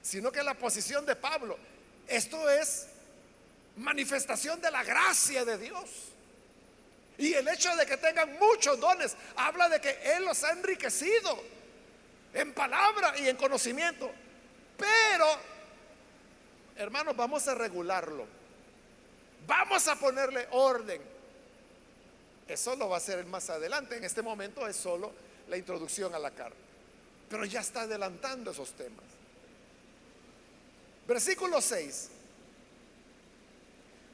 sino 0.03 0.33
que 0.33 0.43
la 0.43 0.55
posición 0.55 1.07
de 1.07 1.17
Pablo. 1.17 1.57
Esto 2.09 2.51
es 2.51 2.89
manifestación 3.77 4.61
de 4.61 4.71
la 4.71 4.83
gracia 4.83 5.45
de 5.45 5.57
Dios. 5.57 6.12
Y 7.23 7.35
el 7.35 7.47
hecho 7.47 7.77
de 7.77 7.87
que 7.87 7.97
tengan 7.99 8.37
muchos 8.37 8.81
dones 8.81 9.15
habla 9.37 9.69
de 9.69 9.81
que 9.81 9.97
Él 10.17 10.25
los 10.25 10.43
ha 10.43 10.51
enriquecido 10.51 11.41
en 12.35 12.53
palabra 12.53 13.17
y 13.17 13.29
en 13.29 13.37
conocimiento. 13.37 14.11
Pero, 14.77 15.27
hermanos, 16.75 17.15
vamos 17.15 17.47
a 17.47 17.55
regularlo. 17.55 18.27
Vamos 19.47 19.87
a 19.87 19.95
ponerle 19.95 20.49
orden. 20.51 21.01
Eso 22.49 22.75
lo 22.75 22.89
va 22.89 22.97
a 22.97 22.99
hacer 22.99 23.25
más 23.27 23.49
adelante. 23.51 23.97
En 23.97 24.03
este 24.03 24.23
momento 24.23 24.67
es 24.67 24.75
solo 24.75 25.13
la 25.47 25.57
introducción 25.57 26.13
a 26.17 26.19
la 26.19 26.33
carta. 26.33 26.57
Pero 27.31 27.45
ya 27.45 27.61
está 27.61 27.83
adelantando 27.83 28.51
esos 28.51 28.73
temas. 28.73 29.05
Versículo 31.07 31.61
6. 31.61 32.09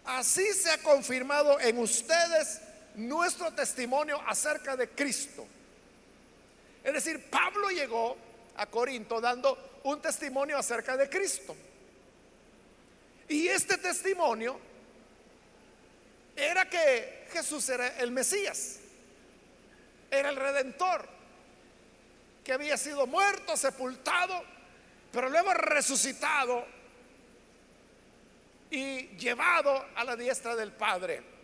Así 0.05 0.53
se 0.53 0.71
ha 0.71 0.83
confirmado 0.83 1.59
en 1.59 1.79
ustedes 1.79 2.68
nuestro 2.99 3.53
testimonio 3.53 4.21
acerca 4.27 4.77
de 4.77 4.91
Cristo. 4.91 5.47
Es 6.83 6.93
decir, 6.93 7.31
Pablo 7.31 7.71
llegó 7.71 8.17
a 8.57 8.67
Corinto 8.67 9.21
dando 9.21 9.81
un 9.85 10.01
testimonio 10.03 10.59
acerca 10.59 10.97
de 10.97 11.09
Cristo. 11.09 11.57
Y 13.29 13.47
este 13.47 13.79
testimonio 13.79 14.59
era 16.35 16.69
que 16.69 17.27
Jesús 17.33 17.69
era 17.69 17.99
el 17.99 18.11
Mesías, 18.11 18.81
era 20.11 20.31
el 20.31 20.37
redentor, 20.37 21.09
que 22.43 22.53
había 22.53 22.77
sido 22.77 23.07
muerto, 23.07 23.57
sepultado, 23.57 24.43
pero 25.13 25.29
luego 25.29 25.53
resucitado 25.53 26.65
y 28.71 29.09
llevado 29.19 29.87
a 29.95 30.05
la 30.05 30.17
diestra 30.17 30.57
del 30.57 30.73
Padre. 30.73 31.38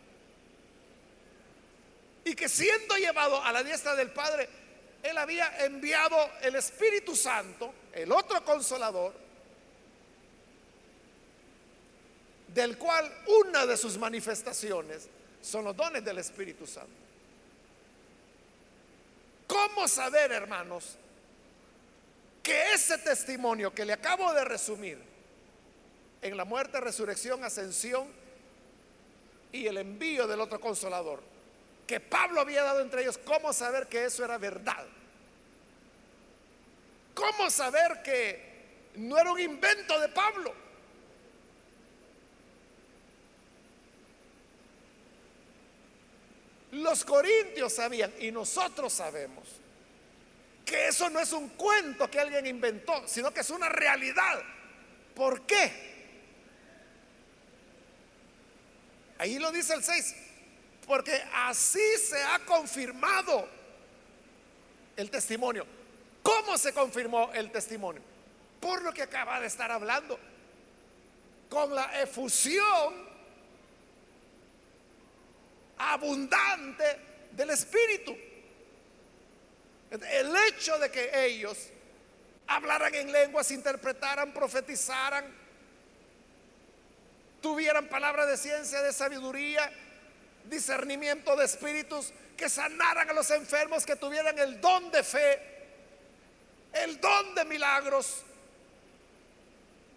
Y 2.24 2.34
que 2.34 2.48
siendo 2.48 2.96
llevado 2.96 3.42
a 3.42 3.52
la 3.52 3.62
diestra 3.62 3.94
del 3.94 4.10
Padre, 4.10 4.48
Él 5.02 5.16
había 5.18 5.64
enviado 5.64 6.16
el 6.42 6.54
Espíritu 6.56 7.14
Santo, 7.14 7.72
el 7.92 8.10
otro 8.10 8.44
consolador, 8.44 9.12
del 12.48 12.78
cual 12.78 13.12
una 13.42 13.66
de 13.66 13.76
sus 13.76 13.98
manifestaciones 13.98 15.08
son 15.42 15.64
los 15.64 15.76
dones 15.76 16.04
del 16.04 16.18
Espíritu 16.18 16.66
Santo. 16.66 16.92
¿Cómo 19.46 19.86
saber, 19.88 20.32
hermanos, 20.32 20.96
que 22.42 22.72
ese 22.72 22.98
testimonio 22.98 23.74
que 23.74 23.84
le 23.84 23.92
acabo 23.92 24.32
de 24.32 24.44
resumir, 24.44 25.14
en 26.24 26.36
la 26.38 26.46
muerte, 26.46 26.80
resurrección, 26.80 27.44
ascensión 27.44 28.08
y 29.52 29.66
el 29.66 29.76
envío 29.76 30.26
del 30.26 30.40
otro 30.40 30.58
consolador, 30.58 31.22
que 31.86 32.00
Pablo 32.00 32.40
había 32.40 32.62
dado 32.62 32.80
entre 32.80 33.02
ellos, 33.02 33.18
¿cómo 33.18 33.52
saber 33.52 33.86
que 33.88 34.04
eso 34.04 34.24
era 34.24 34.38
verdad? 34.38 34.86
¿Cómo 37.14 37.50
saber 37.50 38.02
que 38.02 38.90
no 38.96 39.18
era 39.18 39.32
un 39.32 39.40
invento 39.40 39.98
de 40.00 40.08
Pablo? 40.08 40.54
Los 46.72 47.04
corintios 47.04 47.72
sabían 47.72 48.12
y 48.18 48.32
nosotros 48.32 48.92
sabemos 48.92 49.46
que 50.64 50.88
eso 50.88 51.08
no 51.10 51.20
es 51.20 51.32
un 51.32 51.50
cuento 51.50 52.10
que 52.10 52.18
alguien 52.18 52.46
inventó, 52.46 53.06
sino 53.06 53.32
que 53.32 53.40
es 53.40 53.50
una 53.50 53.68
realidad. 53.68 54.42
¿Por 55.14 55.42
qué? 55.42 55.94
Ahí 59.18 59.38
lo 59.38 59.52
dice 59.52 59.74
el 59.74 59.84
6, 59.84 60.16
porque 60.86 61.22
así 61.32 61.96
se 61.98 62.22
ha 62.22 62.40
confirmado 62.40 63.48
el 64.96 65.10
testimonio. 65.10 65.66
¿Cómo 66.22 66.56
se 66.56 66.72
confirmó 66.72 67.30
el 67.34 67.50
testimonio? 67.50 68.02
Por 68.60 68.82
lo 68.82 68.92
que 68.92 69.02
acaba 69.02 69.40
de 69.40 69.46
estar 69.46 69.70
hablando. 69.70 70.18
Con 71.48 71.74
la 71.74 72.00
efusión 72.00 73.14
abundante 75.78 76.98
del 77.32 77.50
Espíritu. 77.50 78.16
El 79.90 80.34
hecho 80.48 80.78
de 80.78 80.90
que 80.90 81.26
ellos 81.26 81.68
hablaran 82.46 82.94
en 82.94 83.12
lenguas, 83.12 83.50
interpretaran, 83.50 84.32
profetizaran, 84.32 85.24
tuvieran 87.40 87.88
palabra 87.88 88.26
de 88.26 88.36
ciencia, 88.36 88.80
de 88.82 88.92
sabiduría, 88.92 89.70
discernimiento 90.44 91.36
de 91.36 91.44
espíritus, 91.44 92.12
que 92.36 92.48
sanaran 92.48 93.10
a 93.10 93.12
los 93.12 93.30
enfermos, 93.30 93.86
que 93.86 93.96
tuvieran 93.96 94.38
el 94.38 94.60
don 94.60 94.90
de 94.90 95.02
fe, 95.02 95.40
el 96.72 97.00
don 97.00 97.34
de 97.34 97.44
milagros. 97.44 98.22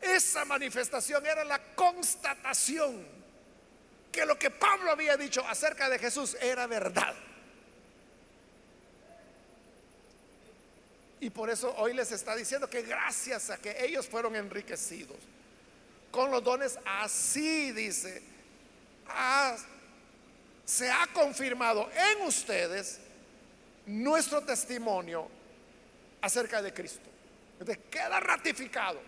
Esa 0.01 0.45
manifestación 0.45 1.25
era 1.25 1.43
la 1.43 1.59
constatación 1.75 3.05
que 4.11 4.25
lo 4.25 4.37
que 4.37 4.49
Pablo 4.49 4.91
había 4.91 5.17
dicho 5.17 5.45
acerca 5.47 5.89
de 5.89 5.99
Jesús 5.99 6.37
era 6.39 6.67
verdad. 6.67 7.15
Y 11.19 11.29
por 11.31 11.49
eso 11.49 11.73
hoy 11.77 11.93
les 11.93 12.11
está 12.11 12.35
diciendo 12.35 12.69
que 12.69 12.83
gracias 12.83 13.49
a 13.49 13.57
que 13.57 13.75
ellos 13.83 14.07
fueron 14.07 14.35
enriquecidos 14.35 15.17
con 16.11 16.31
los 16.31 16.43
dones, 16.43 16.79
así 16.85 17.71
dice, 17.71 18.21
se 20.67 20.91
ha 20.91 21.07
confirmado 21.13 21.89
en 21.93 22.27
ustedes 22.27 22.99
nuestro 23.85 24.43
testimonio 24.43 25.29
acerca 26.21 26.61
de 26.61 26.73
Cristo. 26.73 27.09
Entonces 27.53 27.85
queda 27.89 28.19
ratificado, 28.19 28.99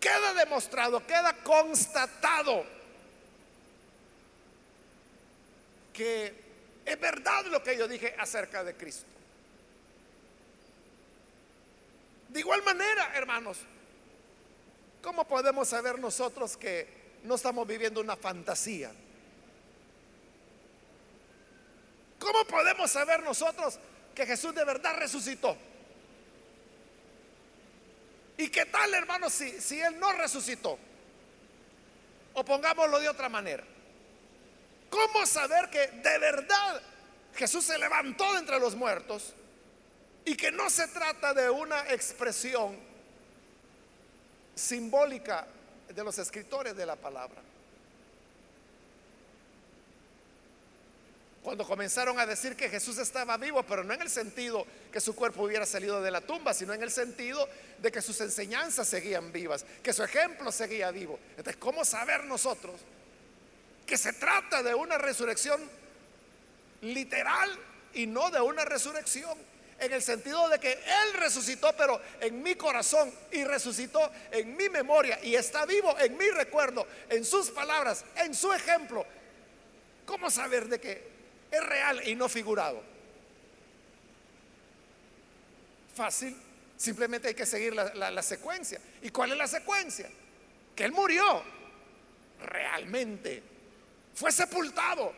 queda 0.00 0.34
demostrado, 0.34 1.06
queda 1.06 1.32
constatado 1.44 2.66
que 5.92 6.34
es 6.84 6.98
verdad 6.98 7.46
lo 7.46 7.62
que 7.62 7.78
yo 7.78 7.86
dije 7.86 8.16
acerca 8.18 8.64
de 8.64 8.74
Cristo. 8.74 9.06
De 12.28 12.40
igual 12.40 12.64
manera, 12.64 13.12
hermanos, 13.14 13.58
¿cómo 15.00 15.28
podemos 15.28 15.68
saber 15.68 16.00
nosotros 16.00 16.56
que 16.56 16.88
no 17.22 17.36
estamos 17.36 17.68
viviendo 17.68 18.00
una 18.00 18.16
fantasía? 18.16 18.90
¿Cómo 22.20 22.44
podemos 22.44 22.90
saber 22.90 23.22
nosotros 23.22 23.78
que 24.14 24.26
Jesús 24.26 24.54
de 24.54 24.64
verdad 24.64 24.94
resucitó? 24.96 25.56
¿Y 28.36 28.48
qué 28.48 28.66
tal, 28.66 28.92
hermanos, 28.94 29.32
si, 29.32 29.60
si 29.60 29.80
Él 29.80 29.98
no 29.98 30.12
resucitó? 30.12 30.78
O 32.34 32.44
pongámoslo 32.44 33.00
de 33.00 33.08
otra 33.08 33.28
manera. 33.28 33.64
¿Cómo 34.90 35.26
saber 35.26 35.70
que 35.70 35.86
de 35.86 36.18
verdad 36.18 36.82
Jesús 37.34 37.64
se 37.64 37.78
levantó 37.78 38.32
de 38.34 38.40
entre 38.40 38.60
los 38.60 38.76
muertos? 38.76 39.32
Y 40.24 40.36
que 40.36 40.52
no 40.52 40.68
se 40.68 40.88
trata 40.88 41.32
de 41.32 41.48
una 41.48 41.88
expresión 41.90 42.78
simbólica 44.54 45.46
de 45.88 46.04
los 46.04 46.18
escritores 46.18 46.76
de 46.76 46.84
la 46.84 46.96
palabra. 46.96 47.40
Cuando 51.42 51.64
comenzaron 51.64 52.20
a 52.20 52.26
decir 52.26 52.54
que 52.54 52.68
Jesús 52.68 52.98
estaba 52.98 53.38
vivo, 53.38 53.62
pero 53.62 53.82
no 53.82 53.94
en 53.94 54.02
el 54.02 54.10
sentido 54.10 54.66
que 54.92 55.00
su 55.00 55.14
cuerpo 55.14 55.44
hubiera 55.44 55.64
salido 55.64 56.02
de 56.02 56.10
la 56.10 56.20
tumba, 56.20 56.52
sino 56.52 56.74
en 56.74 56.82
el 56.82 56.90
sentido 56.90 57.48
de 57.78 57.90
que 57.90 58.02
sus 58.02 58.20
enseñanzas 58.20 58.86
seguían 58.86 59.32
vivas, 59.32 59.64
que 59.82 59.94
su 59.94 60.02
ejemplo 60.02 60.52
seguía 60.52 60.90
vivo. 60.90 61.18
Entonces, 61.30 61.56
¿cómo 61.56 61.84
saber 61.84 62.24
nosotros 62.24 62.78
que 63.86 63.96
se 63.96 64.12
trata 64.12 64.62
de 64.62 64.74
una 64.74 64.98
resurrección 64.98 65.60
literal 66.82 67.50
y 67.94 68.06
no 68.06 68.30
de 68.30 68.40
una 68.40 68.64
resurrección 68.66 69.36
en 69.78 69.92
el 69.94 70.02
sentido 70.02 70.46
de 70.50 70.58
que 70.60 70.72
Él 70.72 71.14
resucitó, 71.14 71.74
pero 71.74 72.00
en 72.20 72.42
mi 72.42 72.54
corazón 72.54 73.10
y 73.32 73.44
resucitó 73.44 74.12
en 74.30 74.54
mi 74.56 74.68
memoria 74.68 75.18
y 75.22 75.34
está 75.34 75.64
vivo 75.64 75.98
en 75.98 76.18
mi 76.18 76.28
recuerdo, 76.28 76.86
en 77.08 77.24
sus 77.24 77.50
palabras, 77.50 78.04
en 78.16 78.34
su 78.34 78.52
ejemplo. 78.52 79.06
¿Cómo 80.04 80.30
saber 80.30 80.68
de 80.68 80.78
que 80.78 81.19
es 81.50 81.64
real 81.64 82.06
y 82.08 82.14
no 82.14 82.28
figurado? 82.28 82.82
Fácil, 85.94 86.36
simplemente 86.76 87.28
hay 87.28 87.34
que 87.34 87.46
seguir 87.46 87.74
la, 87.74 88.10
la 88.10 88.22
secuencia. 88.22 88.80
¿Y 89.02 89.10
cuál 89.10 89.32
es 89.32 89.38
la 89.38 89.46
secuencia? 89.46 90.08
Que 90.74 90.84
Él 90.84 90.92
murió 90.92 91.42
realmente, 92.40 93.42
fue 94.14 94.32
sepultado 94.32 95.12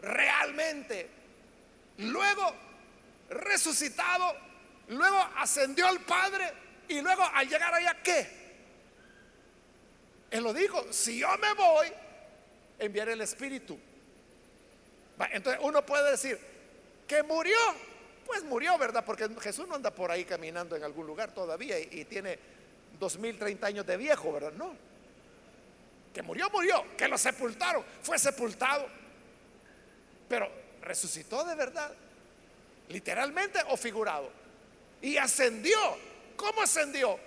realmente, 0.00 1.08
luego 1.98 2.54
resucitado, 3.28 4.34
luego 4.88 5.18
ascendió 5.36 5.86
al 5.86 6.00
Padre 6.00 6.52
y 6.88 7.00
luego 7.00 7.22
al 7.24 7.48
llegar 7.48 7.74
allá, 7.74 7.96
¿qué? 8.02 8.46
Él 10.30 10.42
lo 10.42 10.52
dijo, 10.52 10.92
si 10.92 11.18
yo 11.18 11.28
me 11.38 11.52
voy, 11.54 11.88
enviaré 12.78 13.12
el 13.12 13.20
Espíritu. 13.20 13.78
Entonces 15.32 15.60
uno 15.62 15.84
puede 15.84 16.10
decir 16.10 16.38
que 17.06 17.22
murió, 17.22 17.56
pues 18.26 18.44
murió, 18.44 18.76
¿verdad? 18.76 19.04
Porque 19.04 19.28
Jesús 19.40 19.66
no 19.68 19.74
anda 19.74 19.90
por 19.90 20.10
ahí 20.10 20.24
caminando 20.24 20.76
en 20.76 20.84
algún 20.84 21.06
lugar 21.06 21.32
todavía 21.32 21.78
y, 21.78 22.04
tiene 22.04 22.38
dos 22.98 23.18
mil 23.18 23.38
treinta 23.38 23.68
años 23.68 23.86
de 23.86 23.96
viejo, 23.96 24.32
¿verdad? 24.32 24.52
No. 24.52 24.74
Que 26.12 26.22
murió, 26.22 26.50
murió. 26.50 26.84
Que 26.96 27.08
lo 27.08 27.16
sepultaron, 27.16 27.84
fue 28.02 28.18
sepultado. 28.18 28.88
Pero 30.28 30.50
resucitó 30.82 31.44
de 31.44 31.54
verdad 31.54 31.92
literalmente 32.88 33.60
o 33.68 33.76
figurado. 33.76 34.30
Y 35.02 35.16
ascendió. 35.16 35.76
¿Cómo 36.36 36.62
ascendió? 36.62 37.18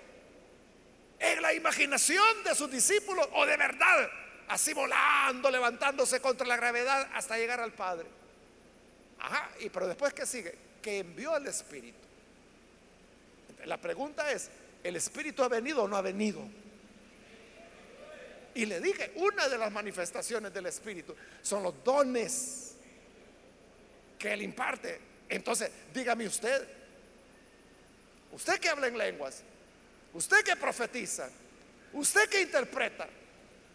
En 1.18 1.42
la 1.42 1.52
imaginación 1.52 2.44
de 2.44 2.54
sus 2.54 2.70
discípulos 2.70 3.28
o 3.34 3.44
de 3.44 3.56
verdad, 3.56 4.08
así 4.50 4.74
volando, 4.74 5.50
levantándose 5.50 6.20
contra 6.20 6.46
la 6.46 6.56
gravedad 6.56 7.08
hasta 7.14 7.38
llegar 7.38 7.60
al 7.60 7.72
Padre. 7.72 8.08
Ajá, 9.20 9.50
y 9.60 9.68
pero 9.70 9.86
después 9.86 10.12
que 10.12 10.26
sigue, 10.26 10.54
que 10.82 10.98
envió 10.98 11.34
al 11.34 11.46
Espíritu. 11.46 11.98
La 13.64 13.76
pregunta 13.76 14.30
es, 14.32 14.50
¿el 14.82 14.96
Espíritu 14.96 15.44
ha 15.44 15.48
venido 15.48 15.84
o 15.84 15.88
no 15.88 15.96
ha 15.96 16.02
venido? 16.02 16.42
Y 18.54 18.66
le 18.66 18.80
dije, 18.80 19.12
una 19.16 19.48
de 19.48 19.56
las 19.56 19.70
manifestaciones 19.70 20.52
del 20.52 20.66
Espíritu 20.66 21.14
son 21.42 21.62
los 21.62 21.84
dones 21.84 22.74
que 24.18 24.32
Él 24.32 24.42
imparte. 24.42 24.98
Entonces, 25.28 25.70
dígame 25.94 26.26
usted, 26.26 26.66
usted 28.32 28.58
que 28.58 28.68
habla 28.68 28.88
en 28.88 28.98
lenguas, 28.98 29.44
usted 30.12 30.42
que 30.42 30.56
profetiza, 30.56 31.30
usted 31.92 32.28
que 32.28 32.42
interpreta, 32.42 33.08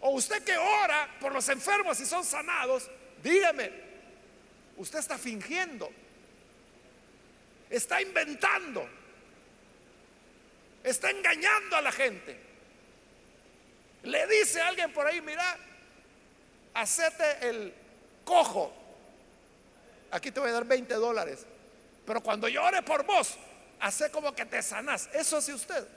o 0.06 0.12
usted 0.12 0.44
que 0.44 0.56
ora 0.56 1.10
por 1.20 1.34
los 1.34 1.50
enfermos 1.50 2.00
y 2.00 2.06
son 2.06 2.24
sanados, 2.24 2.91
dígame, 3.24 3.72
usted 4.78 5.00
está 5.00 5.18
fingiendo, 5.18 5.89
está 7.72 8.00
inventando, 8.00 8.88
está 10.84 11.10
engañando 11.10 11.75
a 11.75 11.82
la 11.82 11.92
gente. 11.92 12.40
Le 14.04 14.27
dice 14.27 14.62
a 14.62 14.67
alguien 14.67 14.94
por 14.94 15.08
ahí, 15.08 15.21
mira, 15.21 15.58
hacete 16.75 17.50
el 17.50 17.73
cojo 18.23 18.86
aquí 20.12 20.29
te 20.29 20.40
voy 20.40 20.50
a 20.50 20.54
dar 20.54 20.65
20 20.65 20.94
dólares. 20.94 21.48
Pero 22.06 22.21
cuando 22.21 22.48
yo 22.48 22.63
ore 22.63 22.84
por 22.84 23.04
vos, 23.08 23.36
hace 23.79 24.12
como 24.12 24.36
que 24.36 24.46
te 24.46 24.62
sanas. 24.62 25.10
Eso 25.13 25.38
hace 25.38 25.52
usted. 25.52 25.88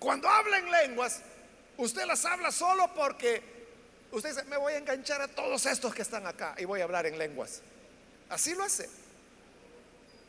Cuando 0.00 0.28
habla 0.28 0.58
en 0.58 0.70
lenguas, 0.70 1.20
usted 1.76 2.06
las 2.06 2.24
habla 2.24 2.50
solo 2.50 2.92
porque 2.94 3.42
usted 4.10 4.30
dice, 4.30 4.44
me 4.44 4.56
voy 4.56 4.72
a 4.72 4.78
enganchar 4.78 5.20
a 5.20 5.28
todos 5.28 5.66
estos 5.66 5.94
que 5.94 6.00
están 6.00 6.26
acá 6.26 6.54
y 6.58 6.64
voy 6.64 6.80
a 6.80 6.84
hablar 6.84 7.04
en 7.04 7.18
lenguas. 7.18 7.60
Así 8.30 8.54
lo 8.54 8.64
hace. 8.64 8.88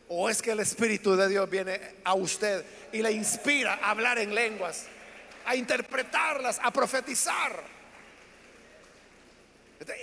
¿O 0.09 0.29
es 0.29 0.41
que 0.41 0.51
el 0.51 0.59
Espíritu 0.59 1.15
de 1.15 1.29
Dios 1.29 1.49
viene 1.49 1.79
a 2.03 2.15
usted 2.15 2.65
y 2.91 3.01
le 3.01 3.13
inspira 3.13 3.75
a 3.75 3.91
hablar 3.91 4.19
en 4.19 4.35
lenguas, 4.35 4.87
a 5.45 5.55
interpretarlas, 5.55 6.59
a 6.61 6.69
profetizar? 6.69 7.63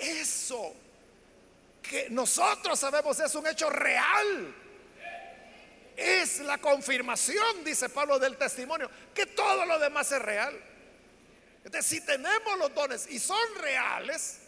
Eso 0.00 0.74
que 1.82 2.08
nosotros 2.08 2.78
sabemos 2.80 3.20
es 3.20 3.34
un 3.34 3.46
hecho 3.46 3.68
real. 3.68 4.54
Es 5.98 6.38
la 6.38 6.58
confirmación, 6.58 7.64
dice 7.64 7.88
Pablo, 7.88 8.20
del 8.20 8.36
testimonio, 8.36 8.88
que 9.12 9.26
todo 9.26 9.66
lo 9.66 9.80
demás 9.80 10.12
es 10.12 10.22
real. 10.22 10.56
Entonces, 11.64 11.86
si 11.86 12.00
tenemos 12.06 12.56
los 12.56 12.72
dones 12.72 13.10
y 13.10 13.18
son 13.18 13.36
reales, 13.56 14.38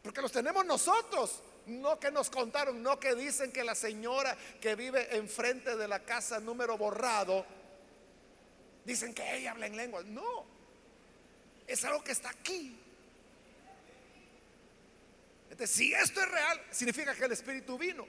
porque 0.00 0.22
los 0.22 0.30
tenemos 0.30 0.64
nosotros, 0.64 1.42
no 1.66 1.98
que 1.98 2.12
nos 2.12 2.30
contaron, 2.30 2.84
no 2.84 3.00
que 3.00 3.16
dicen 3.16 3.50
que 3.50 3.64
la 3.64 3.74
señora 3.74 4.36
que 4.60 4.76
vive 4.76 5.16
enfrente 5.16 5.76
de 5.76 5.88
la 5.88 6.04
casa 6.04 6.38
número 6.38 6.78
borrado, 6.78 7.44
dicen 8.84 9.12
que 9.12 9.38
ella 9.38 9.50
habla 9.50 9.66
en 9.66 9.76
lengua. 9.76 10.04
No, 10.04 10.46
es 11.66 11.84
algo 11.84 12.04
que 12.04 12.12
está 12.12 12.30
aquí. 12.30 12.78
Entonces, 15.50 15.76
si 15.76 15.92
esto 15.92 16.20
es 16.20 16.30
real, 16.30 16.62
significa 16.70 17.12
que 17.12 17.24
el 17.24 17.32
Espíritu 17.32 17.76
vino. 17.76 18.06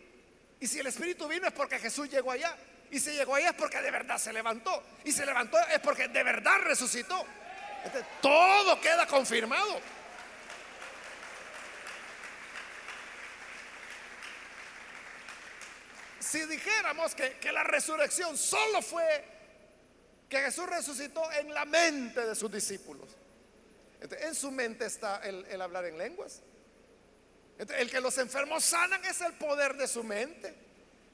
Y 0.60 0.68
si 0.68 0.80
el 0.80 0.88
Espíritu 0.88 1.28
vino 1.28 1.48
es 1.48 1.54
porque 1.54 1.80
Jesús 1.80 2.10
llegó 2.10 2.32
allá. 2.32 2.56
Y 2.90 3.00
si 3.00 3.12
llegó 3.12 3.36
allá 3.36 3.50
es 3.50 3.56
porque 3.56 3.82
de 3.82 3.92
verdad 3.92 4.18
se 4.18 4.34
levantó. 4.34 4.84
Y 5.04 5.12
se 5.12 5.26
levantó 5.26 5.58
es 5.68 5.80
porque 5.80 6.08
de 6.08 6.24
verdad 6.24 6.60
resucitó. 6.64 7.26
todo 8.22 8.80
queda 8.82 9.06
confirmado. 9.06 9.82
Si 16.28 16.46
dijéramos 16.46 17.16
que, 17.16 17.52
la 17.54 17.64
resurrección 17.64 18.38
solo 18.38 18.82
fue 18.82 19.24
que 20.28 20.42
Jesús 20.42 20.68
resucitó 20.68 21.32
en 21.32 21.54
la 21.54 21.64
mente 21.64 22.26
de 22.26 22.36
sus 22.36 22.52
discípulos. 22.52 23.08
en 24.02 24.36
su 24.36 24.52
mente 24.52 24.86
está 24.86 25.22
el, 25.24 25.62
hablar 25.62 25.86
en 25.86 25.98
lenguas. 25.98 26.42
El 27.58 27.90
que 27.90 28.02
los 28.02 28.18
enfermos 28.18 28.64
sanan 28.64 29.04
es 29.06 29.22
el 29.22 29.34
poder 29.34 29.76
de 29.76 29.88
su 29.88 30.04
mente 30.04 30.68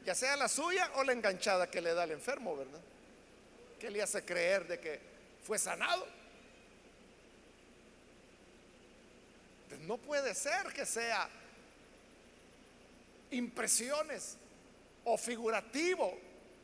ya 0.05 0.15
sea 0.15 0.35
la 0.35 0.47
suya 0.47 0.91
o 0.95 1.03
la 1.03 1.13
enganchada 1.13 1.69
que 1.69 1.81
le 1.81 1.93
da 1.93 2.03
al 2.03 2.11
enfermo, 2.11 2.57
¿verdad? 2.57 2.81
Que 3.79 3.89
le 3.89 4.01
hace 4.01 4.23
creer 4.23 4.67
de 4.67 4.79
que 4.79 4.99
fue 5.45 5.57
sanado. 5.57 6.05
Pues 9.69 9.79
no 9.81 9.97
puede 9.97 10.35
ser 10.35 10.67
que 10.73 10.85
sea 10.85 11.29
impresiones 13.31 14.37
o 15.05 15.17
figurativo, 15.17 16.17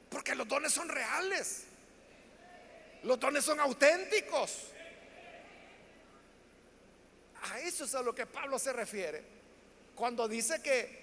porque 0.09 0.35
los 0.35 0.47
dones 0.47 0.73
son 0.73 0.89
reales. 0.89 1.63
Los 3.03 3.19
dones 3.19 3.45
son 3.45 3.59
auténticos. 3.59 4.65
A 7.41 7.59
eso 7.61 7.85
es 7.85 7.95
a 7.95 8.01
lo 8.01 8.13
que 8.13 8.25
Pablo 8.25 8.59
se 8.59 8.73
refiere 8.73 9.38
cuando 9.99 10.27
dice 10.27 10.61
que 10.63 10.99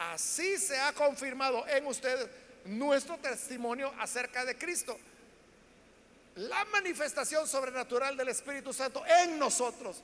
Así 0.00 0.56
se 0.56 0.80
ha 0.80 0.94
confirmado 0.94 1.68
en 1.68 1.86
ustedes 1.86 2.26
nuestro 2.64 3.18
testimonio 3.18 3.92
acerca 3.98 4.46
de 4.46 4.56
Cristo. 4.56 4.98
La 6.36 6.64
manifestación 6.66 7.46
sobrenatural 7.46 8.16
del 8.16 8.30
Espíritu 8.30 8.72
Santo 8.72 9.04
en 9.06 9.38
nosotros 9.38 10.00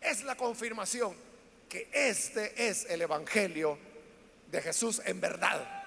es 0.00 0.24
la 0.24 0.36
confirmación 0.36 1.14
que 1.68 1.88
este 1.92 2.66
es 2.68 2.86
el 2.86 3.02
Evangelio 3.02 3.78
de 4.50 4.60
Jesús 4.60 5.00
en 5.04 5.20
verdad. 5.20 5.84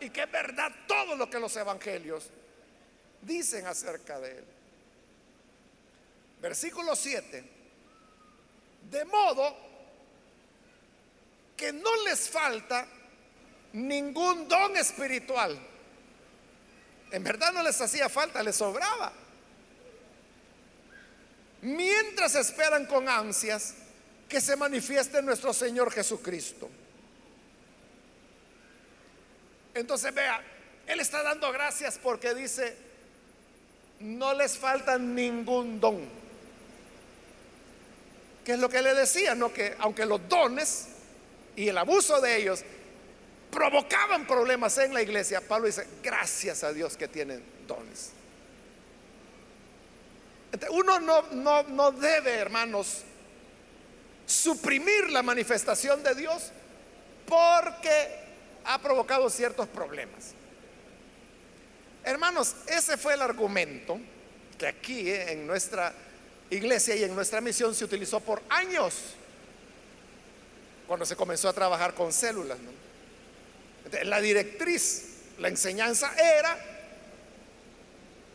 Y 0.00 0.08
que 0.08 0.22
es 0.22 0.32
verdad 0.32 0.72
todo 0.88 1.16
lo 1.16 1.28
que 1.28 1.38
los 1.38 1.54
evangelios 1.54 2.30
dicen 3.20 3.66
acerca 3.66 4.18
de 4.20 4.38
él. 4.38 4.44
Versículo 6.40 6.96
7. 6.96 7.44
De 8.90 9.04
modo 9.04 9.65
que 11.56 11.72
no 11.72 12.04
les 12.04 12.28
falta 12.28 12.86
ningún 13.72 14.48
don 14.48 14.76
espiritual. 14.76 15.58
En 17.10 17.24
verdad 17.24 17.52
no 17.52 17.62
les 17.62 17.80
hacía 17.80 18.08
falta, 18.08 18.42
les 18.42 18.56
sobraba. 18.56 19.12
Mientras 21.62 22.34
esperan 22.34 22.86
con 22.86 23.08
ansias 23.08 23.74
que 24.28 24.40
se 24.40 24.56
manifieste 24.56 25.22
nuestro 25.22 25.52
Señor 25.52 25.90
Jesucristo. 25.90 26.68
Entonces 29.74 30.12
vea, 30.12 30.42
Él 30.86 31.00
está 31.00 31.22
dando 31.22 31.52
gracias 31.52 31.98
porque 32.02 32.34
dice, 32.34 32.76
no 34.00 34.34
les 34.34 34.58
falta 34.58 34.98
ningún 34.98 35.80
don. 35.80 36.08
¿Qué 38.44 38.52
es 38.52 38.58
lo 38.58 38.68
que 38.68 38.82
le 38.82 38.94
decía? 38.94 39.34
No 39.34 39.52
que 39.52 39.74
aunque 39.78 40.06
los 40.06 40.28
dones 40.28 40.88
y 41.56 41.68
el 41.68 41.78
abuso 41.78 42.20
de 42.20 42.36
ellos 42.36 42.62
provocaban 43.50 44.26
problemas 44.26 44.76
en 44.78 44.92
la 44.92 45.02
iglesia, 45.02 45.40
Pablo 45.40 45.66
dice, 45.66 45.86
gracias 46.02 46.62
a 46.62 46.72
Dios 46.72 46.96
que 46.96 47.08
tienen 47.08 47.42
dones. 47.66 48.10
Uno 50.70 51.00
no, 51.00 51.22
no, 51.32 51.62
no 51.64 51.92
debe, 51.92 52.34
hermanos, 52.34 53.02
suprimir 54.26 55.10
la 55.10 55.22
manifestación 55.22 56.02
de 56.02 56.14
Dios 56.14 56.50
porque 57.26 58.26
ha 58.64 58.78
provocado 58.80 59.30
ciertos 59.30 59.68
problemas. 59.68 60.34
Hermanos, 62.04 62.54
ese 62.66 62.96
fue 62.96 63.14
el 63.14 63.22
argumento 63.22 63.98
que 64.58 64.66
aquí 64.66 65.10
eh, 65.10 65.32
en 65.32 65.46
nuestra 65.46 65.92
iglesia 66.50 66.94
y 66.94 67.04
en 67.04 67.14
nuestra 67.14 67.40
misión 67.40 67.74
se 67.74 67.84
utilizó 67.84 68.20
por 68.20 68.42
años 68.48 69.14
cuando 70.86 71.04
se 71.04 71.16
comenzó 71.16 71.48
a 71.48 71.52
trabajar 71.52 71.94
con 71.94 72.12
células. 72.12 72.58
La 74.04 74.20
directriz, 74.20 75.18
la 75.38 75.48
enseñanza 75.48 76.12
era 76.16 76.58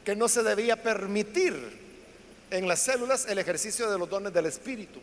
que 0.05 0.15
no 0.15 0.27
se 0.27 0.43
debía 0.43 0.81
permitir 0.81 1.79
en 2.49 2.67
las 2.67 2.79
células 2.79 3.25
el 3.27 3.37
ejercicio 3.39 3.89
de 3.89 3.97
los 3.97 4.09
dones 4.09 4.33
del 4.33 4.45
Espíritu. 4.45 4.99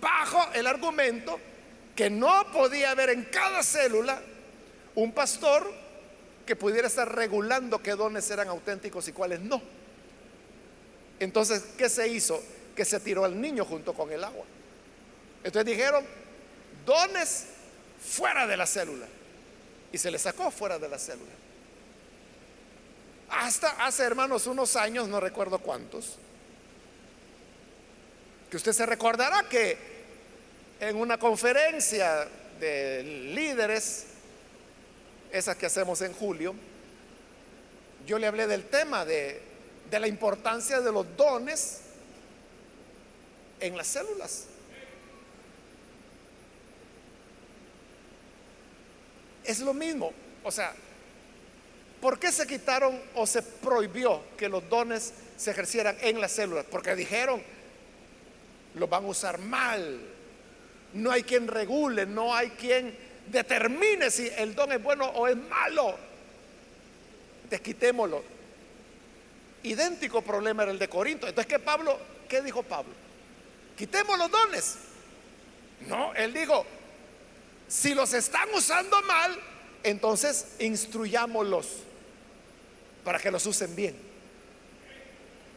Bajo 0.00 0.52
el 0.52 0.66
argumento 0.66 1.38
que 1.96 2.10
no 2.10 2.46
podía 2.52 2.92
haber 2.92 3.10
en 3.10 3.24
cada 3.24 3.62
célula 3.62 4.20
un 4.94 5.12
pastor 5.12 5.70
que 6.46 6.56
pudiera 6.56 6.88
estar 6.88 7.14
regulando 7.14 7.82
qué 7.82 7.92
dones 7.92 8.30
eran 8.30 8.48
auténticos 8.48 9.06
y 9.08 9.12
cuáles 9.12 9.40
no. 9.40 9.60
Entonces, 11.18 11.62
¿qué 11.76 11.88
se 11.88 12.08
hizo? 12.08 12.42
Que 12.74 12.84
se 12.84 12.98
tiró 13.00 13.24
al 13.24 13.40
niño 13.40 13.64
junto 13.64 13.92
con 13.92 14.10
el 14.10 14.24
agua. 14.24 14.44
Entonces 15.42 15.76
dijeron, 15.76 16.04
dones 16.84 17.46
fuera 18.00 18.46
de 18.46 18.56
la 18.56 18.66
célula. 18.66 19.06
Y 19.92 19.98
se 19.98 20.10
le 20.10 20.18
sacó 20.18 20.50
fuera 20.50 20.78
de 20.78 20.88
la 20.88 20.98
célula. 20.98 21.32
Hasta 23.30 23.86
hace, 23.86 24.02
hermanos, 24.02 24.46
unos 24.46 24.76
años, 24.76 25.08
no 25.08 25.20
recuerdo 25.20 25.58
cuántos, 25.58 26.16
que 28.50 28.56
usted 28.56 28.72
se 28.72 28.86
recordará 28.86 29.48
que 29.48 29.78
en 30.80 30.96
una 30.96 31.18
conferencia 31.18 32.26
de 32.58 33.02
líderes, 33.34 34.06
esas 35.30 35.56
que 35.56 35.66
hacemos 35.66 36.02
en 36.02 36.12
julio, 36.12 36.54
yo 38.06 38.18
le 38.18 38.26
hablé 38.26 38.48
del 38.48 38.64
tema 38.64 39.04
de, 39.04 39.40
de 39.88 40.00
la 40.00 40.08
importancia 40.08 40.80
de 40.80 40.90
los 40.90 41.16
dones 41.16 41.82
en 43.60 43.76
las 43.76 43.86
células. 43.86 44.46
Es 49.50 49.58
lo 49.58 49.74
mismo. 49.74 50.12
O 50.44 50.52
sea, 50.52 50.72
¿por 52.00 52.20
qué 52.20 52.30
se 52.30 52.46
quitaron 52.46 53.00
o 53.16 53.26
se 53.26 53.42
prohibió 53.42 54.22
que 54.36 54.48
los 54.48 54.68
dones 54.70 55.12
se 55.36 55.50
ejercieran 55.50 55.96
en 56.02 56.20
las 56.20 56.30
células? 56.30 56.66
Porque 56.70 56.94
dijeron, 56.94 57.42
los 58.76 58.88
van 58.88 59.04
a 59.04 59.08
usar 59.08 59.40
mal. 59.40 60.00
No 60.92 61.10
hay 61.10 61.24
quien 61.24 61.48
regule, 61.48 62.06
no 62.06 62.32
hay 62.32 62.50
quien 62.50 62.96
determine 63.26 64.12
si 64.12 64.28
el 64.28 64.54
don 64.54 64.70
es 64.70 64.80
bueno 64.80 65.06
o 65.06 65.26
es 65.26 65.36
malo. 65.36 65.96
Desquitémoslo. 67.50 68.22
Idéntico 69.64 70.22
problema 70.22 70.62
era 70.62 70.70
el 70.70 70.78
de 70.78 70.86
Corinto. 70.88 71.26
Entonces, 71.26 71.52
¿qué 71.52 71.58
Pablo? 71.58 71.98
¿Qué 72.28 72.40
dijo 72.40 72.62
Pablo? 72.62 72.92
Quitemos 73.76 74.16
los 74.16 74.30
dones. 74.30 74.76
No, 75.88 76.14
él 76.14 76.32
dijo, 76.32 76.64
si 77.70 77.94
los 77.94 78.12
están 78.14 78.48
usando 78.52 79.00
mal, 79.02 79.38
entonces 79.84 80.44
instruyámoslos 80.58 81.68
para 83.04 83.20
que 83.20 83.30
los 83.30 83.46
usen 83.46 83.76
bien. 83.76 83.94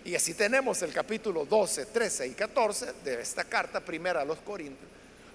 Y 0.05 0.13
así 0.13 0.35
tenemos 0.35 0.79
el 0.83 0.93
capítulo 0.93 1.43
12, 1.43 1.87
13 1.87 2.27
y 2.27 2.31
14 2.33 2.93
de 3.03 3.19
esta 3.19 3.43
carta 3.45 3.79
primera 3.79 4.21
a 4.21 4.25
los 4.25 4.37
Corintios, 4.39 4.87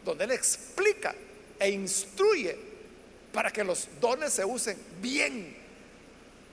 donde 0.04 0.24
él 0.24 0.30
explica 0.30 1.14
e 1.58 1.68
instruye 1.68 2.56
para 3.32 3.50
que 3.50 3.64
los 3.64 3.88
dones 4.00 4.32
se 4.32 4.44
usen 4.44 4.78
bien. 5.02 5.56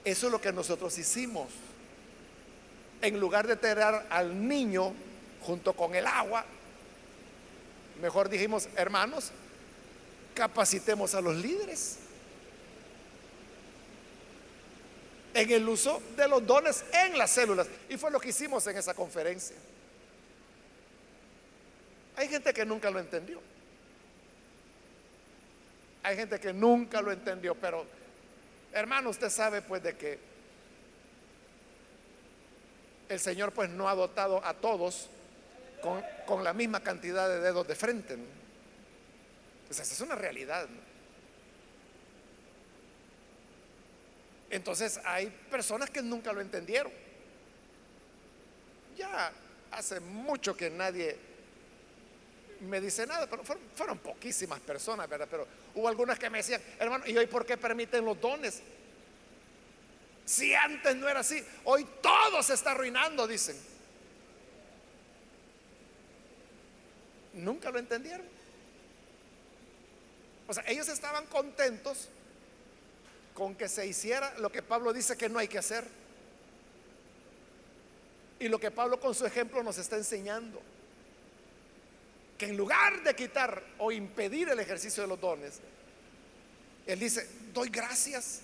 Eso 0.04 0.26
es 0.26 0.32
lo 0.32 0.42
que 0.42 0.52
nosotros 0.52 0.98
hicimos. 0.98 1.50
En 3.00 3.20
lugar 3.20 3.46
de 3.46 3.58
tirar 3.58 4.08
al 4.10 4.48
niño 4.48 4.92
junto 5.42 5.74
con 5.74 5.94
el 5.94 6.08
agua, 6.08 6.44
mejor 8.02 8.28
dijimos, 8.28 8.68
hermanos, 8.76 9.32
capacitemos 10.36 11.16
a 11.16 11.22
los 11.22 11.36
líderes. 11.36 11.98
en 15.36 15.52
el 15.52 15.68
uso 15.68 16.02
de 16.16 16.30
los 16.30 16.48
dones 16.48 16.86
en 16.94 17.18
las 17.18 17.30
células. 17.30 17.68
Y 17.90 17.98
fue 17.98 18.10
lo 18.10 18.22
que 18.22 18.30
hicimos 18.30 18.66
en 18.68 18.78
esa 18.78 18.94
conferencia. 18.94 19.58
Hay 22.16 22.30
gente 22.30 22.54
que 22.54 22.66
nunca 22.66 22.90
lo 22.90 23.00
entendió. 23.00 23.42
Hay 26.04 26.16
gente 26.16 26.40
que 26.40 26.54
nunca 26.54 27.02
lo 27.02 27.12
entendió, 27.12 27.54
pero 27.54 27.86
hermano, 28.72 29.10
usted 29.10 29.30
sabe 29.30 29.62
pues 29.62 29.84
de 29.84 29.98
que 29.98 30.20
el 33.10 33.20
Señor 33.20 33.52
pues 33.52 33.70
no 33.70 33.90
ha 33.90 33.96
dotado 33.96 34.44
a 34.46 34.54
todos 34.54 35.10
con, 36.26 36.44
la 36.44 36.54
misma 36.54 36.80
cantidad 36.80 37.28
de 37.28 37.42
dedos 37.42 37.68
de 37.68 37.76
frente. 37.76 38.18
Pues 39.68 39.80
esa 39.80 39.94
es 39.94 40.02
una 40.02 40.16
realidad. 40.16 40.68
Entonces 44.50 45.00
hay 45.04 45.28
personas 45.50 45.90
que 45.90 46.02
nunca 46.02 46.32
lo 46.32 46.42
entendieron. 46.42 46.92
Ya 48.96 49.32
hace 49.72 50.00
mucho 50.00 50.56
que 50.56 50.70
nadie 50.70 51.18
me 52.62 52.80
dice 52.80 53.06
nada, 53.06 53.28
pero 53.28 53.44
fueron, 53.44 53.98
poquísimas 54.00 54.60
personas, 54.62 55.10
¿verdad? 55.10 55.28
Pero 55.30 55.48
hubo 55.76 55.88
algunas 55.88 56.18
que 56.18 56.30
me 56.30 56.38
decían, 56.38 56.62
hermano, 56.80 57.06
¿y 57.06 57.18
hoy 57.18 57.28
por 57.28 57.46
qué 57.46 57.58
permiten 57.58 58.06
los 58.06 58.20
dones? 58.20 58.62
Si 60.26 60.54
antes 60.56 60.96
no 60.96 61.08
era 61.08 61.20
así, 61.20 61.44
hoy 61.66 61.86
todo 62.02 62.42
se 62.42 62.54
está 62.54 62.72
arruinando, 62.72 63.28
dicen. 63.28 63.56
Nunca 67.34 67.70
lo 67.70 67.80
entendieron. 67.80 68.26
O 70.48 70.54
sea, 70.54 70.64
ellos 70.68 70.88
estaban 70.88 71.26
contentos 71.26 72.10
con 73.34 73.56
que 73.56 73.68
se 73.68 73.86
hiciera 73.86 74.34
lo 74.40 74.52
que 74.52 74.62
Pablo 74.62 74.94
dice 74.94 75.18
que 75.18 75.30
no 75.30 75.40
hay 75.40 75.48
que 75.48 75.58
hacer. 75.58 75.86
Y 78.40 78.48
lo 78.48 78.60
que 78.60 78.72
Pablo 78.72 79.00
con 79.00 79.16
su 79.16 79.26
ejemplo 79.26 79.64
nos 79.64 79.78
está 79.78 79.96
enseñando. 79.98 80.62
Que 82.38 82.48
en 82.48 82.58
lugar 82.58 83.02
de 83.04 83.16
quitar 83.16 83.64
o 83.78 83.92
impedir 83.92 84.50
el 84.50 84.60
ejercicio 84.60 85.04
de 85.04 85.10
los 85.10 85.20
dones, 85.20 85.60
él 86.86 87.00
dice, 87.00 87.28
doy 87.54 87.70
gracias 87.70 88.42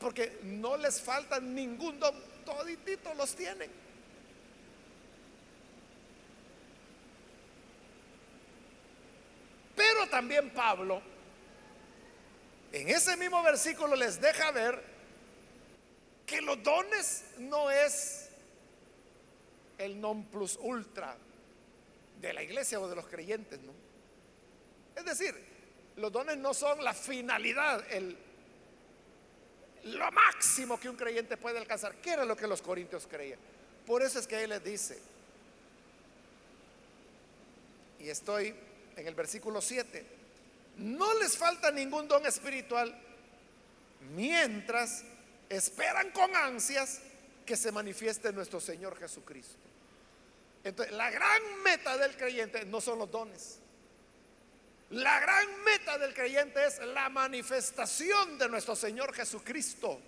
porque 0.00 0.38
no 0.42 0.76
les 0.76 1.00
falta 1.00 1.40
ningún 1.40 1.98
don, 1.98 2.14
toditito 2.44 3.14
los 3.14 3.34
tienen. 3.34 3.70
También 10.06 10.50
Pablo, 10.50 11.02
en 12.72 12.88
ese 12.88 13.16
mismo 13.16 13.42
versículo 13.42 13.96
les 13.96 14.20
deja 14.20 14.50
ver 14.50 14.82
que 16.26 16.40
los 16.40 16.62
dones 16.62 17.24
no 17.38 17.70
es 17.70 18.30
el 19.78 20.00
non 20.00 20.24
plus 20.24 20.56
ultra 20.60 21.16
de 22.20 22.32
la 22.32 22.42
iglesia 22.42 22.80
o 22.80 22.88
de 22.88 22.96
los 22.96 23.06
creyentes, 23.06 23.60
¿no? 23.60 23.72
Es 24.96 25.04
decir, 25.04 25.34
los 25.96 26.10
dones 26.12 26.36
no 26.36 26.54
son 26.54 26.82
la 26.82 26.94
finalidad, 26.94 27.84
el 27.90 28.16
lo 29.84 30.10
máximo 30.12 30.80
que 30.80 30.88
un 30.88 30.96
creyente 30.96 31.36
puede 31.36 31.58
alcanzar. 31.58 31.96
¿Qué 31.96 32.12
era 32.12 32.24
lo 32.24 32.36
que 32.36 32.46
los 32.46 32.62
corintios 32.62 33.06
creían? 33.06 33.38
Por 33.86 34.02
eso 34.02 34.18
es 34.18 34.26
que 34.26 34.42
él 34.42 34.50
les 34.50 34.64
dice, 34.64 34.98
y 38.00 38.08
estoy 38.08 38.54
en 38.96 39.06
el 39.06 39.14
versículo 39.14 39.60
7, 39.60 40.04
no 40.78 41.14
les 41.18 41.36
falta 41.36 41.70
ningún 41.70 42.08
don 42.08 42.26
espiritual 42.26 42.94
mientras 44.14 45.04
esperan 45.48 46.10
con 46.10 46.34
ansias 46.34 47.00
que 47.46 47.56
se 47.56 47.70
manifieste 47.72 48.32
nuestro 48.32 48.60
Señor 48.60 48.98
Jesucristo. 48.98 49.56
Entonces, 50.64 50.94
la 50.94 51.10
gran 51.10 51.62
meta 51.62 51.96
del 51.98 52.16
creyente 52.16 52.64
no 52.64 52.80
son 52.80 52.98
los 52.98 53.10
dones. 53.10 53.58
La 54.90 55.20
gran 55.20 55.62
meta 55.64 55.98
del 55.98 56.14
creyente 56.14 56.64
es 56.64 56.78
la 56.78 57.08
manifestación 57.08 58.38
de 58.38 58.48
nuestro 58.48 58.74
Señor 58.74 59.14
Jesucristo. 59.14 60.00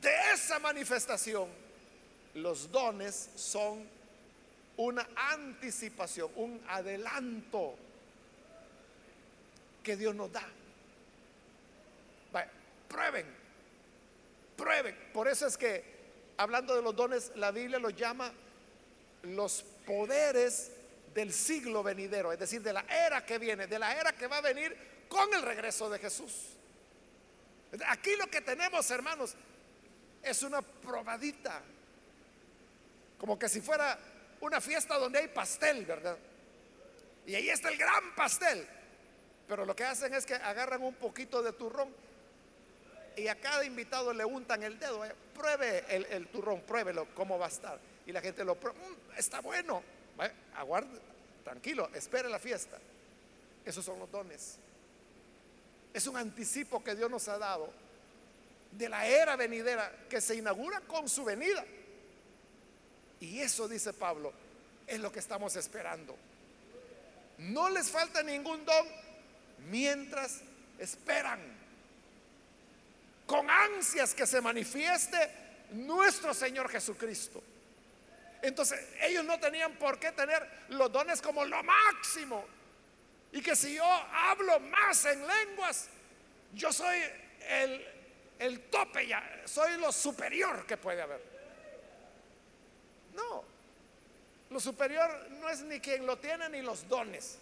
De 0.00 0.12
esa 0.34 0.58
manifestación, 0.58 1.48
los 2.34 2.70
dones 2.70 3.30
son 3.34 3.95
una 4.76 5.06
anticipación, 5.14 6.30
un 6.36 6.62
adelanto 6.68 7.76
que 9.82 9.96
Dios 9.96 10.14
nos 10.14 10.32
da. 10.32 10.46
prueben, 12.88 13.26
prueben. 14.56 14.96
Por 15.12 15.28
eso 15.28 15.46
es 15.46 15.56
que, 15.56 15.84
hablando 16.36 16.74
de 16.74 16.82
los 16.82 16.94
dones, 16.94 17.32
la 17.36 17.50
Biblia 17.50 17.78
los 17.78 17.94
llama 17.94 18.32
los 19.22 19.62
poderes 19.84 20.72
del 21.14 21.32
siglo 21.32 21.82
venidero, 21.82 22.32
es 22.32 22.38
decir, 22.38 22.62
de 22.62 22.72
la 22.72 22.84
era 22.88 23.24
que 23.24 23.38
viene, 23.38 23.66
de 23.66 23.78
la 23.78 23.98
era 23.98 24.12
que 24.12 24.26
va 24.26 24.38
a 24.38 24.40
venir 24.40 24.76
con 25.08 25.32
el 25.34 25.42
regreso 25.42 25.88
de 25.88 25.98
Jesús. 25.98 26.32
Aquí 27.88 28.14
lo 28.16 28.28
que 28.28 28.40
tenemos, 28.40 28.90
hermanos, 28.90 29.34
es 30.22 30.42
una 30.42 30.62
probadita, 30.62 31.62
como 33.18 33.38
que 33.38 33.48
si 33.48 33.60
fuera 33.60 33.98
una 34.40 34.60
fiesta 34.60 34.96
donde 34.98 35.20
hay 35.20 35.28
pastel, 35.28 35.84
¿verdad? 35.84 36.16
Y 37.26 37.34
ahí 37.34 37.50
está 37.50 37.68
el 37.68 37.78
gran 37.78 38.14
pastel. 38.14 38.66
Pero 39.48 39.64
lo 39.64 39.76
que 39.76 39.84
hacen 39.84 40.12
es 40.14 40.26
que 40.26 40.34
agarran 40.34 40.82
un 40.82 40.94
poquito 40.94 41.42
de 41.42 41.52
turrón 41.52 41.88
y 43.16 43.28
a 43.28 43.34
cada 43.36 43.64
invitado 43.64 44.12
le 44.12 44.24
untan 44.24 44.62
el 44.62 44.78
dedo. 44.78 45.04
Eh, 45.04 45.12
pruebe 45.34 45.84
el, 45.88 46.28
turrón, 46.28 46.60
pruébelo, 46.62 47.08
cómo 47.14 47.38
va 47.38 47.46
a 47.46 47.48
estar. 47.48 47.78
Y 48.06 48.12
la 48.12 48.20
gente 48.20 48.44
lo 48.44 48.54
prueba, 48.54 48.78
mm, 48.78 49.18
está 49.18 49.40
bueno 49.40 49.82
aguarde, 50.56 50.98
tranquilo, 51.44 51.90
espere 51.94 52.28
la 52.28 52.38
fiesta. 52.38 52.78
Esos 53.64 53.84
son 53.84 53.98
los 53.98 54.10
dones. 54.10 54.58
Es 55.92 56.06
un 56.06 56.16
anticipo 56.16 56.82
que 56.82 56.94
Dios 56.94 57.10
nos 57.10 57.28
ha 57.28 57.38
dado 57.38 57.70
de 58.72 58.88
la 58.88 59.06
era 59.06 59.36
venidera 59.36 59.90
que 60.08 60.20
se 60.20 60.36
inaugura 60.36 60.80
con 60.80 61.08
su 61.08 61.24
venida. 61.24 61.64
Y 63.26 63.40
eso, 63.40 63.66
dice 63.66 63.92
Pablo, 63.92 64.32
es 64.86 65.00
lo 65.00 65.10
que 65.10 65.18
estamos 65.18 65.56
esperando. 65.56 66.16
No 67.38 67.68
les 67.68 67.90
falta 67.90 68.22
ningún 68.22 68.64
don 68.64 68.86
mientras 69.68 70.40
esperan 70.78 71.40
con 73.26 73.50
ansias 73.50 74.14
que 74.14 74.26
se 74.28 74.40
manifieste 74.40 75.18
nuestro 75.72 76.32
Señor 76.32 76.68
Jesucristo. 76.68 77.42
Entonces 78.42 78.80
ellos 79.02 79.24
no 79.24 79.40
tenían 79.40 79.72
por 79.72 79.98
qué 79.98 80.12
tener 80.12 80.48
los 80.68 80.92
dones 80.92 81.20
como 81.20 81.44
lo 81.44 81.60
máximo. 81.64 82.44
Y 83.32 83.42
que 83.42 83.56
si 83.56 83.74
yo 83.74 83.84
hablo 83.84 84.60
más 84.60 85.04
en 85.04 85.26
lenguas, 85.26 85.88
yo 86.54 86.72
soy 86.72 86.96
el, 87.48 87.84
el 88.38 88.60
tope 88.70 89.08
ya, 89.08 89.42
soy 89.46 89.78
lo 89.78 89.90
superior 89.90 90.64
que 90.64 90.76
puede 90.76 91.02
haber. 91.02 91.35
No, 93.16 93.42
lo 94.50 94.60
superior 94.60 95.10
no 95.40 95.48
es 95.48 95.62
ni 95.62 95.80
quien 95.80 96.06
lo 96.06 96.18
tiene 96.18 96.48
ni 96.48 96.62
los 96.62 96.88
dones. 96.88 97.38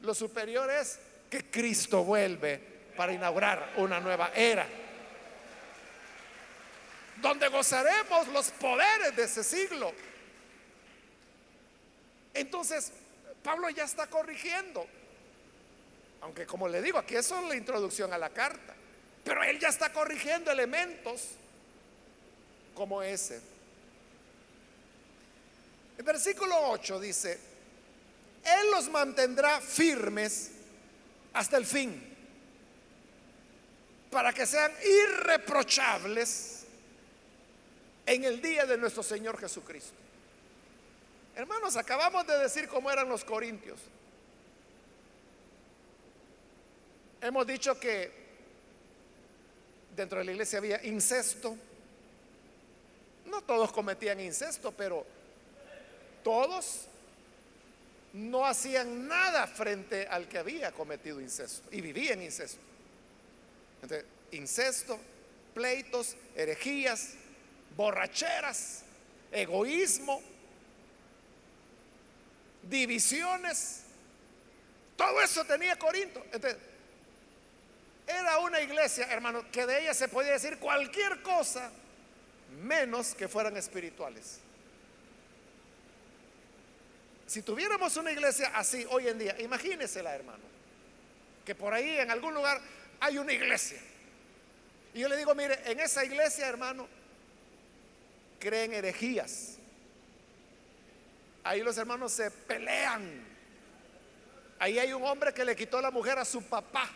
Lo 0.00 0.14
superior 0.14 0.70
es 0.70 0.98
que 1.30 1.50
Cristo 1.50 2.04
vuelve 2.04 2.58
para 2.96 3.12
inaugurar 3.12 3.74
una 3.76 4.00
nueva 4.00 4.30
era. 4.34 4.66
Donde 7.20 7.48
gozaremos 7.48 8.28
los 8.28 8.50
poderes 8.52 9.14
de 9.16 9.24
ese 9.24 9.44
siglo 9.44 9.92
entonces, 12.34 12.92
Pablo 13.42 13.70
ya 13.70 13.84
está 13.84 14.08
corrigiendo. 14.08 14.86
Aunque 16.20 16.46
como 16.46 16.68
le 16.68 16.82
digo, 16.82 16.98
aquí 16.98 17.14
eso 17.14 17.38
es 17.38 17.48
la 17.48 17.54
introducción 17.54 18.12
a 18.12 18.18
la 18.18 18.30
carta. 18.30 18.74
Pero 19.22 19.42
él 19.44 19.58
ya 19.58 19.68
está 19.68 19.92
corrigiendo 19.92 20.50
elementos 20.50 21.28
como 22.74 23.02
ese. 23.02 23.40
El 25.96 26.04
versículo 26.04 26.70
8 26.70 27.00
dice, 27.00 27.38
Él 28.44 28.70
los 28.70 28.88
mantendrá 28.88 29.60
firmes 29.60 30.50
hasta 31.32 31.56
el 31.56 31.66
fin, 31.66 32.14
para 34.10 34.32
que 34.32 34.46
sean 34.46 34.72
irreprochables 34.82 36.64
en 38.06 38.24
el 38.24 38.40
día 38.40 38.66
de 38.66 38.76
nuestro 38.76 39.02
Señor 39.02 39.38
Jesucristo. 39.38 39.94
Hermanos, 41.36 41.76
acabamos 41.76 42.26
de 42.26 42.38
decir 42.38 42.68
cómo 42.68 42.90
eran 42.90 43.08
los 43.08 43.24
corintios. 43.24 43.80
Hemos 47.20 47.46
dicho 47.46 47.78
que 47.80 48.12
dentro 49.96 50.18
de 50.18 50.26
la 50.26 50.32
iglesia 50.32 50.58
había 50.58 50.84
incesto. 50.84 51.56
No 53.26 53.42
todos 53.42 53.72
cometían 53.72 54.20
incesto, 54.20 54.70
pero 54.72 55.04
todos 56.24 56.88
no 58.14 58.46
hacían 58.46 59.06
nada 59.06 59.46
frente 59.46 60.06
al 60.08 60.28
que 60.28 60.38
había 60.38 60.72
cometido 60.72 61.20
incesto 61.20 61.68
y 61.70 61.80
vivían 61.80 62.22
incesto. 62.22 62.60
Incesto, 64.32 64.98
pleitos, 65.52 66.16
herejías, 66.34 67.10
borracheras, 67.76 68.82
egoísmo, 69.30 70.22
divisiones. 72.62 73.82
Todo 74.96 75.20
eso 75.20 75.44
tenía 75.44 75.76
Corinto. 75.76 76.24
Era 78.06 78.38
una 78.38 78.60
iglesia, 78.60 79.06
hermano, 79.10 79.50
que 79.50 79.66
de 79.66 79.82
ella 79.82 79.94
se 79.94 80.08
podía 80.08 80.32
decir 80.32 80.58
cualquier 80.58 81.20
cosa 81.22 81.70
menos 82.62 83.14
que 83.14 83.28
fueran 83.28 83.56
espirituales. 83.56 84.38
Si 87.34 87.42
tuviéramos 87.42 87.96
una 87.96 88.12
iglesia 88.12 88.52
así 88.54 88.86
hoy 88.90 89.08
en 89.08 89.18
día, 89.18 89.34
imagínesela, 89.40 90.14
hermano, 90.14 90.44
que 91.44 91.56
por 91.56 91.74
ahí 91.74 91.98
en 91.98 92.08
algún 92.08 92.32
lugar 92.32 92.60
hay 93.00 93.18
una 93.18 93.32
iglesia. 93.32 93.80
Y 94.94 95.00
yo 95.00 95.08
le 95.08 95.16
digo, 95.16 95.34
mire, 95.34 95.58
en 95.68 95.80
esa 95.80 96.04
iglesia, 96.04 96.46
hermano, 96.46 96.86
creen 98.38 98.72
herejías. 98.72 99.56
Ahí 101.42 101.60
los 101.64 101.76
hermanos 101.76 102.12
se 102.12 102.30
pelean. 102.30 103.26
Ahí 104.60 104.78
hay 104.78 104.92
un 104.92 105.02
hombre 105.02 105.34
que 105.34 105.44
le 105.44 105.56
quitó 105.56 105.80
la 105.80 105.90
mujer 105.90 106.16
a 106.20 106.24
su 106.24 106.40
papá. 106.40 106.88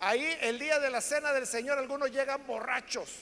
Ahí 0.00 0.34
el 0.40 0.58
día 0.58 0.78
de 0.78 0.88
la 0.88 1.02
cena 1.02 1.34
del 1.34 1.46
Señor 1.46 1.76
algunos 1.76 2.10
llegan 2.10 2.46
borrachos. 2.46 3.16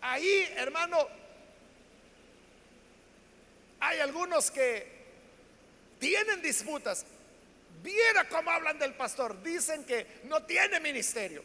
Ahí, 0.00 0.48
hermano, 0.54 1.25
hay 3.80 4.00
algunos 4.00 4.50
que 4.50 4.86
tienen 5.98 6.42
disputas. 6.42 7.04
Viera 7.82 8.28
cómo 8.28 8.50
hablan 8.50 8.78
del 8.78 8.94
pastor. 8.94 9.42
Dicen 9.42 9.84
que 9.84 10.20
no 10.24 10.42
tiene 10.44 10.80
ministerio. 10.80 11.44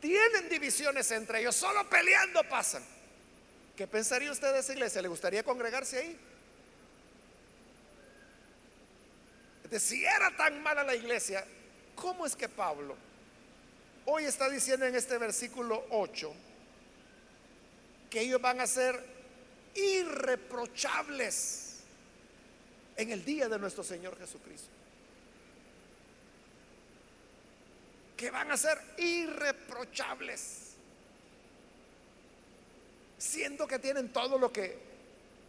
Tienen 0.00 0.48
divisiones 0.48 1.10
entre 1.10 1.40
ellos. 1.40 1.54
Solo 1.54 1.88
peleando 1.88 2.42
pasan. 2.44 2.84
¿Qué 3.76 3.86
pensaría 3.86 4.30
usted 4.30 4.52
de 4.52 4.60
esa 4.60 4.72
iglesia? 4.72 5.02
¿Le 5.02 5.08
gustaría 5.08 5.42
congregarse 5.42 5.98
ahí? 5.98 6.18
si 9.78 10.04
era 10.04 10.36
tan 10.36 10.60
mala 10.62 10.82
la 10.82 10.96
iglesia, 10.96 11.46
¿cómo 11.94 12.26
es 12.26 12.34
que 12.34 12.48
Pablo 12.48 12.96
hoy 14.06 14.24
está 14.24 14.48
diciendo 14.48 14.86
en 14.86 14.96
este 14.96 15.16
versículo 15.18 15.86
8 15.90 16.32
que 18.08 18.22
ellos 18.22 18.40
van 18.40 18.60
a 18.60 18.66
ser 18.66 19.00
irreprochables 19.74 21.80
en 22.96 23.10
el 23.10 23.24
día 23.24 23.48
de 23.48 23.58
nuestro 23.58 23.84
Señor 23.84 24.18
Jesucristo? 24.18 24.68
Que 28.16 28.30
van 28.30 28.50
a 28.50 28.56
ser 28.56 28.78
irreprochables, 28.98 30.72
siendo 33.18 33.66
que 33.66 33.78
tienen 33.78 34.12
todo 34.12 34.38
lo 34.38 34.52
que 34.52 34.78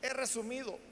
he 0.02 0.14
resumido 0.14 0.92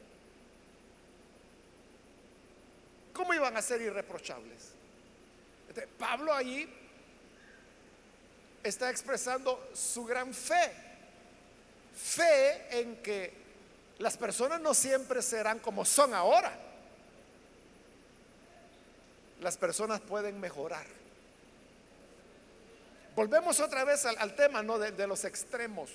¿Cómo 3.20 3.34
iban 3.34 3.58
a 3.58 3.62
ser 3.62 3.82
irreprochables? 3.82 4.70
Este, 5.68 5.86
Pablo 5.88 6.34
allí 6.34 6.70
está 8.64 8.90
expresando 8.90 9.72
su 9.74 10.06
gran 10.06 10.34
fe. 10.34 10.72
Fe 12.02 12.80
en 12.80 13.02
que 13.02 13.34
las 14.00 14.16
personas 14.18 14.62
no 14.62 14.74
siempre 14.74 15.22
serán 15.22 15.60
como 15.60 15.84
son 15.84 16.14
ahora. 16.14 16.58
Las 19.42 19.58
personas 19.58 20.00
pueden 20.02 20.40
mejorar. 20.40 20.86
Volvemos 23.16 23.60
otra 23.60 23.84
vez 23.84 24.06
al, 24.06 24.36
tema 24.36 24.64
¿no? 24.64 24.80
de, 24.80 25.08
los 25.08 25.26
extremos. 25.26 25.90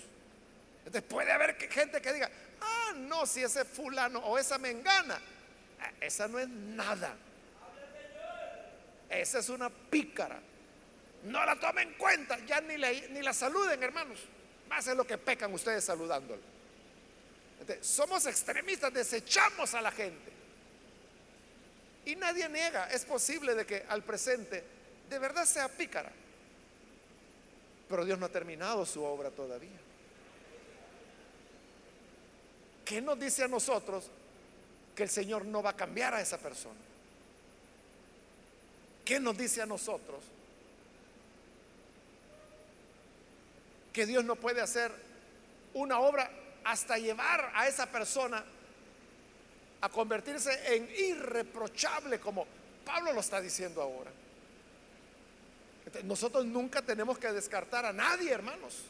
Entonces 0.84 1.02
puede 1.02 1.32
haber 1.32 1.56
gente 1.70 2.02
que 2.02 2.12
diga, 2.12 2.30
ah, 2.60 2.92
no, 2.96 3.24
si 3.24 3.42
ese 3.42 3.64
fulano 3.64 4.18
o 4.20 4.38
esa 4.38 4.58
mengana 4.58 5.20
esa 6.00 6.28
no 6.28 6.38
es 6.38 6.48
nada. 6.48 7.16
Esa 9.08 9.38
es 9.38 9.48
una 9.48 9.70
pícara. 9.70 10.40
No 11.24 11.44
la 11.44 11.58
tomen 11.58 11.88
en 11.88 11.94
cuenta, 11.94 12.38
ya 12.44 12.60
ni 12.60 12.76
ni 12.76 13.22
la 13.22 13.32
saluden, 13.32 13.82
hermanos. 13.82 14.18
Más 14.74 14.86
lo 14.88 15.06
que 15.06 15.16
pecan 15.16 15.54
ustedes 15.54 15.84
saludándolo. 15.84 16.42
somos 17.80 18.26
extremistas, 18.26 18.92
desechamos 18.92 19.72
a 19.72 19.80
la 19.80 19.92
gente. 19.92 20.32
Y 22.06 22.16
nadie 22.16 22.48
niega, 22.48 22.90
es 22.90 23.04
posible 23.04 23.54
de 23.54 23.64
que 23.64 23.84
al 23.88 24.02
presente 24.02 24.64
de 25.08 25.18
verdad 25.20 25.44
sea 25.44 25.68
pícara. 25.68 26.10
Pero 27.88 28.04
Dios 28.04 28.18
no 28.18 28.26
ha 28.26 28.30
terminado 28.30 28.84
su 28.84 29.04
obra 29.04 29.30
todavía. 29.30 29.78
¿Qué 32.84 33.00
nos 33.00 33.18
dice 33.18 33.44
a 33.44 33.48
nosotros 33.48 34.10
que 34.94 35.04
el 35.04 35.08
Señor 35.08 35.44
no 35.44 35.62
va 35.62 35.70
a 35.70 35.76
cambiar 35.76 36.14
a 36.14 36.20
esa 36.20 36.38
persona. 36.38 36.80
¿Qué 39.04 39.20
nos 39.20 39.36
dice 39.36 39.62
a 39.62 39.66
nosotros? 39.66 40.22
Que 43.94 44.04
Dios 44.04 44.24
no 44.24 44.36
puede 44.36 44.60
hacer 44.60 44.92
una 45.72 46.00
obra 46.00 46.30
hasta 46.64 46.98
llevar 46.98 47.50
a 47.54 47.66
esa 47.68 47.86
persona 47.86 48.44
a 49.80 49.88
convertirse 49.88 50.74
en 50.74 50.90
irreprochable 50.96 52.18
como 52.18 52.46
Pablo 52.84 53.12
lo 53.12 53.20
está 53.20 53.40
diciendo 53.40 53.80
ahora. 53.80 54.10
Nosotros 56.04 56.44
nunca 56.44 56.82
tenemos 56.82 57.18
que 57.18 57.32
descartar 57.32 57.86
a 57.86 57.92
nadie, 57.92 58.30
hermanos. 58.32 58.82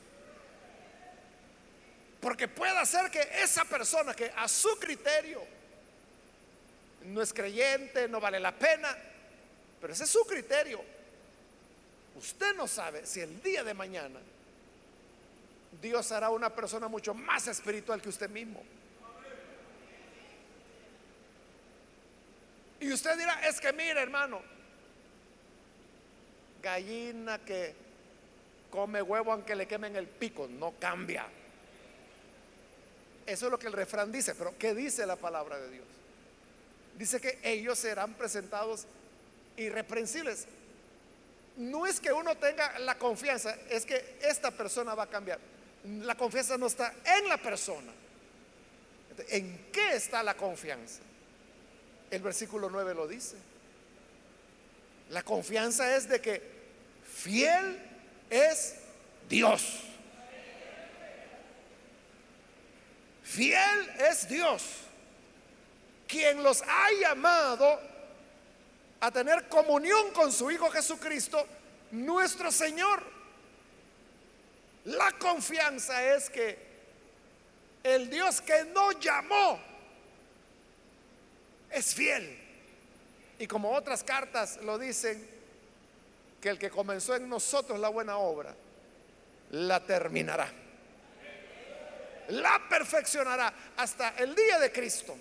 Porque 2.21 2.49
puede 2.49 2.87
ser 2.87 3.11
que 3.11 3.21
esa 3.43 3.65
persona 3.65 4.15
que 4.15 4.33
a 4.35 4.49
su 4.49 4.79
criterio 4.79 5.43
no 7.07 7.21
es 7.21 7.33
creyente, 7.33 8.09
no 8.09 8.21
vale 8.21 8.41
la 8.41 8.53
pena, 8.53 8.97
pero 9.81 9.93
ese 9.93 10.05
es 10.05 10.11
su 10.11 10.25
criterio. 10.25 10.83
Usted 12.17 12.55
no 12.55 12.67
sabe 12.67 13.05
si 13.05 13.21
el 13.21 13.43
día 13.43 13.63
de 13.63 13.75
mañana 13.75 14.19
Dios 15.81 16.11
hará 16.12 16.31
una 16.31 16.51
persona 16.51 16.89
mucho 16.89 17.14
más 17.14 17.47
espiritual 17.49 18.01
que 18.01 18.09
usted 18.09 18.31
mismo. 18.31 18.62
Y 22.81 22.93
usted 22.93 23.16
dirá, 23.16 23.47
es 23.47 23.61
que 23.61 23.72
mire 23.72 24.01
hermano, 24.01 24.43
gallina 26.62 27.39
que 27.39 27.75
come 28.70 29.01
huevo 29.01 29.33
aunque 29.33 29.55
le 29.55 29.66
quemen 29.66 29.97
el 29.97 30.07
pico, 30.07 30.49
no 30.49 30.75
cambia. 30.79 31.27
Eso 33.27 33.47
es 33.47 33.51
lo 33.51 33.59
que 33.59 33.68
el 33.68 33.72
refrán 33.72 34.12
dice, 34.12 34.35
pero 34.35 34.57
¿qué 34.59 34.75
dice 34.75 35.07
la 35.07 35.16
palabra 35.16 35.59
de 35.59 35.70
Dios? 35.70 35.87
dice 36.99 37.20
que 37.20 37.39
ellos 37.43 37.79
serán 37.79 38.14
presentados 38.14 38.87
irreprensibles. 39.57 40.47
No 41.57 41.87
es 41.87 42.01
que 42.01 42.12
uno 42.12 42.37
tenga 42.37 42.79
la 42.81 42.99
confianza, 42.99 43.57
es 43.70 43.87
que 43.87 44.18
esta 44.22 44.51
persona 44.51 44.95
va 44.95 45.05
a 45.05 45.11
cambiar. 45.11 45.39
La 45.85 46.14
confianza 46.14 46.57
no 46.57 46.66
está 46.66 46.95
en 47.05 47.28
la 47.28 47.37
persona. 47.37 47.93
¿En 49.28 49.68
qué 49.70 49.95
está 49.95 50.22
la 50.22 50.35
confianza? 50.35 51.01
El 52.11 52.22
versículo 52.22 52.70
9 52.70 52.95
lo 52.95 53.07
dice. 53.07 53.37
La 55.11 55.22
confianza 55.22 55.97
es 55.97 56.09
de 56.09 56.20
que 56.20 56.43
fiel 57.05 57.78
es 58.30 58.76
Dios. 59.28 59.80
Fiel 63.22 63.91
es 64.11 64.28
Dios 64.28 64.62
quien 66.07 66.43
los 66.43 66.62
ha 66.62 66.93
llamado 67.01 67.80
a 69.01 69.11
tener 69.11 69.49
comunión 69.49 70.12
con 70.12 70.30
su 70.30 70.51
Hijo 70.51 70.70
Jesucristo, 70.70 71.45
nuestro 71.91 72.53
Señor. 72.53 73.14
La 74.85 75.12
confianza 75.12 76.14
es 76.14 76.28
que 76.28 76.59
el 77.82 78.11
Dios 78.11 78.41
que 78.41 78.64
nos 78.64 78.99
llamó 79.01 79.61
es 81.70 81.95
fiel. 81.95 82.39
Y 83.39 83.47
como 83.47 83.72
otras 83.72 84.05
cartas 84.05 84.59
lo 84.62 84.78
dicen, 84.78 85.35
que 86.41 86.51
el 86.51 86.59
que 86.59 86.68
comenzó 86.68 87.16
en 87.16 87.26
nosotros 87.26 87.78
la 87.78 87.89
buena 87.89 88.18
obra, 88.18 88.55
la 89.51 89.80
terminará. 89.80 90.53
La 92.28 92.61
perfeccionará 92.68 93.53
hasta 93.76 94.11
el 94.18 94.35
día 94.35 94.59
de 94.59 94.70
Cristo. 94.70 95.16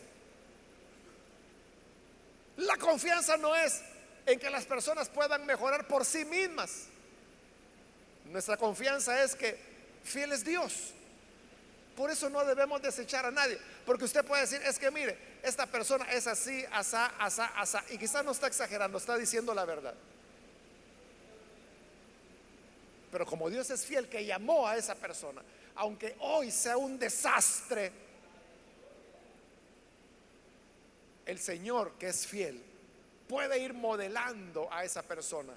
La 2.58 2.76
confianza 2.76 3.38
no 3.38 3.56
es 3.56 3.82
en 4.26 4.38
que 4.38 4.50
las 4.50 4.66
personas 4.66 5.08
puedan 5.08 5.46
mejorar 5.46 5.88
por 5.88 6.04
sí 6.04 6.26
mismas. 6.26 6.88
Nuestra 8.26 8.58
confianza 8.58 9.24
es 9.24 9.36
que 9.36 9.58
fiel 10.04 10.32
es 10.32 10.44
Dios. 10.44 10.94
Por 11.96 12.10
eso 12.10 12.30
no 12.30 12.44
debemos 12.44 12.82
desechar 12.82 13.26
a 13.26 13.32
nadie. 13.32 13.58
Porque 13.86 14.06
usted 14.06 14.26
puede 14.26 14.42
decir, 14.42 14.62
es 14.64 14.80
que 14.80 14.90
mire, 14.90 15.18
esta 15.44 15.66
persona 15.66 16.12
es 16.12 16.26
así, 16.26 16.66
asá, 16.72 17.14
asá, 17.20 17.46
asá. 17.56 17.84
Y 17.90 17.98
quizás 17.98 18.26
no 18.26 18.32
está 18.32 18.48
exagerando, 18.48 18.98
está 18.98 19.18
diciendo 19.18 19.54
la 19.54 19.66
verdad. 19.66 19.94
Pero 23.12 23.26
como 23.28 23.50
Dios 23.50 23.70
es 23.70 23.86
fiel 23.86 24.10
que 24.10 24.26
llamó 24.26 24.68
a 24.68 24.76
esa 24.76 24.96
persona, 24.96 25.44
aunque 25.76 26.16
hoy 26.20 26.50
sea 26.50 26.78
un 26.78 26.98
desastre, 26.98 27.92
el 31.26 31.40
Señor 31.40 31.94
que 32.00 32.08
es 32.08 32.26
fiel 32.26 32.62
puede 33.28 33.60
ir 33.60 33.74
modelando 33.74 34.68
a 34.72 34.84
esa 34.84 35.04
persona 35.04 35.54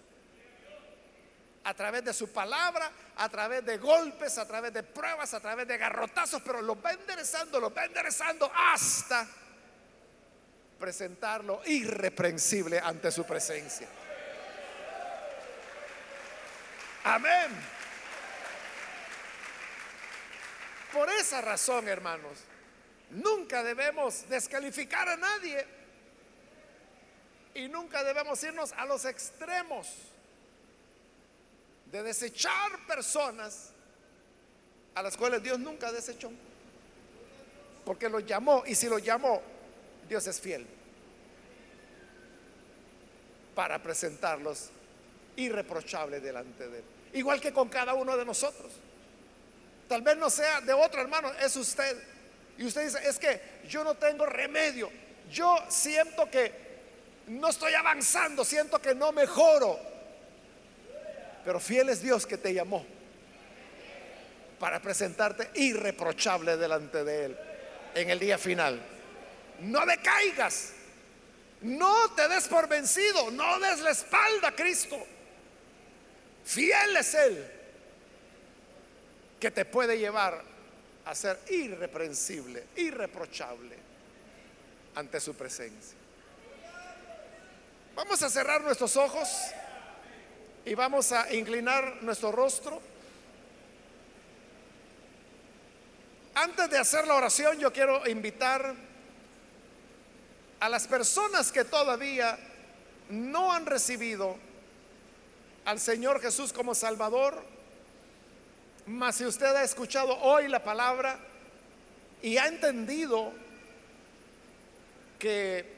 a 1.66 1.74
través 1.74 2.04
de 2.04 2.12
su 2.12 2.30
palabra, 2.32 2.92
a 3.16 3.28
través 3.28 3.64
de 3.64 3.76
golpes, 3.78 4.38
a 4.38 4.46
través 4.46 4.72
de 4.72 4.84
pruebas, 4.84 5.34
a 5.34 5.40
través 5.40 5.66
de 5.66 5.76
garrotazos, 5.76 6.40
pero 6.42 6.62
lo 6.62 6.80
va 6.80 6.92
enderezando, 6.92 7.58
lo 7.58 7.74
va 7.74 7.84
enderezando 7.84 8.48
hasta 8.54 9.26
presentarlo 10.78 11.60
irreprensible 11.66 12.78
ante 12.78 13.10
su 13.10 13.26
presencia. 13.26 13.88
Amén. 17.02 17.50
Por 20.92 21.10
esa 21.10 21.40
razón, 21.40 21.88
hermanos, 21.88 22.38
nunca 23.10 23.64
debemos 23.64 24.28
descalificar 24.28 25.08
a 25.08 25.16
nadie 25.16 25.66
y 27.54 27.66
nunca 27.66 28.04
debemos 28.04 28.40
irnos 28.44 28.72
a 28.72 28.86
los 28.86 29.04
extremos 29.04 30.05
de 31.90 32.02
desechar 32.02 32.86
personas 32.86 33.70
a 34.94 35.02
las 35.02 35.16
cuales 35.16 35.42
Dios 35.42 35.58
nunca 35.58 35.92
desechó. 35.92 36.30
Porque 37.84 38.08
los 38.08 38.24
llamó 38.26 38.64
y 38.66 38.74
si 38.74 38.88
los 38.88 39.02
llamó, 39.02 39.40
Dios 40.08 40.26
es 40.26 40.40
fiel 40.40 40.66
para 43.54 43.82
presentarlos 43.82 44.70
irreprochables 45.36 46.22
delante 46.22 46.68
de 46.68 46.78
Él. 46.78 46.84
Igual 47.14 47.40
que 47.40 47.52
con 47.52 47.68
cada 47.68 47.94
uno 47.94 48.16
de 48.16 48.24
nosotros. 48.24 48.70
Tal 49.88 50.02
vez 50.02 50.16
no 50.16 50.28
sea 50.28 50.60
de 50.60 50.72
otro 50.72 51.00
hermano, 51.00 51.32
es 51.40 51.56
usted. 51.56 51.96
Y 52.58 52.66
usted 52.66 52.84
dice, 52.84 53.08
es 53.08 53.18
que 53.18 53.40
yo 53.68 53.84
no 53.84 53.94
tengo 53.94 54.26
remedio. 54.26 54.90
Yo 55.30 55.56
siento 55.68 56.28
que 56.30 56.52
no 57.28 57.48
estoy 57.48 57.74
avanzando, 57.74 58.44
siento 58.44 58.80
que 58.80 58.94
no 58.94 59.12
mejoro. 59.12 59.78
Pero 61.46 61.60
fiel 61.60 61.88
es 61.90 62.02
Dios 62.02 62.26
que 62.26 62.38
te 62.38 62.52
llamó 62.52 62.84
para 64.58 64.82
presentarte 64.82 65.48
irreprochable 65.54 66.56
delante 66.56 67.04
de 67.04 67.24
Él 67.26 67.38
en 67.94 68.10
el 68.10 68.18
día 68.18 68.36
final. 68.36 68.82
No 69.60 69.86
decaigas, 69.86 70.72
no 71.60 72.10
te 72.16 72.26
des 72.26 72.48
por 72.48 72.66
vencido, 72.68 73.30
no 73.30 73.60
des 73.60 73.78
la 73.78 73.90
espalda 73.90 74.48
a 74.48 74.56
Cristo. 74.56 74.98
Fiel 76.44 76.96
es 76.96 77.14
Él 77.14 77.52
que 79.38 79.52
te 79.52 79.64
puede 79.66 79.96
llevar 79.98 80.42
a 81.04 81.14
ser 81.14 81.38
irreprensible, 81.48 82.64
irreprochable 82.74 83.76
ante 84.96 85.20
su 85.20 85.32
presencia. 85.34 85.96
Vamos 87.94 88.20
a 88.20 88.28
cerrar 88.28 88.62
nuestros 88.62 88.96
ojos 88.96 89.28
y 90.66 90.74
vamos 90.74 91.12
a 91.12 91.32
inclinar 91.32 92.02
nuestro 92.02 92.32
rostro. 92.32 92.82
Antes 96.34 96.68
de 96.68 96.76
hacer 96.76 97.06
la 97.06 97.14
oración, 97.14 97.58
yo 97.60 97.72
quiero 97.72 98.04
invitar 98.08 98.74
a 100.58 100.68
las 100.68 100.88
personas 100.88 101.52
que 101.52 101.64
todavía 101.64 102.36
no 103.10 103.52
han 103.52 103.64
recibido 103.64 104.36
al 105.64 105.78
Señor 105.78 106.20
Jesús 106.20 106.52
como 106.52 106.74
Salvador, 106.74 107.40
mas 108.86 109.16
si 109.16 109.24
usted 109.24 109.54
ha 109.54 109.62
escuchado 109.62 110.18
hoy 110.18 110.48
la 110.48 110.64
palabra 110.64 111.20
y 112.22 112.38
ha 112.38 112.48
entendido 112.48 113.32
que 115.20 115.76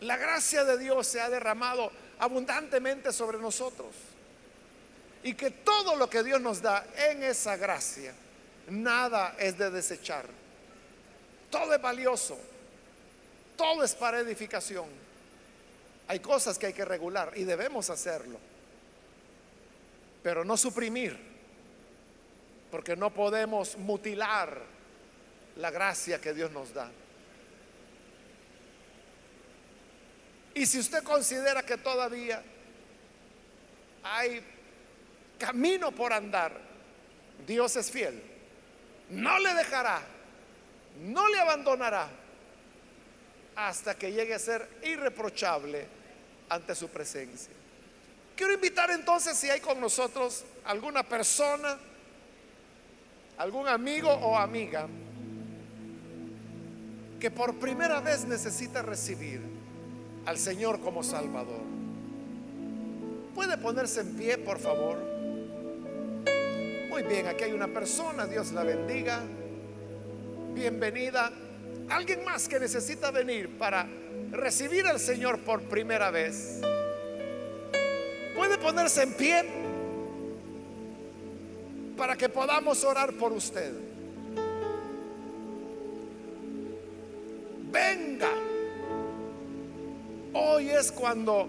la 0.00 0.16
gracia 0.16 0.64
de 0.64 0.78
Dios 0.78 1.06
se 1.06 1.20
ha 1.20 1.28
derramado 1.28 1.92
abundantemente 2.20 3.12
sobre 3.12 3.38
nosotros. 3.38 3.88
Y 5.22 5.34
que 5.34 5.50
todo 5.50 5.96
lo 5.96 6.08
que 6.08 6.22
Dios 6.22 6.40
nos 6.40 6.62
da 6.62 6.86
en 6.96 7.22
esa 7.22 7.56
gracia, 7.56 8.14
nada 8.68 9.34
es 9.38 9.58
de 9.58 9.70
desechar. 9.70 10.26
Todo 11.50 11.74
es 11.74 11.82
valioso. 11.82 12.38
Todo 13.56 13.82
es 13.84 13.94
para 13.94 14.20
edificación. 14.20 14.86
Hay 16.08 16.20
cosas 16.20 16.58
que 16.58 16.66
hay 16.66 16.72
que 16.72 16.84
regular 16.84 17.32
y 17.36 17.44
debemos 17.44 17.90
hacerlo. 17.90 18.38
Pero 20.22 20.44
no 20.44 20.56
suprimir. 20.56 21.18
Porque 22.70 22.96
no 22.96 23.10
podemos 23.12 23.76
mutilar 23.76 24.62
la 25.56 25.70
gracia 25.70 26.20
que 26.20 26.32
Dios 26.32 26.50
nos 26.52 26.72
da. 26.72 26.90
Y 30.60 30.66
si 30.66 30.78
usted 30.78 31.02
considera 31.02 31.62
que 31.62 31.78
todavía 31.78 32.42
hay 34.02 34.42
camino 35.38 35.90
por 35.90 36.12
andar, 36.12 36.52
Dios 37.46 37.76
es 37.76 37.90
fiel. 37.90 38.22
No 39.08 39.38
le 39.38 39.54
dejará, 39.54 40.02
no 41.00 41.26
le 41.30 41.40
abandonará 41.40 42.10
hasta 43.56 43.94
que 43.94 44.12
llegue 44.12 44.34
a 44.34 44.38
ser 44.38 44.68
irreprochable 44.82 45.86
ante 46.50 46.74
su 46.74 46.90
presencia. 46.90 47.54
Quiero 48.36 48.52
invitar 48.52 48.90
entonces 48.90 49.38
si 49.38 49.48
hay 49.48 49.60
con 49.60 49.80
nosotros 49.80 50.44
alguna 50.66 51.02
persona, 51.02 51.78
algún 53.38 53.66
amigo 53.66 54.10
o 54.10 54.36
amiga 54.36 54.86
que 57.18 57.30
por 57.30 57.58
primera 57.58 58.00
vez 58.00 58.26
necesita 58.26 58.82
recibir 58.82 59.49
al 60.26 60.38
Señor 60.38 60.80
como 60.80 61.02
Salvador. 61.02 61.62
¿Puede 63.34 63.56
ponerse 63.58 64.00
en 64.00 64.16
pie, 64.16 64.38
por 64.38 64.58
favor? 64.58 64.98
Muy 66.90 67.02
bien, 67.04 67.28
aquí 67.28 67.44
hay 67.44 67.52
una 67.52 67.68
persona, 67.68 68.26
Dios 68.26 68.52
la 68.52 68.64
bendiga. 68.64 69.20
Bienvenida. 70.54 71.32
Alguien 71.88 72.24
más 72.24 72.48
que 72.48 72.58
necesita 72.60 73.10
venir 73.10 73.56
para 73.56 73.86
recibir 74.30 74.86
al 74.86 75.00
Señor 75.00 75.40
por 75.40 75.62
primera 75.62 76.10
vez. 76.10 76.60
Puede 78.34 78.58
ponerse 78.58 79.02
en 79.02 79.14
pie 79.14 79.44
para 81.96 82.16
que 82.16 82.28
podamos 82.28 82.82
orar 82.84 83.12
por 83.14 83.32
usted. 83.32 83.89
Es 90.80 90.90
cuando 90.90 91.46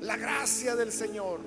la 0.00 0.16
gracia 0.16 0.74
del 0.74 0.90
Señor 0.90 1.38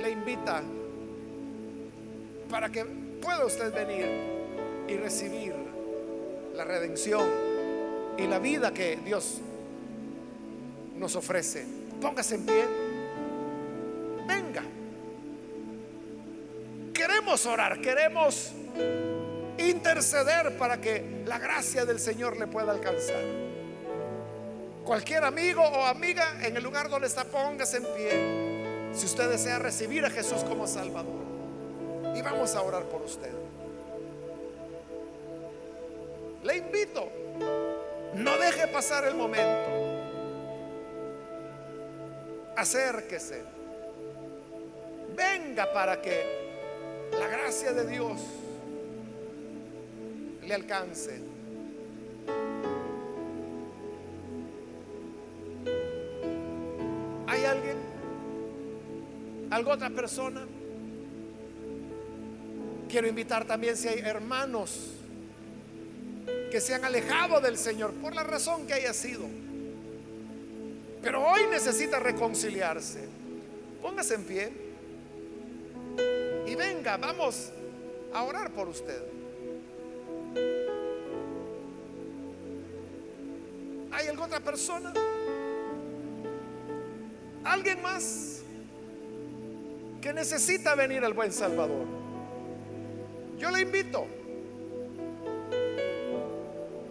le 0.00 0.10
invita 0.10 0.62
para 2.48 2.70
que 2.70 2.84
pueda 2.84 3.44
usted 3.44 3.74
venir 3.74 4.06
y 4.86 4.96
recibir 4.96 5.54
la 6.54 6.64
redención 6.64 7.28
y 8.16 8.28
la 8.28 8.38
vida 8.38 8.72
que 8.72 8.96
Dios 9.04 9.40
nos 10.96 11.16
ofrece. 11.16 11.66
Póngase 12.00 12.36
en 12.36 12.46
pie. 12.46 12.64
Venga. 14.28 14.62
Queremos 16.94 17.44
orar, 17.44 17.80
queremos 17.80 18.52
interceder 19.58 20.56
para 20.56 20.80
que 20.80 21.24
la 21.26 21.40
gracia 21.40 21.84
del 21.84 21.98
Señor 21.98 22.36
le 22.36 22.46
pueda 22.46 22.70
alcanzar. 22.70 23.39
Cualquier 24.90 25.22
amigo 25.22 25.62
o 25.62 25.84
amiga 25.86 26.40
en 26.42 26.56
el 26.56 26.64
lugar 26.64 26.90
donde 26.90 27.06
está, 27.06 27.22
póngase 27.22 27.76
en 27.76 27.84
pie. 27.94 28.92
Si 28.92 29.06
usted 29.06 29.30
desea 29.30 29.60
recibir 29.60 30.04
a 30.04 30.10
Jesús 30.10 30.42
como 30.42 30.66
Salvador. 30.66 31.22
Y 32.16 32.20
vamos 32.22 32.56
a 32.56 32.62
orar 32.62 32.82
por 32.86 33.02
usted. 33.02 33.30
Le 36.42 36.56
invito, 36.56 37.08
no 38.14 38.36
deje 38.38 38.66
pasar 38.66 39.04
el 39.04 39.14
momento. 39.14 39.70
Acérquese. 42.56 43.44
Venga 45.14 45.72
para 45.72 46.02
que 46.02 46.24
la 47.16 47.28
gracia 47.28 47.72
de 47.72 47.86
Dios 47.86 48.20
le 50.42 50.52
alcance. 50.52 51.29
¿Algo 59.60 59.72
otra 59.72 59.90
persona? 59.90 60.40
Quiero 62.88 63.06
invitar 63.06 63.44
también 63.44 63.76
si 63.76 63.88
hay 63.88 63.98
hermanos 63.98 64.92
que 66.50 66.58
se 66.62 66.72
han 66.72 66.82
alejado 66.82 67.42
del 67.42 67.58
Señor 67.58 67.92
por 67.92 68.14
la 68.14 68.22
razón 68.22 68.66
que 68.66 68.72
haya 68.72 68.94
sido. 68.94 69.26
Pero 71.02 71.22
hoy 71.22 71.42
necesita 71.50 71.98
reconciliarse. 71.98 73.06
Póngase 73.82 74.14
en 74.14 74.24
pie 74.24 74.50
y 76.46 76.54
venga, 76.54 76.96
vamos 76.96 77.50
a 78.14 78.22
orar 78.22 78.52
por 78.52 78.66
usted. 78.66 79.02
¿Hay 83.92 84.08
alguna 84.08 84.24
otra 84.24 84.40
persona? 84.40 84.94
¿Alguien 87.44 87.82
más 87.82 88.39
que 90.00 90.12
necesita 90.12 90.74
venir 90.74 91.04
al 91.04 91.12
buen 91.12 91.32
Salvador? 91.32 91.86
Yo 93.38 93.50
le 93.50 93.60
invito. 93.60 94.06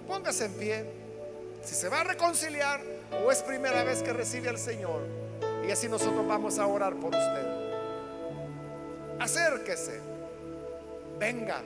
Póngase 0.07 0.45
en 0.45 0.53
pie. 0.53 0.85
Si 1.63 1.75
se 1.75 1.89
va 1.89 2.01
a 2.01 2.03
reconciliar 2.03 2.81
o 3.23 3.31
es 3.31 3.41
primera 3.43 3.83
vez 3.83 4.01
que 4.01 4.13
recibe 4.13 4.49
al 4.49 4.57
Señor. 4.57 5.01
Y 5.67 5.71
así 5.71 5.87
nosotros 5.87 6.25
vamos 6.27 6.57
a 6.57 6.65
orar 6.65 6.95
por 6.95 7.13
usted. 7.13 7.45
Acérquese. 9.19 9.99
Venga. 11.19 11.61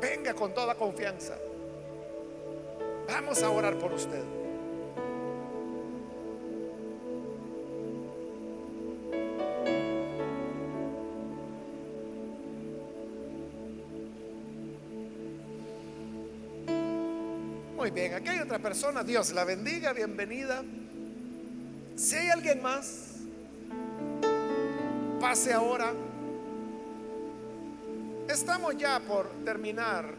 Venga 0.00 0.34
con 0.34 0.54
toda 0.54 0.74
confianza. 0.74 1.36
Vamos 3.08 3.42
a 3.42 3.50
orar 3.50 3.78
por 3.78 3.92
usted. 3.92 4.22
Bien, 17.94 18.14
aquí 18.14 18.28
hay 18.28 18.40
otra 18.40 18.58
persona. 18.58 19.04
Dios 19.04 19.32
la 19.32 19.44
bendiga, 19.44 19.92
bienvenida. 19.92 20.62
Si 21.94 22.16
hay 22.16 22.28
alguien 22.28 22.60
más, 22.60 23.20
pase 25.20 25.52
ahora. 25.52 25.92
Estamos 28.28 28.76
ya 28.76 29.00
por 29.00 29.30
terminar 29.44 30.14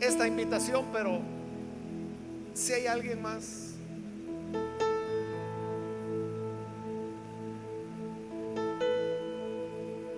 esta 0.00 0.26
invitación, 0.26 0.86
pero 0.92 1.20
si 2.54 2.72
hay 2.72 2.86
alguien 2.86 3.22
más. 3.22 3.74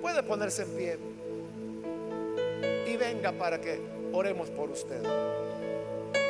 Puede 0.01 0.23
ponerse 0.23 0.63
en 0.63 0.77
pie 0.77 1.10
y 2.91 2.97
venga 2.97 3.31
para 3.31 3.61
que 3.61 3.81
oremos 4.13 4.51
por 4.51 4.71
usted. 4.71 5.01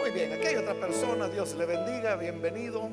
Muy 0.00 0.10
bien, 0.10 0.32
aquí 0.32 0.48
hay 0.48 0.56
otra 0.56 0.74
persona, 0.74 1.26
Dios 1.28 1.54
le 1.54 1.64
bendiga, 1.64 2.16
bienvenido. 2.16 2.90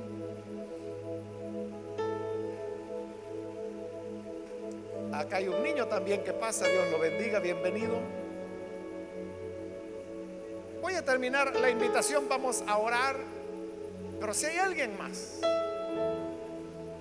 Acá 5.11 5.38
hay 5.38 5.49
un 5.49 5.61
niño 5.63 5.88
también 5.88 6.24
que 6.24 6.32
pasa, 6.32 6.65
Dios 6.68 6.89
lo 6.91 6.99
bendiga, 6.99 7.39
bienvenido. 7.39 7.95
Voy 10.82 10.93
a 10.93 11.03
terminar 11.03 11.53
la 11.53 11.70
invitación, 11.70 12.30
vamos 12.30 12.63
a 12.65 12.78
orar, 12.78 13.18
pero 14.20 14.34
si 14.34 14.45
hay 14.45 14.57
alguien 14.59 14.97
más. 14.97 15.41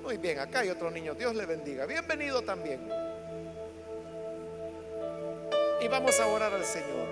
Muy 0.02 0.16
bien, 0.16 0.40
acá 0.40 0.60
hay 0.60 0.70
otro 0.70 0.90
niño, 0.90 1.14
Dios 1.14 1.34
le 1.36 1.46
bendiga, 1.46 1.86
bienvenido 1.86 2.42
también. 2.42 3.05
Y 5.86 5.88
vamos 5.88 6.18
a 6.18 6.26
orar 6.26 6.52
al 6.52 6.64
Señor. 6.64 7.06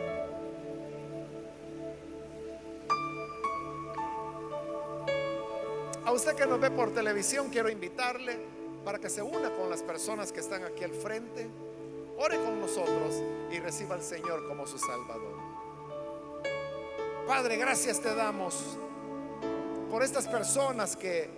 A 6.05 6.11
usted 6.11 6.35
que 6.35 6.45
nos 6.45 6.59
ve 6.59 6.73
por 6.73 6.93
televisión, 6.93 7.51
quiero 7.51 7.71
invitarle 7.71 8.37
para 8.85 8.99
que 8.99 9.09
se 9.09 9.23
una 9.23 9.51
con 9.51 9.71
las 9.71 9.85
personas 9.85 10.33
que 10.33 10.41
están 10.41 10.65
aquí 10.65 10.83
al 10.83 10.91
frente. 10.91 11.49
Ore 12.19 12.37
con 12.39 12.59
nosotros 12.59 13.23
y 13.53 13.61
reciba 13.61 13.95
al 13.95 14.03
Señor 14.03 14.45
como 14.49 14.67
su 14.67 14.77
Salvador. 14.77 15.37
Padre, 17.29 17.57
gracias 17.57 18.01
te 18.01 18.13
damos 18.13 18.77
por 19.89 20.03
estas 20.03 20.27
personas 20.27 20.97
que 20.97 21.31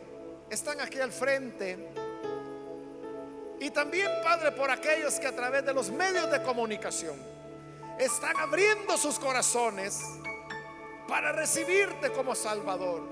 están 0.49 0.81
aquí 0.81 1.01
al 1.01 1.13
frente. 1.13 2.06
Y 3.61 3.71
también, 3.71 4.09
Padre, 4.23 4.53
por 4.53 4.71
aquellos 4.71 5.19
que 5.19 5.27
a 5.27 5.35
través 5.35 5.65
de 5.65 5.73
los 5.73 5.91
medios 5.91 6.31
de 6.31 6.43
comunicación 6.43 7.17
están 7.99 8.37
abriendo 8.37 8.97
sus 8.99 9.19
corazones 9.19 10.01
para 11.09 11.33
recibirte 11.33 12.13
como 12.13 12.35
Salvador. 12.35 13.03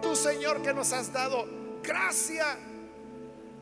Tú, 0.00 0.16
Señor, 0.16 0.62
que 0.62 0.72
nos 0.72 0.92
has 0.92 1.12
dado 1.12 1.46
gracia 1.82 2.56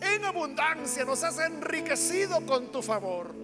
en 0.01 0.25
abundancia, 0.25 1.05
nos 1.05 1.23
has 1.25 1.39
enriquecido 1.39 2.45
con 2.47 2.71
tu 2.71 2.83
favor. 2.83 3.35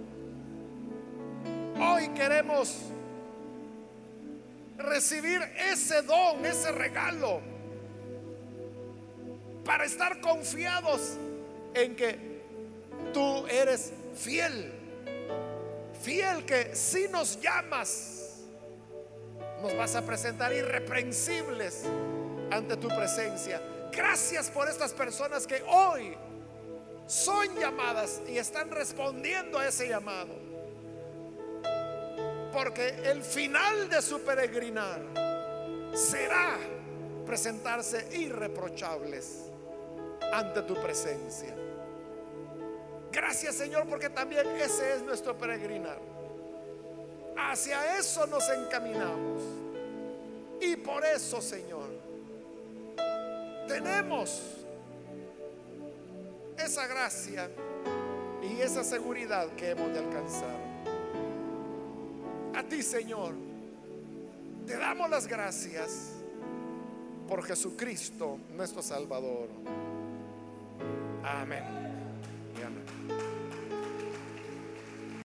Hoy 1.80 2.08
queremos 2.08 2.76
recibir 4.76 5.40
ese 5.70 6.02
don, 6.02 6.44
ese 6.44 6.70
regalo, 6.72 7.40
para 9.64 9.84
estar 9.84 10.20
confiados 10.20 11.18
en 11.82 11.96
que 11.96 12.18
tú 13.12 13.46
eres 13.46 13.92
fiel, 14.14 14.72
fiel 16.02 16.44
que 16.44 16.74
si 16.74 17.08
nos 17.08 17.40
llamas, 17.40 18.40
nos 19.62 19.76
vas 19.76 19.94
a 19.94 20.02
presentar 20.02 20.52
irreprensibles 20.52 21.84
ante 22.50 22.76
tu 22.76 22.88
presencia. 22.88 23.60
Gracias 23.92 24.50
por 24.50 24.68
estas 24.68 24.92
personas 24.92 25.46
que 25.46 25.62
hoy 25.62 26.16
son 27.06 27.58
llamadas 27.58 28.20
y 28.28 28.38
están 28.38 28.70
respondiendo 28.70 29.58
a 29.58 29.66
ese 29.66 29.88
llamado. 29.88 30.34
Porque 32.52 32.88
el 33.04 33.22
final 33.22 33.88
de 33.88 34.02
su 34.02 34.20
peregrinar 34.20 35.00
será 35.94 36.58
presentarse 37.26 38.08
irreprochables 38.16 39.50
ante 40.32 40.62
tu 40.62 40.74
presencia. 40.80 41.67
Gracias 43.12 43.54
Señor 43.54 43.86
porque 43.88 44.10
también 44.10 44.46
ese 44.56 44.94
es 44.94 45.02
nuestro 45.02 45.36
peregrinar. 45.36 45.98
Hacia 47.36 47.98
eso 47.98 48.26
nos 48.26 48.48
encaminamos. 48.50 49.42
Y 50.60 50.76
por 50.76 51.04
eso 51.04 51.40
Señor, 51.40 51.88
tenemos 53.66 54.42
esa 56.58 56.86
gracia 56.86 57.48
y 58.42 58.60
esa 58.60 58.82
seguridad 58.82 59.48
que 59.56 59.70
hemos 59.70 59.92
de 59.92 59.98
alcanzar. 59.98 60.56
A 62.54 62.62
ti, 62.64 62.82
Señor, 62.82 63.34
te 64.66 64.76
damos 64.76 65.08
las 65.08 65.26
gracias 65.26 66.12
por 67.28 67.44
Jesucristo, 67.44 68.38
nuestro 68.56 68.82
Salvador. 68.82 69.48
Amén 71.22 71.87
mañana. 72.58 73.27